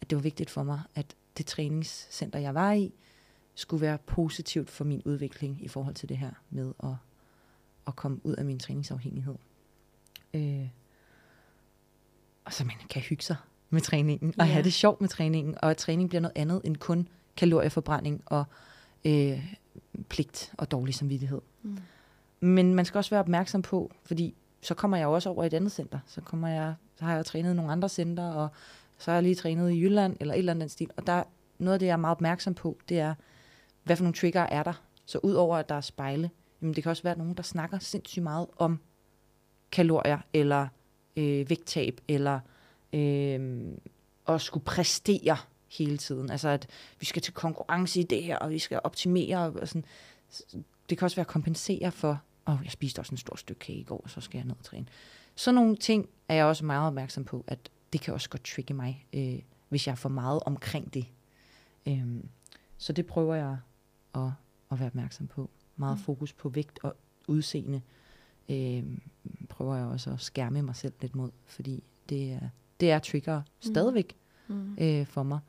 At 0.00 0.10
det 0.10 0.16
var 0.16 0.22
vigtigt 0.22 0.50
for 0.50 0.62
mig, 0.62 0.82
at 0.94 1.16
det 1.38 1.46
træningscenter, 1.46 2.38
jeg 2.38 2.54
var 2.54 2.72
i, 2.72 2.92
skulle 3.54 3.80
være 3.80 3.98
positivt 3.98 4.70
for 4.70 4.84
min 4.84 5.02
udvikling 5.04 5.64
i 5.64 5.68
forhold 5.68 5.94
til 5.94 6.08
det 6.08 6.18
her 6.18 6.30
med 6.50 6.72
at, 6.82 6.94
at 7.86 7.96
komme 7.96 8.20
ud 8.26 8.34
af 8.34 8.44
min 8.44 8.58
træningsafhængighed. 8.58 9.34
Øh, 10.34 10.68
og 12.44 12.52
så 12.52 12.64
man 12.64 12.76
kan 12.90 13.02
hygge 13.02 13.24
sig 13.24 13.36
med 13.70 13.80
træningen, 13.80 14.34
og 14.38 14.46
ja. 14.46 14.52
have 14.52 14.64
det 14.64 14.72
sjovt 14.72 15.00
med 15.00 15.08
træningen, 15.08 15.54
og 15.62 15.70
at 15.70 15.76
træning 15.76 16.08
bliver 16.08 16.20
noget 16.20 16.32
andet 16.36 16.60
end 16.64 16.76
kun 16.76 17.08
kalorieforbrænding 17.36 18.22
og 18.26 18.44
øh, 19.04 19.56
pligt 20.08 20.52
og 20.58 20.70
dårlig 20.70 20.94
samvittighed. 20.94 21.40
Mm. 21.62 21.78
Men 22.40 22.74
man 22.74 22.84
skal 22.84 22.98
også 22.98 23.10
være 23.10 23.20
opmærksom 23.20 23.62
på, 23.62 23.92
fordi 24.04 24.34
så 24.62 24.74
kommer 24.74 24.96
jeg 24.96 25.06
også 25.06 25.30
over 25.30 25.44
i 25.44 25.46
et 25.46 25.54
andet 25.54 25.72
center. 25.72 25.98
Så, 26.06 26.20
kommer 26.20 26.48
jeg, 26.48 26.74
så 26.96 27.04
har 27.04 27.14
jeg 27.14 27.26
trænet 27.26 27.56
nogle 27.56 27.72
andre 27.72 27.88
center, 27.88 28.24
og 28.24 28.48
så 28.98 29.10
har 29.10 29.16
jeg 29.16 29.22
lige 29.22 29.34
trænet 29.34 29.70
i 29.70 29.80
Jylland, 29.82 30.16
eller 30.20 30.34
et 30.34 30.38
eller 30.38 30.52
andet 30.52 30.70
stil. 30.70 30.90
Og 30.96 31.06
der, 31.06 31.22
noget 31.58 31.72
af 31.72 31.78
det, 31.78 31.86
jeg 31.86 31.92
er 31.92 31.96
meget 31.96 32.14
opmærksom 32.16 32.54
på, 32.54 32.78
det 32.88 32.98
er, 32.98 33.14
hvad 33.84 33.96
for 33.96 34.04
nogle 34.04 34.14
trigger 34.14 34.40
er 34.40 34.62
der? 34.62 34.82
Så 35.06 35.18
udover 35.22 35.56
at 35.56 35.68
der 35.68 35.74
er 35.74 35.80
spejle, 35.80 36.30
jamen 36.62 36.74
det 36.74 36.82
kan 36.82 36.90
også 36.90 37.02
være 37.02 37.18
nogen, 37.18 37.34
der 37.34 37.42
snakker 37.42 37.78
sindssygt 37.78 38.22
meget 38.22 38.46
om 38.56 38.80
kalorier, 39.74 40.18
eller 40.32 40.68
øh, 41.16 41.50
vægttab, 41.50 42.00
eller 42.08 42.40
øh, 42.92 43.62
at 44.28 44.40
skulle 44.40 44.64
præstere 44.64 45.36
hele 45.78 45.96
tiden. 45.96 46.30
Altså 46.30 46.48
at 46.48 46.66
vi 47.00 47.06
skal 47.06 47.22
til 47.22 47.34
konkurrence 47.34 48.00
i 48.00 48.02
det 48.02 48.22
her, 48.22 48.38
og 48.38 48.50
vi 48.50 48.58
skal 48.58 48.80
optimere. 48.84 49.38
Og 49.38 49.68
sådan. 49.68 49.84
Det 50.90 50.98
kan 50.98 51.06
også 51.06 51.16
være 51.16 51.24
at 51.24 51.32
kompensere 51.32 51.92
for, 51.92 52.22
åh, 52.46 52.54
oh, 52.54 52.60
jeg 52.64 52.72
spiste 52.72 53.00
også 53.00 53.12
en 53.12 53.16
stor 53.16 53.36
stykke 53.36 53.58
kage 53.58 53.78
i 53.78 53.82
går, 53.82 54.00
og 54.04 54.10
så 54.10 54.20
skal 54.20 54.38
jeg 54.38 54.44
ned 54.44 54.54
og 54.58 54.64
træne. 54.64 54.86
Sådan 55.34 55.54
nogle 55.54 55.76
ting 55.76 56.08
er 56.28 56.34
jeg 56.34 56.44
også 56.44 56.64
meget 56.64 56.86
opmærksom 56.86 57.24
på, 57.24 57.44
at 57.46 57.58
det 57.92 58.00
kan 58.00 58.14
også 58.14 58.30
godt 58.30 58.44
trigge 58.44 58.74
mig, 58.74 59.06
øh, 59.12 59.38
hvis 59.68 59.86
jeg 59.86 59.92
er 59.92 59.96
for 59.96 60.08
meget 60.08 60.40
omkring 60.46 60.94
det. 60.94 61.06
Øh, 61.86 62.06
så 62.78 62.92
det 62.92 63.06
prøver 63.06 63.34
jeg 63.34 63.56
at, 64.14 64.30
at 64.70 64.78
være 64.78 64.86
opmærksom 64.86 65.26
på. 65.26 65.50
Meget 65.76 65.96
mm. 65.98 66.02
fokus 66.02 66.32
på 66.32 66.48
vægt 66.48 66.78
og 66.82 66.96
udseende 67.28 67.80
øh, 68.48 68.84
prøver 69.54 69.76
jeg 69.76 69.86
også 69.86 70.10
at 70.10 70.20
skærme 70.20 70.62
mig 70.62 70.76
selv 70.76 70.92
lidt 71.00 71.14
mod, 71.14 71.30
fordi 71.46 71.82
det 72.08 72.32
er, 72.32 72.48
det 72.80 72.90
er 72.90 72.98
trigger 72.98 73.38
mm. 73.38 73.72
stadigvæk 73.72 74.16
mm. 74.48 74.76
øh, 74.80 75.06
for 75.06 75.22
mig. 75.22 75.40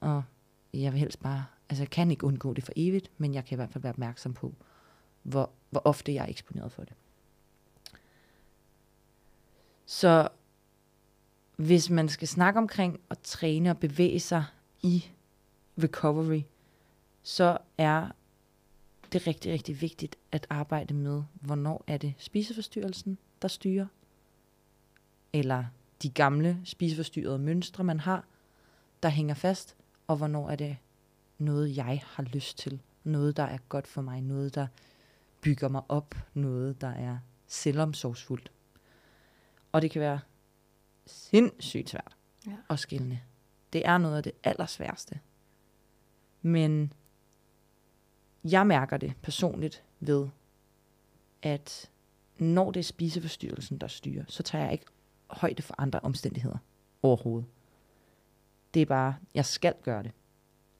Og 0.00 0.22
jeg 0.74 0.92
vil 0.92 1.00
helst 1.00 1.20
bare, 1.20 1.44
altså 1.68 1.82
jeg 1.82 1.90
kan 1.90 2.10
ikke 2.10 2.24
undgå 2.24 2.54
det 2.54 2.64
for 2.64 2.72
evigt, 2.76 3.10
men 3.18 3.34
jeg 3.34 3.44
kan 3.44 3.54
i 3.54 3.56
hvert 3.56 3.70
fald 3.70 3.82
være 3.82 3.92
opmærksom 3.92 4.34
på, 4.34 4.54
hvor, 5.22 5.50
hvor 5.70 5.82
ofte 5.84 6.14
jeg 6.14 6.24
er 6.24 6.28
eksponeret 6.28 6.72
for 6.72 6.84
det. 6.84 6.92
Så 9.86 10.28
hvis 11.56 11.90
man 11.90 12.08
skal 12.08 12.28
snakke 12.28 12.58
omkring 12.58 13.00
at 13.10 13.18
træne 13.18 13.70
og 13.70 13.78
bevæge 13.78 14.20
sig 14.20 14.44
i 14.82 15.04
recovery, 15.82 16.42
så 17.22 17.58
er 17.78 18.08
det 19.12 19.26
rigtig, 19.26 19.52
rigtig 19.52 19.80
vigtigt 19.80 20.16
at 20.32 20.46
arbejde 20.50 20.94
med, 20.94 21.22
hvornår 21.34 21.84
er 21.86 21.96
det 21.96 22.14
spiseforstyrrelsen, 22.18 23.18
der 23.42 23.48
styrer, 23.48 23.86
eller 25.32 25.64
de 26.02 26.10
gamle 26.10 26.60
spiseforstyrrede 26.64 27.38
mønstre, 27.38 27.84
man 27.84 28.00
har, 28.00 28.24
der 29.02 29.08
hænger 29.08 29.34
fast, 29.34 29.76
og 30.06 30.16
hvornår 30.16 30.50
er 30.50 30.56
det 30.56 30.76
noget, 31.38 31.76
jeg 31.76 32.02
har 32.06 32.22
lyst 32.22 32.58
til, 32.58 32.80
noget, 33.04 33.36
der 33.36 33.42
er 33.42 33.58
godt 33.68 33.86
for 33.86 34.02
mig, 34.02 34.20
noget, 34.20 34.54
der 34.54 34.66
bygger 35.40 35.68
mig 35.68 35.82
op, 35.88 36.14
noget, 36.34 36.80
der 36.80 36.88
er 36.88 37.18
selvomsorgsfuldt. 37.46 38.52
Og 39.72 39.82
det 39.82 39.90
kan 39.90 40.00
være 40.00 40.20
sindssygt 41.06 41.90
svært 41.90 42.16
Ja. 42.46 42.56
at 42.70 42.78
skille. 42.78 43.22
Det 43.72 43.86
er 43.86 43.98
noget 43.98 44.16
af 44.16 44.22
det 44.22 44.32
allersværeste. 44.44 45.20
Men 46.42 46.92
jeg 48.44 48.66
mærker 48.66 48.96
det 48.96 49.14
personligt 49.22 49.82
ved, 50.00 50.28
at 51.42 51.90
når 52.40 52.70
det 52.70 52.80
er 52.80 52.84
spiseforstyrrelsen, 52.84 53.78
der 53.78 53.86
styrer, 53.86 54.24
så 54.28 54.42
tager 54.42 54.64
jeg 54.64 54.72
ikke 54.72 54.86
højde 55.30 55.62
for 55.62 55.74
andre 55.78 56.00
omstændigheder 56.00 56.58
overhovedet. 57.02 57.48
Det 58.74 58.82
er 58.82 58.86
bare, 58.86 59.14
jeg 59.34 59.44
skal 59.44 59.74
gøre 59.82 60.02
det. 60.02 60.12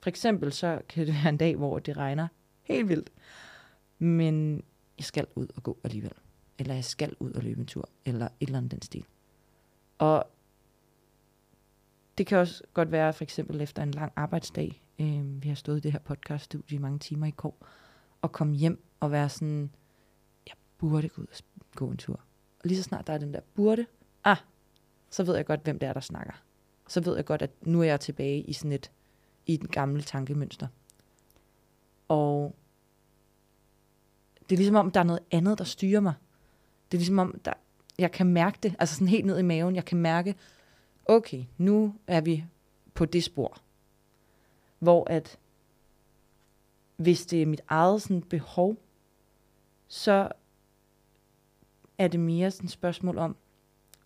For 0.01 0.11
eksempel 0.11 0.53
så 0.53 0.81
kan 0.89 1.07
det 1.07 1.15
være 1.15 1.29
en 1.29 1.37
dag, 1.37 1.57
hvor 1.57 1.79
det 1.79 1.97
regner 1.97 2.29
helt 2.63 2.89
vildt. 2.89 3.11
Men 3.99 4.65
jeg 4.99 5.05
skal 5.05 5.27
ud 5.35 5.47
og 5.57 5.63
gå 5.63 5.79
alligevel. 5.85 6.13
Eller 6.59 6.75
jeg 6.75 6.85
skal 6.85 7.17
ud 7.21 7.33
og 7.33 7.43
løbe 7.43 7.61
en 7.61 7.67
tur. 7.67 7.89
Eller 8.05 8.27
et 8.27 8.47
eller 8.47 8.59
andet 8.59 8.73
den 8.73 8.83
stil. 8.83 9.05
Og 9.99 10.25
det 12.19 12.27
kan 12.27 12.39
også 12.39 12.63
godt 12.75 12.93
være 12.93 13.13
for 13.13 13.25
eksempel 13.25 13.61
efter 13.61 13.83
en 13.83 13.91
lang 13.91 14.13
arbejdsdag. 14.17 14.83
Øh, 14.99 15.43
vi 15.43 15.49
har 15.49 15.55
stået 15.55 15.77
i 15.77 15.81
det 15.81 15.93
her 15.93 15.99
podcaststudie 15.99 16.77
i 16.77 16.79
mange 16.79 16.99
timer 16.99 17.27
i 17.27 17.31
går. 17.31 17.67
Og 18.23 18.33
komme 18.33 18.57
hjem 18.57 18.85
og 19.01 19.13
være 19.13 19.29
sådan, 19.29 19.71
jeg 20.47 20.55
burde 20.79 21.09
gå 21.09 21.23
ud 21.23 21.27
og 21.27 21.37
gå 21.75 21.91
en 21.91 21.97
tur. 21.97 22.21
Og 22.61 22.65
lige 22.65 22.77
så 22.77 22.83
snart 22.83 23.07
der 23.07 23.13
er 23.13 23.19
den 23.19 23.35
der 23.35 23.41
burde, 23.55 23.87
ah, 24.25 24.37
så 25.11 25.25
ved 25.25 25.37
jeg 25.37 25.47
godt, 25.47 25.61
hvem 25.65 25.79
det 25.79 25.89
er, 25.89 25.93
der 25.93 26.01
snakker. 26.01 26.33
Så 26.89 27.01
ved 27.01 27.17
jeg 27.17 27.25
godt, 27.25 27.43
at 27.43 27.51
nu 27.63 27.81
er 27.81 27.85
jeg 27.85 28.01
tilbage 28.01 28.41
i 28.41 28.53
sådan 28.53 28.73
et, 28.73 28.91
i 29.47 29.57
den 29.57 29.69
gamle 29.69 30.03
tankemønster. 30.03 30.67
Og 32.09 32.55
det 34.49 34.53
er 34.53 34.59
ligesom 34.59 34.77
om, 34.77 34.91
der 34.91 35.01
er 35.01 35.05
noget 35.05 35.23
andet, 35.31 35.59
der 35.59 35.65
styrer 35.65 36.01
mig. 36.01 36.15
Det 36.91 36.97
er 36.97 37.01
ligesom 37.01 37.19
om, 37.19 37.41
der, 37.45 37.53
jeg 37.99 38.13
kan 38.13 38.27
mærke 38.27 38.59
det, 38.63 38.77
altså 38.79 38.95
sådan 38.95 39.09
helt 39.09 39.27
ned 39.27 39.39
i 39.39 39.43
maven. 39.43 39.77
Jeg 39.77 39.85
kan 39.85 39.99
mærke, 39.99 40.35
okay, 41.07 41.45
nu 41.59 41.95
er 42.07 42.21
vi 42.21 42.45
på 42.95 43.05
det 43.05 43.25
spor. 43.25 43.59
Hvor 44.79 45.11
at, 45.11 45.39
hvis 46.97 47.27
det 47.27 47.43
er 47.43 47.47
mit 47.47 47.61
eget 47.69 48.03
sådan 48.03 48.23
behov, 48.23 48.77
så 49.89 50.29
er 52.01 52.09
det 52.09 52.21
mere 52.21 52.51
sådan 52.51 52.65
et 52.65 52.71
spørgsmål 52.71 53.19
om, 53.19 53.37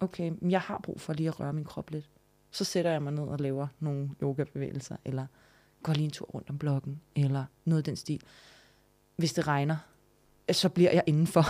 okay, 0.01 0.33
jeg 0.43 0.61
har 0.61 0.81
brug 0.83 1.01
for 1.01 1.13
lige 1.13 1.29
at 1.29 1.41
røre 1.41 1.53
min 1.53 1.65
krop 1.65 1.91
lidt. 1.91 2.11
Så 2.51 2.65
sætter 2.65 2.91
jeg 2.91 3.03
mig 3.03 3.13
ned 3.13 3.23
og 3.23 3.41
laver 3.41 3.67
nogle 3.81 4.11
yogabevægelser, 4.23 4.97
eller 5.05 5.27
går 5.83 5.93
lige 5.93 6.05
en 6.05 6.11
tur 6.11 6.27
rundt 6.27 6.51
om 6.51 6.59
blokken, 6.59 7.01
eller 7.17 7.45
noget 7.65 7.79
af 7.79 7.85
den 7.85 7.97
stil. 7.97 8.23
Hvis 9.17 9.33
det 9.33 9.47
regner, 9.47 9.77
så 10.53 10.69
bliver 10.69 10.91
jeg 10.93 11.03
indenfor, 11.07 11.45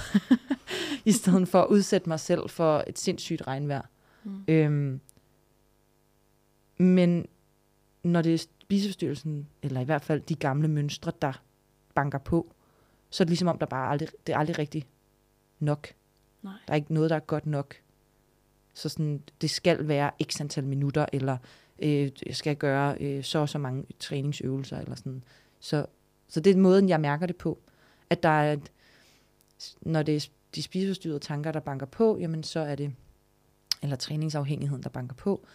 i 1.10 1.12
stedet 1.12 1.48
for 1.48 1.62
at 1.62 1.68
udsætte 1.68 2.08
mig 2.08 2.20
selv 2.20 2.48
for 2.48 2.84
et 2.86 2.98
sindssygt 2.98 3.46
regnvejr. 3.46 3.82
Mm. 4.24 4.44
Øhm, 4.48 5.00
men 6.78 7.26
når 8.02 8.22
det 8.22 8.34
er 8.34 8.38
spiseforstyrrelsen, 8.38 9.48
eller 9.62 9.80
i 9.80 9.84
hvert 9.84 10.04
fald 10.04 10.20
de 10.20 10.34
gamle 10.34 10.68
mønstre, 10.68 11.12
der 11.22 11.42
banker 11.94 12.18
på, 12.18 12.54
så 13.10 13.22
er 13.22 13.24
det 13.24 13.30
ligesom 13.30 13.48
om, 13.48 13.58
der 13.58 13.66
bare 13.66 13.90
aldrig, 13.90 14.08
det 14.26 14.32
er 14.32 14.38
aldrig 14.38 14.58
rigtig 14.58 14.86
nok. 15.60 15.94
Nej. 16.44 16.52
Der 16.66 16.72
er 16.72 16.76
ikke 16.76 16.94
noget, 16.94 17.10
der 17.10 17.16
er 17.16 17.20
godt 17.20 17.46
nok. 17.46 17.74
Så 18.74 18.88
sådan, 18.88 19.22
det 19.40 19.50
skal 19.50 19.88
være 19.88 20.10
x 20.22 20.40
antal 20.40 20.64
minutter, 20.64 21.06
eller 21.12 21.36
øh, 21.78 22.10
jeg 22.26 22.36
skal 22.36 22.56
gøre 22.56 22.96
øh, 23.00 23.24
så 23.24 23.38
og 23.38 23.48
så 23.48 23.58
mange 23.58 23.84
træningsøvelser, 24.00 24.78
eller 24.78 24.94
sådan. 24.94 25.24
Så, 25.60 25.86
så 26.28 26.40
det 26.40 26.52
er 26.52 26.56
måden, 26.56 26.88
jeg 26.88 27.00
mærker 27.00 27.26
det 27.26 27.36
på. 27.36 27.58
At 28.10 28.22
der 28.22 28.28
er, 28.28 28.52
et, 28.52 28.72
når 29.80 30.02
det 30.02 30.16
er 30.16 30.28
de 30.54 30.62
spiseforstyrrede 30.62 31.18
tanker, 31.18 31.52
der 31.52 31.60
banker 31.60 31.86
på, 31.86 32.18
jamen 32.18 32.42
så 32.42 32.60
er 32.60 32.74
det, 32.74 32.94
eller 33.82 33.96
træningsafhængigheden, 33.96 34.82
der 34.82 34.88
banker 34.88 35.14
på, 35.14 35.46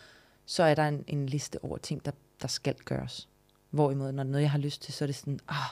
så 0.45 0.63
er 0.63 0.75
der 0.75 0.87
en, 0.87 1.03
en 1.07 1.25
liste 1.25 1.63
over 1.63 1.77
ting, 1.77 2.05
der, 2.05 2.11
der 2.41 2.47
skal 2.47 2.75
gøres. 2.85 3.29
Hvorimod, 3.69 4.11
når 4.11 4.23
det 4.23 4.29
er 4.29 4.31
noget, 4.31 4.41
jeg 4.41 4.51
har 4.51 4.59
lyst 4.59 4.81
til, 4.81 4.93
så 4.93 5.05
er 5.05 5.07
det 5.07 5.15
sådan, 5.15 5.39
ah, 5.47 5.69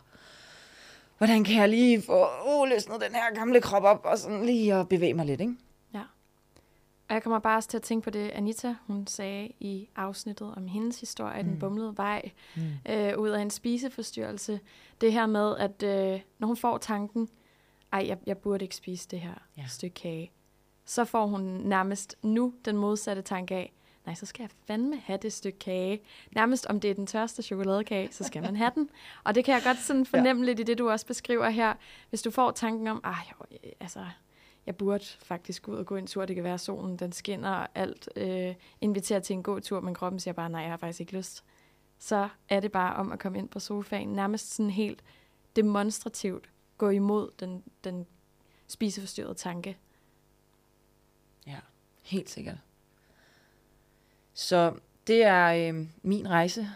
hvordan 1.18 1.43
kan 1.43 1.55
jeg 1.55 1.70
lige 1.70 2.01
få 2.01 2.26
uh, 2.47 2.68
løsnet 2.70 3.01
den 3.01 3.15
her 3.15 3.34
gamle 3.36 3.61
krop 3.61 3.84
op, 3.84 4.01
og 4.05 4.18
sådan 4.18 4.45
lige 4.45 4.74
at 4.76 4.89
bevæge 4.89 5.13
mig 5.13 5.26
lidt, 5.26 5.41
ikke? 5.41 5.55
Og 7.09 7.13
jeg 7.13 7.24
kommer 7.24 7.39
bare 7.39 7.57
også 7.57 7.70
til 7.70 7.78
at 7.78 7.84
tænke 7.84 8.03
på 8.03 8.09
det, 8.09 8.30
Anita, 8.30 8.76
hun 8.88 9.07
sagde 9.07 9.51
i 9.59 9.89
afsnittet 9.95 10.53
om 10.57 10.68
hendes 10.68 10.99
historie, 10.99 11.43
mm. 11.43 11.49
den 11.49 11.59
bumlede 11.59 11.97
vej, 11.97 12.32
Mm. 12.55 12.61
øh, 12.93 13.18
ud 13.18 13.30
af 13.30 13.41
en 13.41 13.49
spiseforstyrrelse. 13.49 14.59
Det 15.01 15.13
her 15.13 15.26
med, 15.26 15.57
at 15.57 15.84
øh, 15.84 16.22
når 16.39 16.47
hun 16.47 16.57
får 16.57 16.78
tanken, 16.78 17.30
ej, 17.93 18.03
jeg, 18.07 18.18
jeg 18.26 18.38
burde 18.38 18.65
ikke 18.65 18.76
spise 18.76 19.07
det 19.11 19.20
her 19.20 19.34
Ja. 19.57 19.61
ja. 19.61 19.68
stykke 19.68 19.93
kage, 19.93 20.32
så 20.86 21.05
får 21.05 21.26
hun 21.26 21.41
nærmest 21.41 22.15
nu 22.22 22.53
den 22.65 22.78
modsatte 22.78 23.22
tanke 23.22 23.55
af, 23.55 23.74
nej, 24.07 24.15
så 24.15 24.25
skal 24.25 24.43
jeg 24.43 24.49
fandme 24.67 24.97
have 24.97 25.19
det 25.21 25.33
stykke 25.33 25.59
kage. 25.59 26.01
Nærmest 26.31 26.65
om 26.65 26.79
det 26.79 26.91
er 26.91 26.93
den 26.93 27.07
tørste 27.07 27.43
chokoladekage, 27.43 28.09
så 28.11 28.23
skal 28.23 28.41
man 28.41 28.55
have 28.55 28.71
den. 28.75 28.89
Og 29.23 29.35
det 29.35 29.45
kan 29.45 29.53
jeg 29.53 29.63
godt 29.63 29.77
sådan 29.77 30.05
fornemme 30.05 30.41
ja. 30.41 30.45
lidt 30.45 30.59
i 30.59 30.63
det, 30.63 30.77
du 30.77 30.89
også 30.89 31.05
beskriver 31.05 31.49
her. 31.49 31.73
Hvis 32.09 32.21
du 32.21 32.31
får 32.31 32.51
tanken 32.51 32.87
om, 32.87 33.03
jo, 33.05 33.57
altså, 33.79 34.05
jeg 34.65 34.75
burde 34.75 35.05
faktisk 35.05 35.67
ud 35.67 35.75
og 35.75 35.85
gå 35.85 35.95
en 35.95 36.07
tur. 36.07 36.25
Det 36.25 36.35
kan 36.35 36.43
være, 36.43 36.57
solen 36.57 36.97
den 36.97 37.11
skinner 37.11 37.49
og 37.49 37.67
alt. 37.75 38.09
Øh, 38.15 38.55
inviterer 38.81 39.19
til 39.19 39.33
en 39.33 39.43
god 39.43 39.61
tur, 39.61 39.79
men 39.79 39.93
kroppen 39.93 40.19
siger 40.19 40.33
bare, 40.33 40.49
nej, 40.49 40.61
jeg 40.61 40.69
har 40.69 40.77
faktisk 40.77 40.99
ikke 40.99 41.17
lyst. 41.17 41.43
Så 41.99 42.29
er 42.49 42.59
det 42.59 42.71
bare 42.71 42.95
om 42.95 43.11
at 43.11 43.19
komme 43.19 43.37
ind 43.37 43.49
på 43.49 43.59
sofaen. 43.59 44.09
Nærmest 44.09 44.53
sådan 44.53 44.69
helt 44.69 45.03
demonstrativt 45.55 46.49
gå 46.77 46.89
imod 46.89 47.31
den, 47.39 47.63
den 47.83 48.05
spiseforstyrrede 48.67 49.35
tanke. 49.35 49.77
Ja, 51.47 51.59
helt 52.03 52.29
sikkert. 52.29 52.57
Så 54.39 54.73
det 55.07 55.23
er 55.23 55.47
øh, 55.47 55.88
min 56.03 56.29
rejse, 56.29 56.67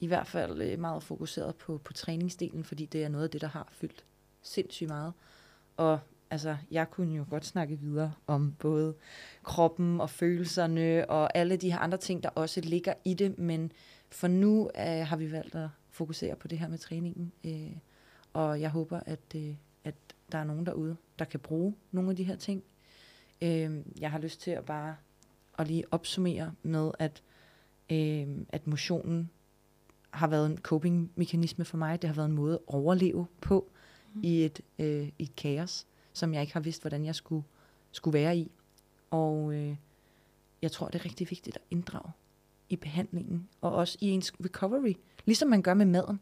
i 0.00 0.06
hvert 0.06 0.26
fald 0.26 0.62
øh, 0.62 0.78
meget 0.78 1.02
fokuseret 1.02 1.56
på, 1.56 1.78
på 1.84 1.92
træningsdelen, 1.92 2.64
fordi 2.64 2.86
det 2.86 3.04
er 3.04 3.08
noget 3.08 3.24
af 3.24 3.30
det, 3.30 3.40
der 3.40 3.46
har 3.46 3.68
fyldt 3.70 4.04
sindssygt 4.42 4.88
meget. 4.88 5.12
Og 5.76 5.98
altså, 6.30 6.56
jeg 6.70 6.90
kunne 6.90 7.16
jo 7.16 7.24
godt 7.30 7.46
snakke 7.46 7.78
videre 7.78 8.12
om 8.26 8.54
både 8.58 8.94
kroppen 9.42 10.00
og 10.00 10.10
følelserne 10.10 11.10
og 11.10 11.36
alle 11.36 11.56
de 11.56 11.72
her 11.72 11.78
andre 11.78 11.98
ting, 11.98 12.22
der 12.22 12.28
også 12.28 12.60
ligger 12.60 12.94
i 13.04 13.14
det, 13.14 13.38
men 13.38 13.72
for 14.10 14.28
nu 14.28 14.70
øh, 14.78 15.06
har 15.06 15.16
vi 15.16 15.32
valgt 15.32 15.54
at 15.54 15.68
fokusere 15.90 16.36
på 16.36 16.48
det 16.48 16.58
her 16.58 16.68
med 16.68 16.78
træningen, 16.78 17.32
øh, 17.44 17.76
og 18.32 18.60
jeg 18.60 18.70
håber, 18.70 19.00
at, 19.06 19.34
øh, 19.36 19.54
at 19.84 19.94
der 20.32 20.38
er 20.38 20.44
nogen 20.44 20.66
derude, 20.66 20.96
der 21.18 21.24
kan 21.24 21.40
bruge 21.40 21.74
nogle 21.92 22.10
af 22.10 22.16
de 22.16 22.24
her 22.24 22.36
ting. 22.36 22.62
Øh, 23.42 23.76
jeg 24.00 24.10
har 24.10 24.18
lyst 24.18 24.40
til 24.40 24.50
at 24.50 24.64
bare 24.64 24.96
at 25.58 25.66
lige 25.66 25.84
opsummere 25.90 26.52
med, 26.62 26.90
at, 26.98 27.22
øh, 27.90 28.26
at 28.48 28.66
motionen 28.66 29.30
har 30.10 30.26
været 30.26 30.46
en 30.46 30.58
coping-mekanisme 30.58 31.64
for 31.64 31.76
mig. 31.76 32.02
Det 32.02 32.08
har 32.08 32.14
været 32.14 32.28
en 32.28 32.34
måde 32.34 32.54
at 32.54 32.60
overleve 32.66 33.26
på 33.40 33.70
mm. 34.14 34.20
i, 34.24 34.44
et, 34.44 34.60
øh, 34.78 35.08
i 35.18 35.22
et 35.22 35.36
kaos, 35.36 35.86
som 36.12 36.34
jeg 36.34 36.40
ikke 36.40 36.52
har 36.52 36.60
vidst, 36.60 36.82
hvordan 36.82 37.04
jeg 37.04 37.14
skulle, 37.14 37.44
skulle 37.92 38.14
være 38.18 38.36
i. 38.36 38.50
Og 39.10 39.54
øh, 39.54 39.76
jeg 40.62 40.72
tror, 40.72 40.86
det 40.86 41.00
er 41.00 41.04
rigtig 41.04 41.30
vigtigt 41.30 41.56
at 41.56 41.62
inddrage 41.70 42.12
i 42.68 42.76
behandlingen, 42.76 43.48
og 43.60 43.72
også 43.72 43.98
i 44.00 44.08
ens 44.10 44.32
recovery, 44.44 44.92
ligesom 45.24 45.48
man 45.48 45.62
gør 45.62 45.74
med 45.74 45.86
maden. 45.86 46.20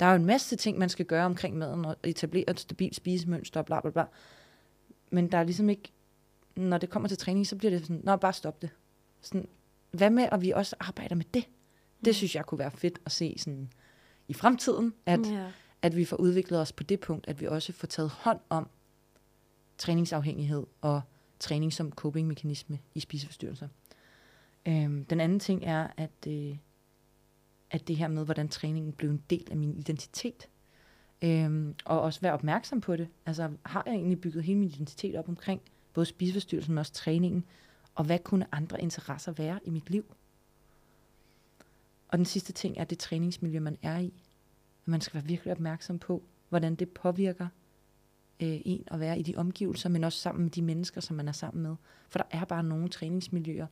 Der 0.00 0.06
er 0.06 0.10
jo 0.10 0.16
en 0.16 0.24
masse 0.24 0.56
ting, 0.56 0.78
man 0.78 0.88
skal 0.88 1.06
gøre 1.06 1.24
omkring 1.24 1.56
maden, 1.56 1.84
og 1.84 1.96
etablere 2.04 2.50
et 2.50 2.60
stabilt 2.60 2.96
spisemønster, 2.96 3.60
og 3.60 3.66
bla 3.66 3.80
bla 3.80 3.90
bla. 3.90 4.04
Men 5.10 5.32
der 5.32 5.38
er 5.38 5.44
ligesom 5.44 5.68
ikke, 5.68 5.92
når 6.56 6.78
det 6.78 6.90
kommer 6.90 7.08
til 7.08 7.18
træning, 7.18 7.46
så 7.46 7.56
bliver 7.56 7.70
det 7.70 7.80
sådan, 7.80 8.00
nå, 8.04 8.16
bare 8.16 8.32
stop 8.32 8.62
det. 8.62 8.70
Sådan, 9.20 9.48
hvad 9.90 10.10
med, 10.10 10.28
at 10.32 10.40
vi 10.40 10.50
også 10.50 10.76
arbejder 10.80 11.14
med 11.14 11.24
det? 11.34 11.48
Det 12.04 12.14
synes 12.14 12.34
jeg 12.34 12.46
kunne 12.46 12.58
være 12.58 12.70
fedt 12.70 12.98
at 13.06 13.12
se 13.12 13.34
sådan 13.38 13.70
i 14.28 14.34
fremtiden, 14.34 14.94
at, 15.06 15.30
ja. 15.30 15.46
at 15.82 15.96
vi 15.96 16.04
får 16.04 16.16
udviklet 16.16 16.60
os 16.60 16.72
på 16.72 16.82
det 16.82 17.00
punkt, 17.00 17.28
at 17.28 17.40
vi 17.40 17.46
også 17.46 17.72
får 17.72 17.86
taget 17.86 18.10
hånd 18.10 18.40
om 18.48 18.68
træningsafhængighed 19.78 20.66
og 20.80 21.00
træning 21.40 21.72
som 21.72 21.92
coping-mekanisme 21.92 22.78
i 22.94 23.00
spiseforstyrrelser. 23.00 23.68
Øhm, 24.68 25.04
den 25.04 25.20
anden 25.20 25.40
ting 25.40 25.64
er, 25.64 25.88
at, 25.96 26.26
øh, 26.28 26.56
at 27.70 27.88
det 27.88 27.96
her 27.96 28.08
med, 28.08 28.24
hvordan 28.24 28.48
træningen 28.48 28.92
blev 28.92 29.10
en 29.10 29.22
del 29.30 29.48
af 29.50 29.56
min 29.56 29.76
identitet, 29.76 30.48
øhm, 31.22 31.74
og 31.84 32.00
også 32.00 32.20
være 32.20 32.32
opmærksom 32.32 32.80
på 32.80 32.96
det. 32.96 33.08
Altså, 33.26 33.50
har 33.62 33.82
jeg 33.86 33.94
egentlig 33.94 34.20
bygget 34.20 34.44
hele 34.44 34.58
min 34.58 34.68
identitet 34.68 35.16
op 35.16 35.28
omkring 35.28 35.60
både 35.96 36.06
spiseforstyrrelsen, 36.06 36.74
men 36.74 36.78
også 36.78 36.92
træningen, 36.92 37.44
og 37.94 38.04
hvad 38.04 38.18
kunne 38.18 38.54
andre 38.54 38.82
interesser 38.82 39.32
være 39.32 39.60
i 39.64 39.70
mit 39.70 39.90
liv? 39.90 40.14
Og 42.08 42.18
den 42.18 42.26
sidste 42.26 42.52
ting 42.52 42.78
er 42.78 42.84
det 42.84 42.98
træningsmiljø, 42.98 43.60
man 43.60 43.78
er 43.82 43.98
i. 43.98 44.12
At 44.82 44.88
man 44.88 45.00
skal 45.00 45.14
være 45.14 45.24
virkelig 45.24 45.52
opmærksom 45.52 45.98
på, 45.98 46.22
hvordan 46.48 46.74
det 46.74 46.90
påvirker 46.90 47.48
øh, 48.42 48.60
en 48.64 48.84
at 48.86 49.00
være 49.00 49.18
i 49.18 49.22
de 49.22 49.36
omgivelser, 49.36 49.88
men 49.88 50.04
også 50.04 50.18
sammen 50.18 50.42
med 50.42 50.50
de 50.50 50.62
mennesker, 50.62 51.00
som 51.00 51.16
man 51.16 51.28
er 51.28 51.32
sammen 51.32 51.62
med. 51.62 51.76
For 52.08 52.18
der 52.18 52.26
er 52.30 52.44
bare 52.44 52.62
nogle 52.62 52.88
træningsmiljøer, 52.88 53.66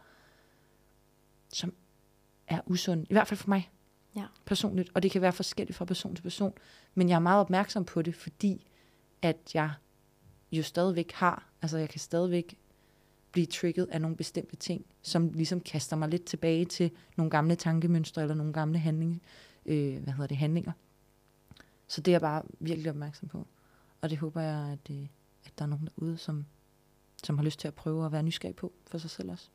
som 1.48 1.74
er 2.46 2.60
usunde. 2.66 3.06
I 3.10 3.14
hvert 3.14 3.28
fald 3.28 3.38
for 3.38 3.48
mig. 3.48 3.70
Ja. 4.16 4.26
Personligt. 4.44 4.90
Og 4.94 5.02
det 5.02 5.10
kan 5.10 5.22
være 5.22 5.32
forskelligt 5.32 5.76
fra 5.76 5.84
person 5.84 6.14
til 6.14 6.22
person. 6.22 6.52
Men 6.94 7.08
jeg 7.08 7.14
er 7.14 7.20
meget 7.20 7.40
opmærksom 7.40 7.84
på 7.84 8.02
det, 8.02 8.14
fordi 8.14 8.66
at 9.22 9.54
jeg 9.54 9.70
jo 10.56 10.62
stadigvæk 10.62 11.12
har. 11.12 11.48
Altså 11.62 11.78
jeg 11.78 11.88
kan 11.88 12.00
stadigvæk 12.00 12.58
blive 13.32 13.46
trigget 13.46 13.86
af 13.86 14.00
nogle 14.00 14.16
bestemte 14.16 14.56
ting, 14.56 14.86
som 15.02 15.32
ligesom 15.32 15.60
kaster 15.60 15.96
mig 15.96 16.08
lidt 16.08 16.24
tilbage 16.24 16.64
til 16.64 16.90
nogle 17.16 17.30
gamle 17.30 17.56
tankemønstre 17.56 18.22
eller 18.22 18.34
nogle 18.34 18.52
gamle 18.52 18.78
handling, 18.78 19.22
øh, 19.66 20.02
hvad 20.02 20.12
hedder 20.12 20.26
det, 20.26 20.36
handlinger. 20.36 20.72
Så 21.86 22.00
det 22.00 22.10
er 22.10 22.14
jeg 22.14 22.20
bare 22.20 22.42
virkelig 22.60 22.90
opmærksom 22.90 23.28
på. 23.28 23.46
Og 24.00 24.10
det 24.10 24.18
håber 24.18 24.40
jeg, 24.40 24.72
at, 24.72 24.90
øh, 24.90 25.06
at 25.44 25.52
der 25.58 25.64
er 25.64 25.68
nogen 25.68 25.86
derude, 25.86 26.16
som, 26.18 26.46
som 27.24 27.38
har 27.38 27.44
lyst 27.44 27.60
til 27.60 27.68
at 27.68 27.74
prøve 27.74 28.06
at 28.06 28.12
være 28.12 28.22
nysgerrig 28.22 28.56
på 28.56 28.72
for 28.86 28.98
sig 28.98 29.10
selv 29.10 29.30
også. 29.30 29.48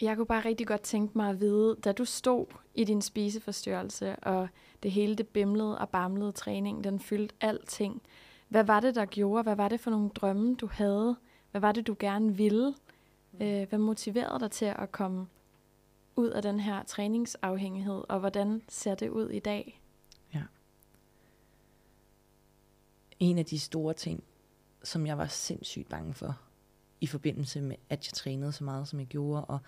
Jeg 0.00 0.16
kunne 0.16 0.26
bare 0.26 0.44
rigtig 0.44 0.66
godt 0.66 0.80
tænke 0.80 1.18
mig 1.18 1.30
at 1.30 1.40
vide, 1.40 1.76
da 1.84 1.92
du 1.92 2.04
stod 2.04 2.46
i 2.74 2.84
din 2.84 3.02
spiseforstyrrelse, 3.02 4.16
og 4.16 4.48
det 4.82 4.90
hele 4.90 5.14
det 5.14 5.28
bimlede 5.28 5.78
og 5.78 5.88
bamlede 5.88 6.32
træning, 6.32 6.84
den 6.84 7.00
fyldte 7.00 7.34
alting. 7.40 8.02
Hvad 8.48 8.64
var 8.64 8.80
det, 8.80 8.94
der 8.94 9.04
gjorde? 9.04 9.42
Hvad 9.42 9.56
var 9.56 9.68
det 9.68 9.80
for 9.80 9.90
nogle 9.90 10.08
drømme, 10.08 10.54
du 10.54 10.66
havde? 10.66 11.16
Hvad 11.50 11.60
var 11.60 11.72
det, 11.72 11.86
du 11.86 11.96
gerne 11.98 12.36
ville? 12.36 12.74
Øh, 13.40 13.68
hvad 13.68 13.78
motiverede 13.78 14.40
dig 14.40 14.50
til 14.50 14.64
at 14.64 14.92
komme 14.92 15.26
ud 16.16 16.28
af 16.28 16.42
den 16.42 16.60
her 16.60 16.82
træningsafhængighed, 16.82 18.02
og 18.08 18.20
hvordan 18.20 18.62
ser 18.68 18.94
det 18.94 19.08
ud 19.08 19.28
i 19.28 19.38
dag? 19.38 19.80
Ja. 20.34 20.42
En 23.18 23.38
af 23.38 23.44
de 23.44 23.58
store 23.58 23.94
ting, 23.94 24.24
som 24.82 25.06
jeg 25.06 25.18
var 25.18 25.26
sindssygt 25.26 25.88
bange 25.88 26.14
for, 26.14 26.38
i 27.00 27.06
forbindelse 27.06 27.60
med, 27.60 27.76
at 27.88 28.06
jeg 28.06 28.12
trænede 28.12 28.52
så 28.52 28.64
meget, 28.64 28.88
som 28.88 28.98
jeg 29.00 29.06
gjorde. 29.06 29.44
Og 29.44 29.58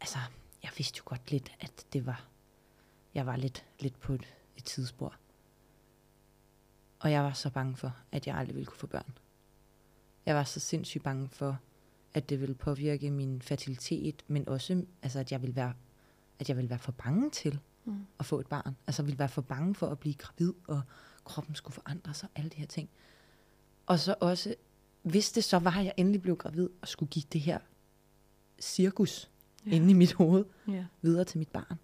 altså, 0.00 0.18
jeg 0.62 0.70
vidste 0.76 0.98
jo 0.98 1.02
godt 1.06 1.30
lidt, 1.30 1.52
at 1.60 1.86
det 1.92 2.06
var, 2.06 2.28
jeg 3.14 3.26
var 3.26 3.36
lidt, 3.36 3.64
lidt 3.80 4.00
på 4.00 4.14
et, 4.14 4.34
et 4.56 4.64
tidsspor. 4.64 5.14
Og 7.00 7.10
jeg 7.10 7.22
var 7.22 7.32
så 7.32 7.50
bange 7.50 7.76
for, 7.76 7.96
at 8.12 8.26
jeg 8.26 8.36
aldrig 8.36 8.54
ville 8.54 8.66
kunne 8.66 8.78
få 8.78 8.86
børn. 8.86 9.18
Jeg 10.26 10.34
var 10.34 10.44
så 10.44 10.60
sindssygt 10.60 11.04
bange 11.04 11.28
for, 11.28 11.58
at 12.14 12.28
det 12.28 12.40
ville 12.40 12.54
påvirke 12.54 13.10
min 13.10 13.42
fertilitet, 13.42 14.24
men 14.28 14.48
også, 14.48 14.84
altså, 15.02 15.18
at 15.18 15.32
jeg 15.32 15.42
ville 15.42 15.56
være, 15.56 15.74
at 16.38 16.48
jeg 16.48 16.56
ville 16.56 16.70
være 16.70 16.78
for 16.78 16.92
bange 16.92 17.30
til 17.30 17.60
mm. 17.84 18.06
at 18.18 18.26
få 18.26 18.40
et 18.40 18.46
barn. 18.46 18.76
Altså, 18.86 19.02
jeg 19.02 19.06
ville 19.06 19.18
være 19.18 19.28
for 19.28 19.42
bange 19.42 19.74
for 19.74 19.86
at 19.86 19.98
blive 19.98 20.14
gravid, 20.14 20.52
og 20.68 20.82
kroppen 21.24 21.54
skulle 21.54 21.74
forandre 21.74 22.14
sig, 22.14 22.28
alle 22.34 22.50
de 22.50 22.56
her 22.56 22.66
ting. 22.66 22.88
Og 23.86 23.98
så 23.98 24.14
også, 24.20 24.54
hvis 25.06 25.32
det 25.32 25.44
så 25.44 25.58
var, 25.58 25.78
at 25.78 25.84
jeg 25.84 25.92
endelig 25.96 26.22
blev 26.22 26.36
gravid 26.36 26.68
og 26.80 26.88
skulle 26.88 27.10
give 27.10 27.24
det 27.32 27.40
her 27.40 27.58
cirkus 28.58 29.30
ja. 29.66 29.70
inde 29.70 29.90
i 29.90 29.94
mit 29.94 30.12
hoved 30.12 30.44
ja. 30.68 30.86
videre 31.02 31.24
til 31.24 31.38
mit 31.38 31.48
barn. 31.48 31.78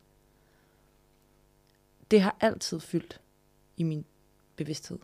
Det 2.10 2.20
har 2.20 2.36
altid 2.40 2.80
fyldt 2.80 3.20
i 3.76 3.82
min 3.82 4.04
bevidsthed 4.56 4.98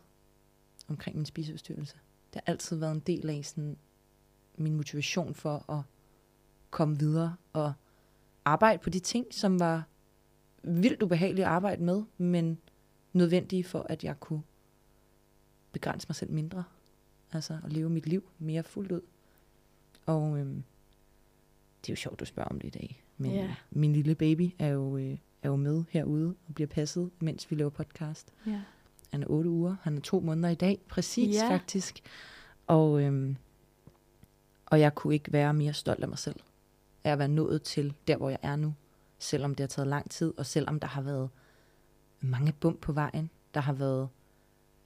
omkring 0.87 1.15
min 1.15 1.25
spiseforstyrrelse. 1.25 1.97
Det 2.33 2.41
har 2.45 2.51
altid 2.51 2.77
været 2.77 2.91
en 2.91 2.99
del 2.99 3.29
af 3.29 3.45
sådan, 3.45 3.77
min 4.57 4.75
motivation 4.75 5.35
for 5.35 5.71
at 5.71 5.81
komme 6.69 6.99
videre 6.99 7.35
og 7.53 7.73
arbejde 8.45 8.83
på 8.83 8.89
de 8.89 8.99
ting, 8.99 9.33
som 9.33 9.59
var 9.59 9.87
vildt 10.63 11.03
ubehagelige 11.03 11.45
at 11.45 11.51
arbejde 11.51 11.83
med, 11.83 12.03
men 12.17 12.59
nødvendige 13.13 13.63
for, 13.63 13.81
at 13.89 14.03
jeg 14.03 14.19
kunne 14.19 14.43
begrænse 15.71 16.05
mig 16.09 16.15
selv 16.15 16.31
mindre 16.31 16.63
altså 17.31 17.57
at 17.65 17.73
leve 17.73 17.89
mit 17.89 18.07
liv 18.07 18.29
mere 18.39 18.63
fuldt 18.63 18.91
ud. 18.91 19.01
Og 20.05 20.39
øhm, 20.39 20.63
det 21.81 21.89
er 21.89 21.93
jo 21.93 21.95
sjovt, 21.95 22.19
du 22.19 22.25
spørger 22.25 22.49
om 22.49 22.59
det 22.59 22.67
i 22.67 22.79
dag. 22.79 23.03
Men 23.17 23.31
yeah. 23.31 23.49
min 23.71 23.93
lille 23.93 24.15
baby 24.15 24.51
er 24.59 24.67
jo, 24.67 24.97
øh, 24.97 25.17
er 25.43 25.49
jo 25.49 25.55
med 25.55 25.83
herude 25.89 26.35
og 26.47 26.55
bliver 26.55 26.67
passet, 26.67 27.09
mens 27.19 27.51
vi 27.51 27.55
laver 27.55 27.69
podcast. 27.69 28.33
Yeah. 28.47 28.59
Han 29.11 29.23
er 29.23 29.27
otte 29.27 29.49
uger. 29.49 29.75
Han 29.81 29.97
er 29.97 30.01
to 30.01 30.19
måneder 30.19 30.49
i 30.49 30.55
dag, 30.55 30.79
præcis 30.89 31.35
yeah. 31.39 31.51
faktisk. 31.51 32.01
Og, 32.67 33.01
øhm, 33.01 33.35
og 34.65 34.79
jeg 34.79 34.95
kunne 34.95 35.13
ikke 35.13 35.33
være 35.33 35.53
mere 35.53 35.73
stolt 35.73 36.03
af 36.03 36.09
mig 36.09 36.17
selv. 36.17 36.39
Af 37.03 37.11
at 37.11 37.19
være 37.19 37.27
nået 37.27 37.61
til 37.63 37.93
der, 38.07 38.17
hvor 38.17 38.29
jeg 38.29 38.39
er 38.41 38.55
nu. 38.55 38.73
Selvom 39.19 39.55
det 39.55 39.63
har 39.63 39.67
taget 39.67 39.87
lang 39.87 40.09
tid, 40.09 40.33
og 40.37 40.45
selvom 40.45 40.79
der 40.79 40.87
har 40.87 41.01
været 41.01 41.29
mange 42.19 42.53
bump 42.59 42.81
på 42.81 42.91
vejen. 42.91 43.29
Der 43.53 43.59
har 43.59 43.73
været, 43.73 44.09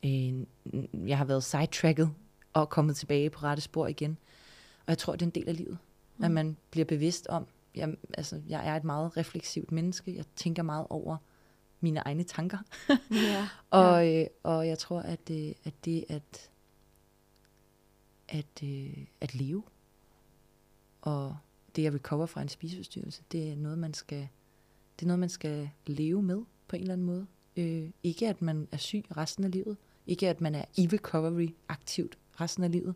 øh, 0.06 0.34
jeg 1.10 1.18
har 1.18 1.26
været 1.26 1.44
sidetracket 1.44 2.10
og 2.54 2.70
kommet 2.70 2.95
tilbage 2.95 3.30
på 3.30 3.39
rette 3.43 3.62
spor 3.62 3.88
igen. 3.88 4.18
Og 4.80 4.89
jeg 4.89 4.97
tror, 4.97 5.14
det 5.14 5.22
er 5.22 5.26
en 5.26 5.36
del 5.36 5.49
af 5.49 5.58
livet, 5.58 5.78
mm. 6.18 6.24
at 6.24 6.32
man 6.32 6.58
bliver 6.72 6.86
bevidst 6.86 7.28
om, 7.28 7.47
jeg, 7.76 7.95
altså, 8.14 8.41
jeg 8.47 8.68
er 8.68 8.76
et 8.76 8.84
meget 8.84 9.18
refleksivt 9.18 9.72
menneske. 9.72 10.16
Jeg 10.16 10.26
tænker 10.36 10.64
meget 10.64 10.88
over 10.89 11.18
mine 11.80 11.99
egne 11.99 12.24
tanker. 12.24 12.58
ja, 13.12 13.47
og, 13.80 14.06
ja. 14.06 14.22
Øh, 14.22 14.28
og 14.43 14.68
jeg 14.68 14.78
tror, 14.80 14.99
at, 14.99 15.30
øh, 15.32 15.51
at 15.64 15.74
det 15.86 16.06
at, 16.10 16.49
at, 18.30 18.64
øh, 18.64 19.06
at 19.22 19.36
leve, 19.36 19.64
og 21.01 21.38
det 21.76 21.88
at 21.88 21.93
recover 21.93 22.26
fra 22.26 22.41
en 22.41 22.49
spiseforstyrrelse, 22.49 23.24
det 23.32 23.51
er 23.51 23.56
noget, 23.56 23.78
man 23.78 23.93
skal, 23.93 24.28
det 24.99 25.06
er 25.06 25.08
noget, 25.08 25.20
man 25.20 25.30
skal 25.30 25.70
leve 25.86 26.22
med 26.22 26.41
på 26.68 26.76
en 26.76 26.82
eller 26.82 26.93
anden 26.93 27.08
måde. 27.08 27.28
Øh, 27.58 27.89
ikke 28.04 28.28
at 28.28 28.41
man 28.41 28.68
er 28.72 28.78
syg 28.78 29.06
resten 29.18 29.43
af 29.43 29.51
livet. 29.51 29.78
Ikke 30.08 30.30
at 30.30 30.41
man 30.41 30.56
er 30.56 30.66
i 30.78 30.89
recovery 30.93 31.49
aktivt 31.70 32.18
resten 32.42 32.64
af 32.64 32.72
livet. 32.72 32.96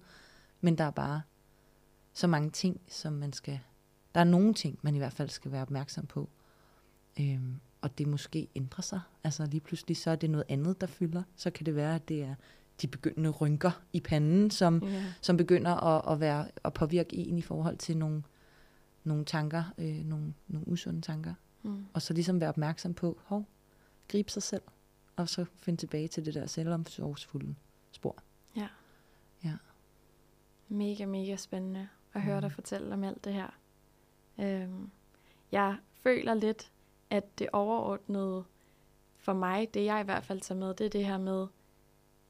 Men 0.62 0.78
der 0.78 0.84
er 0.84 0.92
bare 0.92 1.22
så 2.14 2.28
mange 2.28 2.50
ting, 2.50 2.82
som 2.88 3.14
man 3.14 3.34
skal... 3.34 3.60
Der 4.16 4.20
er 4.20 4.26
nogle 4.26 4.54
ting, 4.54 4.80
man 4.82 4.96
i 4.96 4.98
hvert 4.98 5.14
fald 5.14 5.30
skal 5.30 5.52
være 5.52 5.62
opmærksom 5.62 6.06
på. 6.06 6.30
Øhm, 7.20 7.60
og 7.82 7.98
det 7.98 8.08
måske 8.08 8.48
ændrer 8.56 8.82
sig. 8.82 9.02
Altså 9.24 9.46
lige 9.46 9.62
pludselig, 9.62 9.98
så 9.98 10.12
er 10.12 10.16
det 10.16 10.30
noget 10.30 10.46
andet, 10.50 10.82
der 10.82 10.88
fylder. 10.88 11.24
Så 11.36 11.50
kan 11.50 11.66
det 11.66 11.76
være, 11.76 11.96
at 11.96 12.10
det 12.10 12.24
er 12.24 12.36
de 12.82 12.88
begyndende 12.88 13.30
rynker 13.30 13.82
i 13.94 14.00
panden, 14.00 14.52
som, 14.52 14.82
yeah. 14.86 15.04
som 15.22 15.38
begynder 15.38 15.72
at, 15.72 16.14
at, 16.14 16.20
være, 16.20 16.48
at 16.64 16.74
påvirke 16.74 17.16
en 17.16 17.38
i 17.38 17.42
forhold 17.42 17.78
til 17.78 17.98
nogle, 17.98 18.24
nogle 19.04 19.26
tanker, 19.26 19.64
øh, 19.78 20.06
nogle, 20.06 20.34
nogle 20.48 20.68
usunde 20.68 21.02
tanker. 21.02 21.34
Mm. 21.64 21.86
Og 21.94 22.02
så 22.02 22.14
ligesom 22.14 22.40
være 22.40 22.50
opmærksom 22.50 22.94
på, 22.94 23.20
hov, 23.24 23.46
gribe 24.08 24.32
sig 24.32 24.44
selv, 24.44 24.62
og 25.16 25.30
så 25.30 25.46
finde 25.56 25.80
tilbage 25.80 26.08
til 26.08 26.26
det 26.26 26.34
der 26.34 26.46
selvomsorgsfulde 26.46 27.56
spor. 27.92 28.16
Ja. 28.56 28.62
Ja. 28.62 28.68
Mega, 30.68 31.06
mega 31.06 31.36
spændende 31.36 31.88
at 32.14 32.22
høre 32.22 32.36
mm. 32.36 32.42
dig 32.42 32.52
fortælle 32.52 32.94
om 32.94 33.04
alt 33.04 33.24
det 33.24 33.34
her. 33.34 33.50
Øhm, 34.40 34.90
jeg 35.52 35.78
føler 36.04 36.34
lidt, 36.34 36.72
at 37.10 37.40
det 37.40 37.50
overordnede 37.54 38.44
for 39.18 39.34
mig, 39.34 39.74
det 39.74 39.86
jeg 39.86 40.02
i 40.02 40.04
hvert 40.04 40.24
fald 40.24 40.42
tager 40.42 40.60
med, 40.60 40.74
det 40.74 40.86
er 40.86 40.90
det 40.90 41.06
her 41.06 41.18
med, 41.18 41.48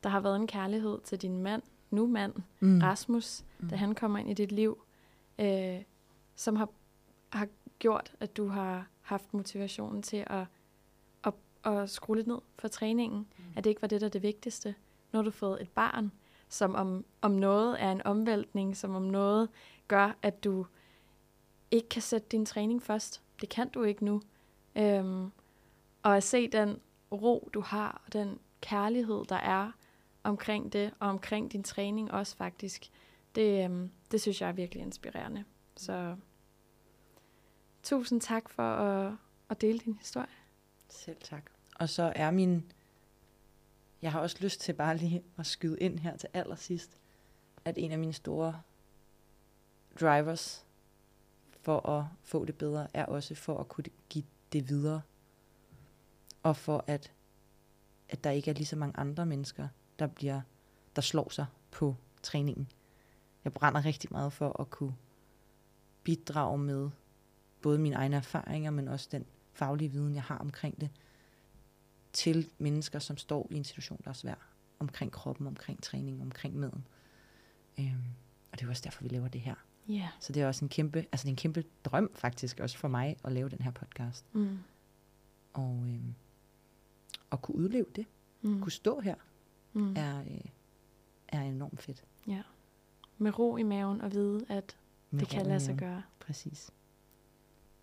der 0.04 0.10
har 0.10 0.20
været 0.20 0.36
en 0.36 0.48
kærlighed 0.48 1.00
til 1.04 1.22
din 1.22 1.42
mand, 1.42 1.62
nu 1.90 2.08
mand, 2.08 2.34
mm. 2.60 2.80
Rasmus, 2.82 3.46
mm. 3.60 3.70
da 3.70 3.76
han 3.76 3.96
kommer 3.96 4.20
ind 4.20 4.30
i 4.30 4.34
dit 4.34 4.52
liv, 4.52 4.84
øh, 5.40 5.82
som 6.36 6.56
har, 6.56 6.70
har 7.30 7.48
gjort, 7.80 8.14
at 8.20 8.38
du 8.38 8.48
har 8.48 8.88
haft 9.02 9.34
motivationen 9.34 10.02
til 10.02 10.24
at, 10.28 10.46
at, 11.24 11.34
at 11.64 11.90
skrue 11.90 12.16
lidt 12.16 12.28
ned 12.28 12.40
for 12.60 12.68
træningen. 12.68 13.20
Mm. 13.20 13.44
At 13.56 13.64
det 13.64 13.70
ikke 13.70 13.82
var 13.82 13.88
det, 13.88 14.02
der 14.02 14.08
er 14.08 14.12
det 14.12 14.24
vigtigste. 14.24 14.76
Nu 15.12 15.18
har 15.18 15.24
du 15.24 15.32
fået 15.32 15.62
et 15.62 15.70
barn, 15.70 16.12
som 16.50 16.76
om, 16.76 17.06
om 17.22 17.32
noget 17.32 17.82
er 17.82 17.92
en 17.92 18.02
omvæltning, 18.06 18.78
som 18.78 18.96
om 18.96 19.02
noget 19.02 19.50
gør, 19.88 20.18
at 20.22 20.44
du 20.44 20.66
ikke 21.72 21.90
kan 21.90 22.02
sætte 22.02 22.28
din 22.32 22.46
træning 22.46 22.84
først. 22.84 23.22
Det 23.42 23.50
kan 23.50 23.70
du 23.70 23.84
ikke 23.84 24.06
nu. 24.06 24.22
Øhm, 24.76 25.32
og 26.04 26.18
at 26.18 26.24
se 26.24 26.48
den 26.48 26.80
ro, 27.12 27.50
du 27.54 27.62
har, 27.62 28.02
og 28.06 28.14
den 28.14 28.40
kærlighed, 28.62 29.26
der 29.30 29.36
er 29.36 29.72
omkring 30.24 30.74
det, 30.74 30.94
og 31.00 31.10
omkring 31.10 31.52
din 31.52 31.64
træning 31.64 32.12
også 32.12 32.38
faktisk, 32.38 32.90
det, 33.36 33.64
øhm, 33.64 33.92
det 34.12 34.22
synes 34.22 34.42
jeg 34.42 34.50
er 34.50 34.54
virkelig 34.54 34.84
inspirerende. 34.84 35.44
Så 35.76 36.16
tusind 37.84 38.22
tak 38.22 38.50
for 38.50 38.64
at, 38.64 39.14
at 39.50 39.62
dele 39.62 39.80
din 39.80 39.94
historie. 39.94 40.28
Selv 40.90 41.18
tak. 41.22 41.44
Og 41.76 41.90
så 41.90 42.14
er 42.16 42.32
min 42.32 42.72
jeg 44.02 44.12
har 44.12 44.20
også 44.20 44.38
lyst 44.40 44.62
til 44.62 44.74
bare 44.74 44.98
lige 44.98 45.24
at 45.38 45.46
skyde 45.46 45.80
ind 45.80 46.00
her 46.00 46.18
til 46.18 46.30
allersidst, 46.34 46.98
at 47.66 47.78
en 47.78 47.92
af 47.92 48.00
mine 48.00 48.14
store 48.14 48.62
drivers 50.00 50.66
for 51.62 51.90
at 51.90 52.06
få 52.24 52.46
det 52.46 52.58
bedre, 52.58 52.88
er 52.94 53.06
også 53.06 53.36
for 53.36 53.58
at 53.58 53.68
kunne 53.68 53.86
give 54.10 54.24
det 54.54 54.70
videre. 54.70 55.02
Og 56.44 56.58
for 56.58 56.84
at, 56.88 57.12
at 58.10 58.24
der 58.24 58.32
ikke 58.32 58.52
er 58.52 58.56
lige 58.56 58.66
så 58.66 58.76
mange 58.76 59.00
andre 59.00 59.26
mennesker, 59.26 59.68
der, 60.00 60.08
bliver, 60.08 60.42
der 60.96 61.02
slår 61.02 61.30
sig 61.30 61.46
på 61.72 61.96
træningen. 62.24 62.72
Jeg 63.44 63.54
brænder 63.54 63.86
rigtig 63.86 64.12
meget 64.12 64.34
for 64.34 64.62
at 64.62 64.70
kunne 64.70 64.96
bidrage 66.04 66.58
med 66.58 66.90
både 67.62 67.80
mine 67.80 67.96
egne 67.96 68.16
erfaringer, 68.16 68.72
men 68.72 68.88
også 68.88 69.08
den 69.12 69.26
faglige 69.54 69.92
viden, 69.92 70.16
jeg 70.16 70.24
har 70.24 70.38
omkring 70.38 70.82
det, 70.82 70.90
til 72.18 72.50
mennesker, 72.58 73.00
som 73.00 73.18
står 73.18 73.48
i 73.52 73.56
en 73.56 73.64
situation, 73.64 74.00
der 74.04 74.10
er 74.10 74.14
svær, 74.14 74.36
omkring 74.80 75.12
kroppen, 75.12 75.48
omkring 75.48 75.84
træning, 75.84 76.22
omkring 76.22 76.56
maden. 76.56 76.88
Øhm, 77.80 78.04
og 78.52 78.60
det 78.60 78.66
er 78.66 78.70
også 78.70 78.82
derfor, 78.86 79.04
vi 79.04 79.10
laver 79.10 79.28
det 79.28 79.42
her. 79.42 79.56
Yeah. 79.90 80.10
Så 80.20 80.34
det 80.34 80.42
er 80.42 80.48
også 80.48 80.66
en 80.66 80.70
kæmpe, 80.70 81.00
altså 81.00 81.24
det 81.24 81.30
er 81.30 81.34
en 81.34 81.36
kæmpe 81.36 81.64
drøm 81.86 82.12
faktisk 82.16 82.60
også 82.60 82.78
for 82.78 82.88
mig 82.88 83.18
at 83.24 83.32
lave 83.32 83.50
den 83.50 83.62
her 83.62 83.72
podcast. 83.72 84.26
Mm. 84.34 84.58
Og 85.54 85.84
øhm, 85.88 86.16
at 87.32 87.42
kunne 87.42 87.56
udleve 87.56 87.86
det. 87.96 88.06
Mm. 88.42 88.62
Kunne 88.62 88.72
stå 88.72 89.00
her 89.00 89.16
mm. 89.74 89.96
er, 89.96 90.20
øh, 90.20 90.42
er 91.28 91.42
enormt 91.42 91.82
fedt. 91.82 92.04
Ja. 92.28 92.42
Med 93.18 93.40
ro 93.40 93.58
i 93.58 93.64
maven 93.64 94.02
og 94.02 94.12
vide, 94.12 94.46
at 94.50 94.78
Med 95.12 95.20
det 95.20 95.30
kan 95.30 95.46
lade 95.46 95.60
sig 95.60 95.78
gøre. 95.78 96.04
Præcis. 96.20 96.72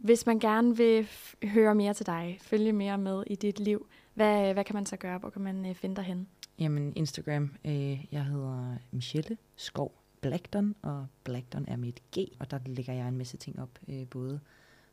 Hvis 0.04 0.26
man 0.26 0.38
gerne 0.38 0.76
vil 0.76 1.08
høre 1.44 1.74
mere 1.74 1.94
til 1.94 2.06
dig, 2.06 2.38
følge 2.40 2.72
mere 2.72 2.98
med 2.98 3.24
i 3.26 3.34
dit 3.34 3.60
liv, 3.60 3.86
hvad, 4.14 4.52
hvad 4.52 4.64
kan 4.64 4.74
man 4.74 4.86
så 4.86 4.96
gøre? 4.96 5.18
Hvor 5.18 5.30
kan 5.30 5.42
man 5.42 5.66
øh, 5.66 5.74
finde 5.74 5.96
dig 5.96 6.04
hen? 6.04 6.28
Jamen, 6.58 6.92
Instagram. 6.96 7.50
Øh, 7.64 8.04
jeg 8.12 8.24
hedder 8.24 8.76
Michelle 8.90 9.36
Skov 9.56 9.92
Blackdon, 10.20 10.74
og 10.82 11.06
Blackdon 11.24 11.64
er 11.68 11.76
et 11.88 12.00
G, 12.18 12.18
og 12.38 12.50
der 12.50 12.58
lægger 12.66 12.92
jeg 12.92 13.08
en 13.08 13.18
masse 13.18 13.36
ting 13.36 13.62
op, 13.62 13.68
øh, 13.88 14.06
både 14.10 14.40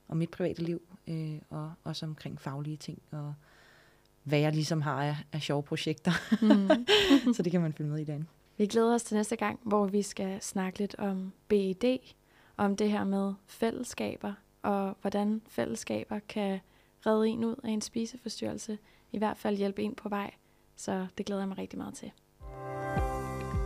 om 0.08 0.18
mit 0.18 0.30
private 0.30 0.64
liv, 0.64 0.82
øh, 1.08 1.40
og 1.50 1.72
også 1.84 2.06
omkring 2.06 2.42
faglige 2.42 2.78
ting, 2.78 3.02
og 3.12 3.34
hvad 4.24 4.40
jeg 4.40 4.52
ligesom 4.52 4.82
har 4.82 5.04
af, 5.04 5.16
af 5.34 5.42
sjove 5.42 5.64
projekter. 5.64 6.12
Mm. 6.42 6.86
Så 7.36 7.44
det 7.44 7.52
kan 7.52 7.62
man 7.62 7.74
følge 7.74 7.90
med 7.90 8.00
i 8.00 8.06
dagen. 8.06 8.28
Vi 8.58 8.66
glæder 8.66 8.94
os 8.94 9.04
til 9.04 9.18
næste 9.18 9.36
gang, 9.36 9.60
hvor 9.64 9.86
vi 9.86 10.02
skal 10.02 10.42
snakke 10.42 10.80
lidt 10.80 10.96
om 10.98 11.32
BED, 11.48 11.98
om 12.58 12.76
det 12.76 12.92
her 12.92 13.04
med 13.04 13.34
fællesskaber, 13.48 14.34
og 14.64 14.98
hvordan 15.02 15.42
fællesskaber 15.48 16.20
kan 16.30 16.60
redde 17.06 17.28
en 17.28 17.44
ud 17.44 17.56
af 17.64 17.70
en 17.70 17.82
spiseforstyrrelse, 17.82 18.78
i 19.12 19.18
hvert 19.18 19.38
fald 19.38 19.58
hjælpe 19.58 19.84
en 19.84 19.96
på 19.96 20.10
vej. 20.10 20.32
Så 20.76 21.08
det 21.18 21.26
glæder 21.26 21.42
jeg 21.42 21.48
mig 21.48 21.58
rigtig 21.58 21.80
meget 21.80 21.94
til. 21.94 22.12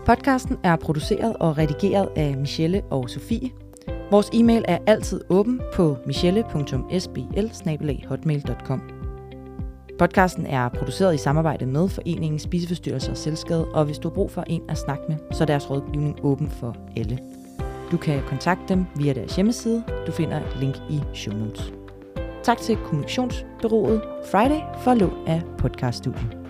Podcasten 0.05 0.57
er 0.63 0.75
produceret 0.75 1.37
og 1.37 1.57
redigeret 1.57 2.09
af 2.15 2.37
Michelle 2.37 2.83
og 2.83 3.09
Sofie. 3.09 3.51
Vores 4.11 4.29
e-mail 4.33 4.65
er 4.67 4.77
altid 4.87 5.21
åben 5.29 5.61
på 5.73 5.97
michelle.sbl.hotmail.com. 6.05 8.81
Podcasten 9.99 10.45
er 10.45 10.69
produceret 10.69 11.13
i 11.13 11.17
samarbejde 11.17 11.65
med 11.65 11.89
Foreningen 11.89 12.39
Spiseforstyrrelser 12.39 13.11
og 13.11 13.17
Selvskade, 13.17 13.67
og 13.73 13.85
hvis 13.85 13.99
du 13.99 14.09
har 14.09 14.15
brug 14.15 14.31
for 14.31 14.43
en 14.47 14.61
at 14.69 14.77
snakke 14.77 15.03
med, 15.09 15.17
så 15.31 15.43
er 15.43 15.45
deres 15.45 15.69
rådgivning 15.69 16.19
åben 16.23 16.49
for 16.49 16.75
alle. 16.97 17.34
Du 17.91 17.97
kan 17.97 18.21
kontakte 18.27 18.73
dem 18.73 18.85
via 18.95 19.13
deres 19.13 19.35
hjemmeside. 19.35 19.83
Du 20.07 20.11
finder 20.11 20.37
et 20.37 20.57
link 20.59 20.75
i 20.89 21.01
show 21.13 21.37
notes. 21.37 21.73
Tak 22.43 22.57
til 22.57 22.77
kommunikationsbyrået 22.77 24.01
Friday 24.31 24.61
for 24.83 24.93
lån 24.93 25.27
af 25.27 25.41
podcaststudiet. 25.57 26.44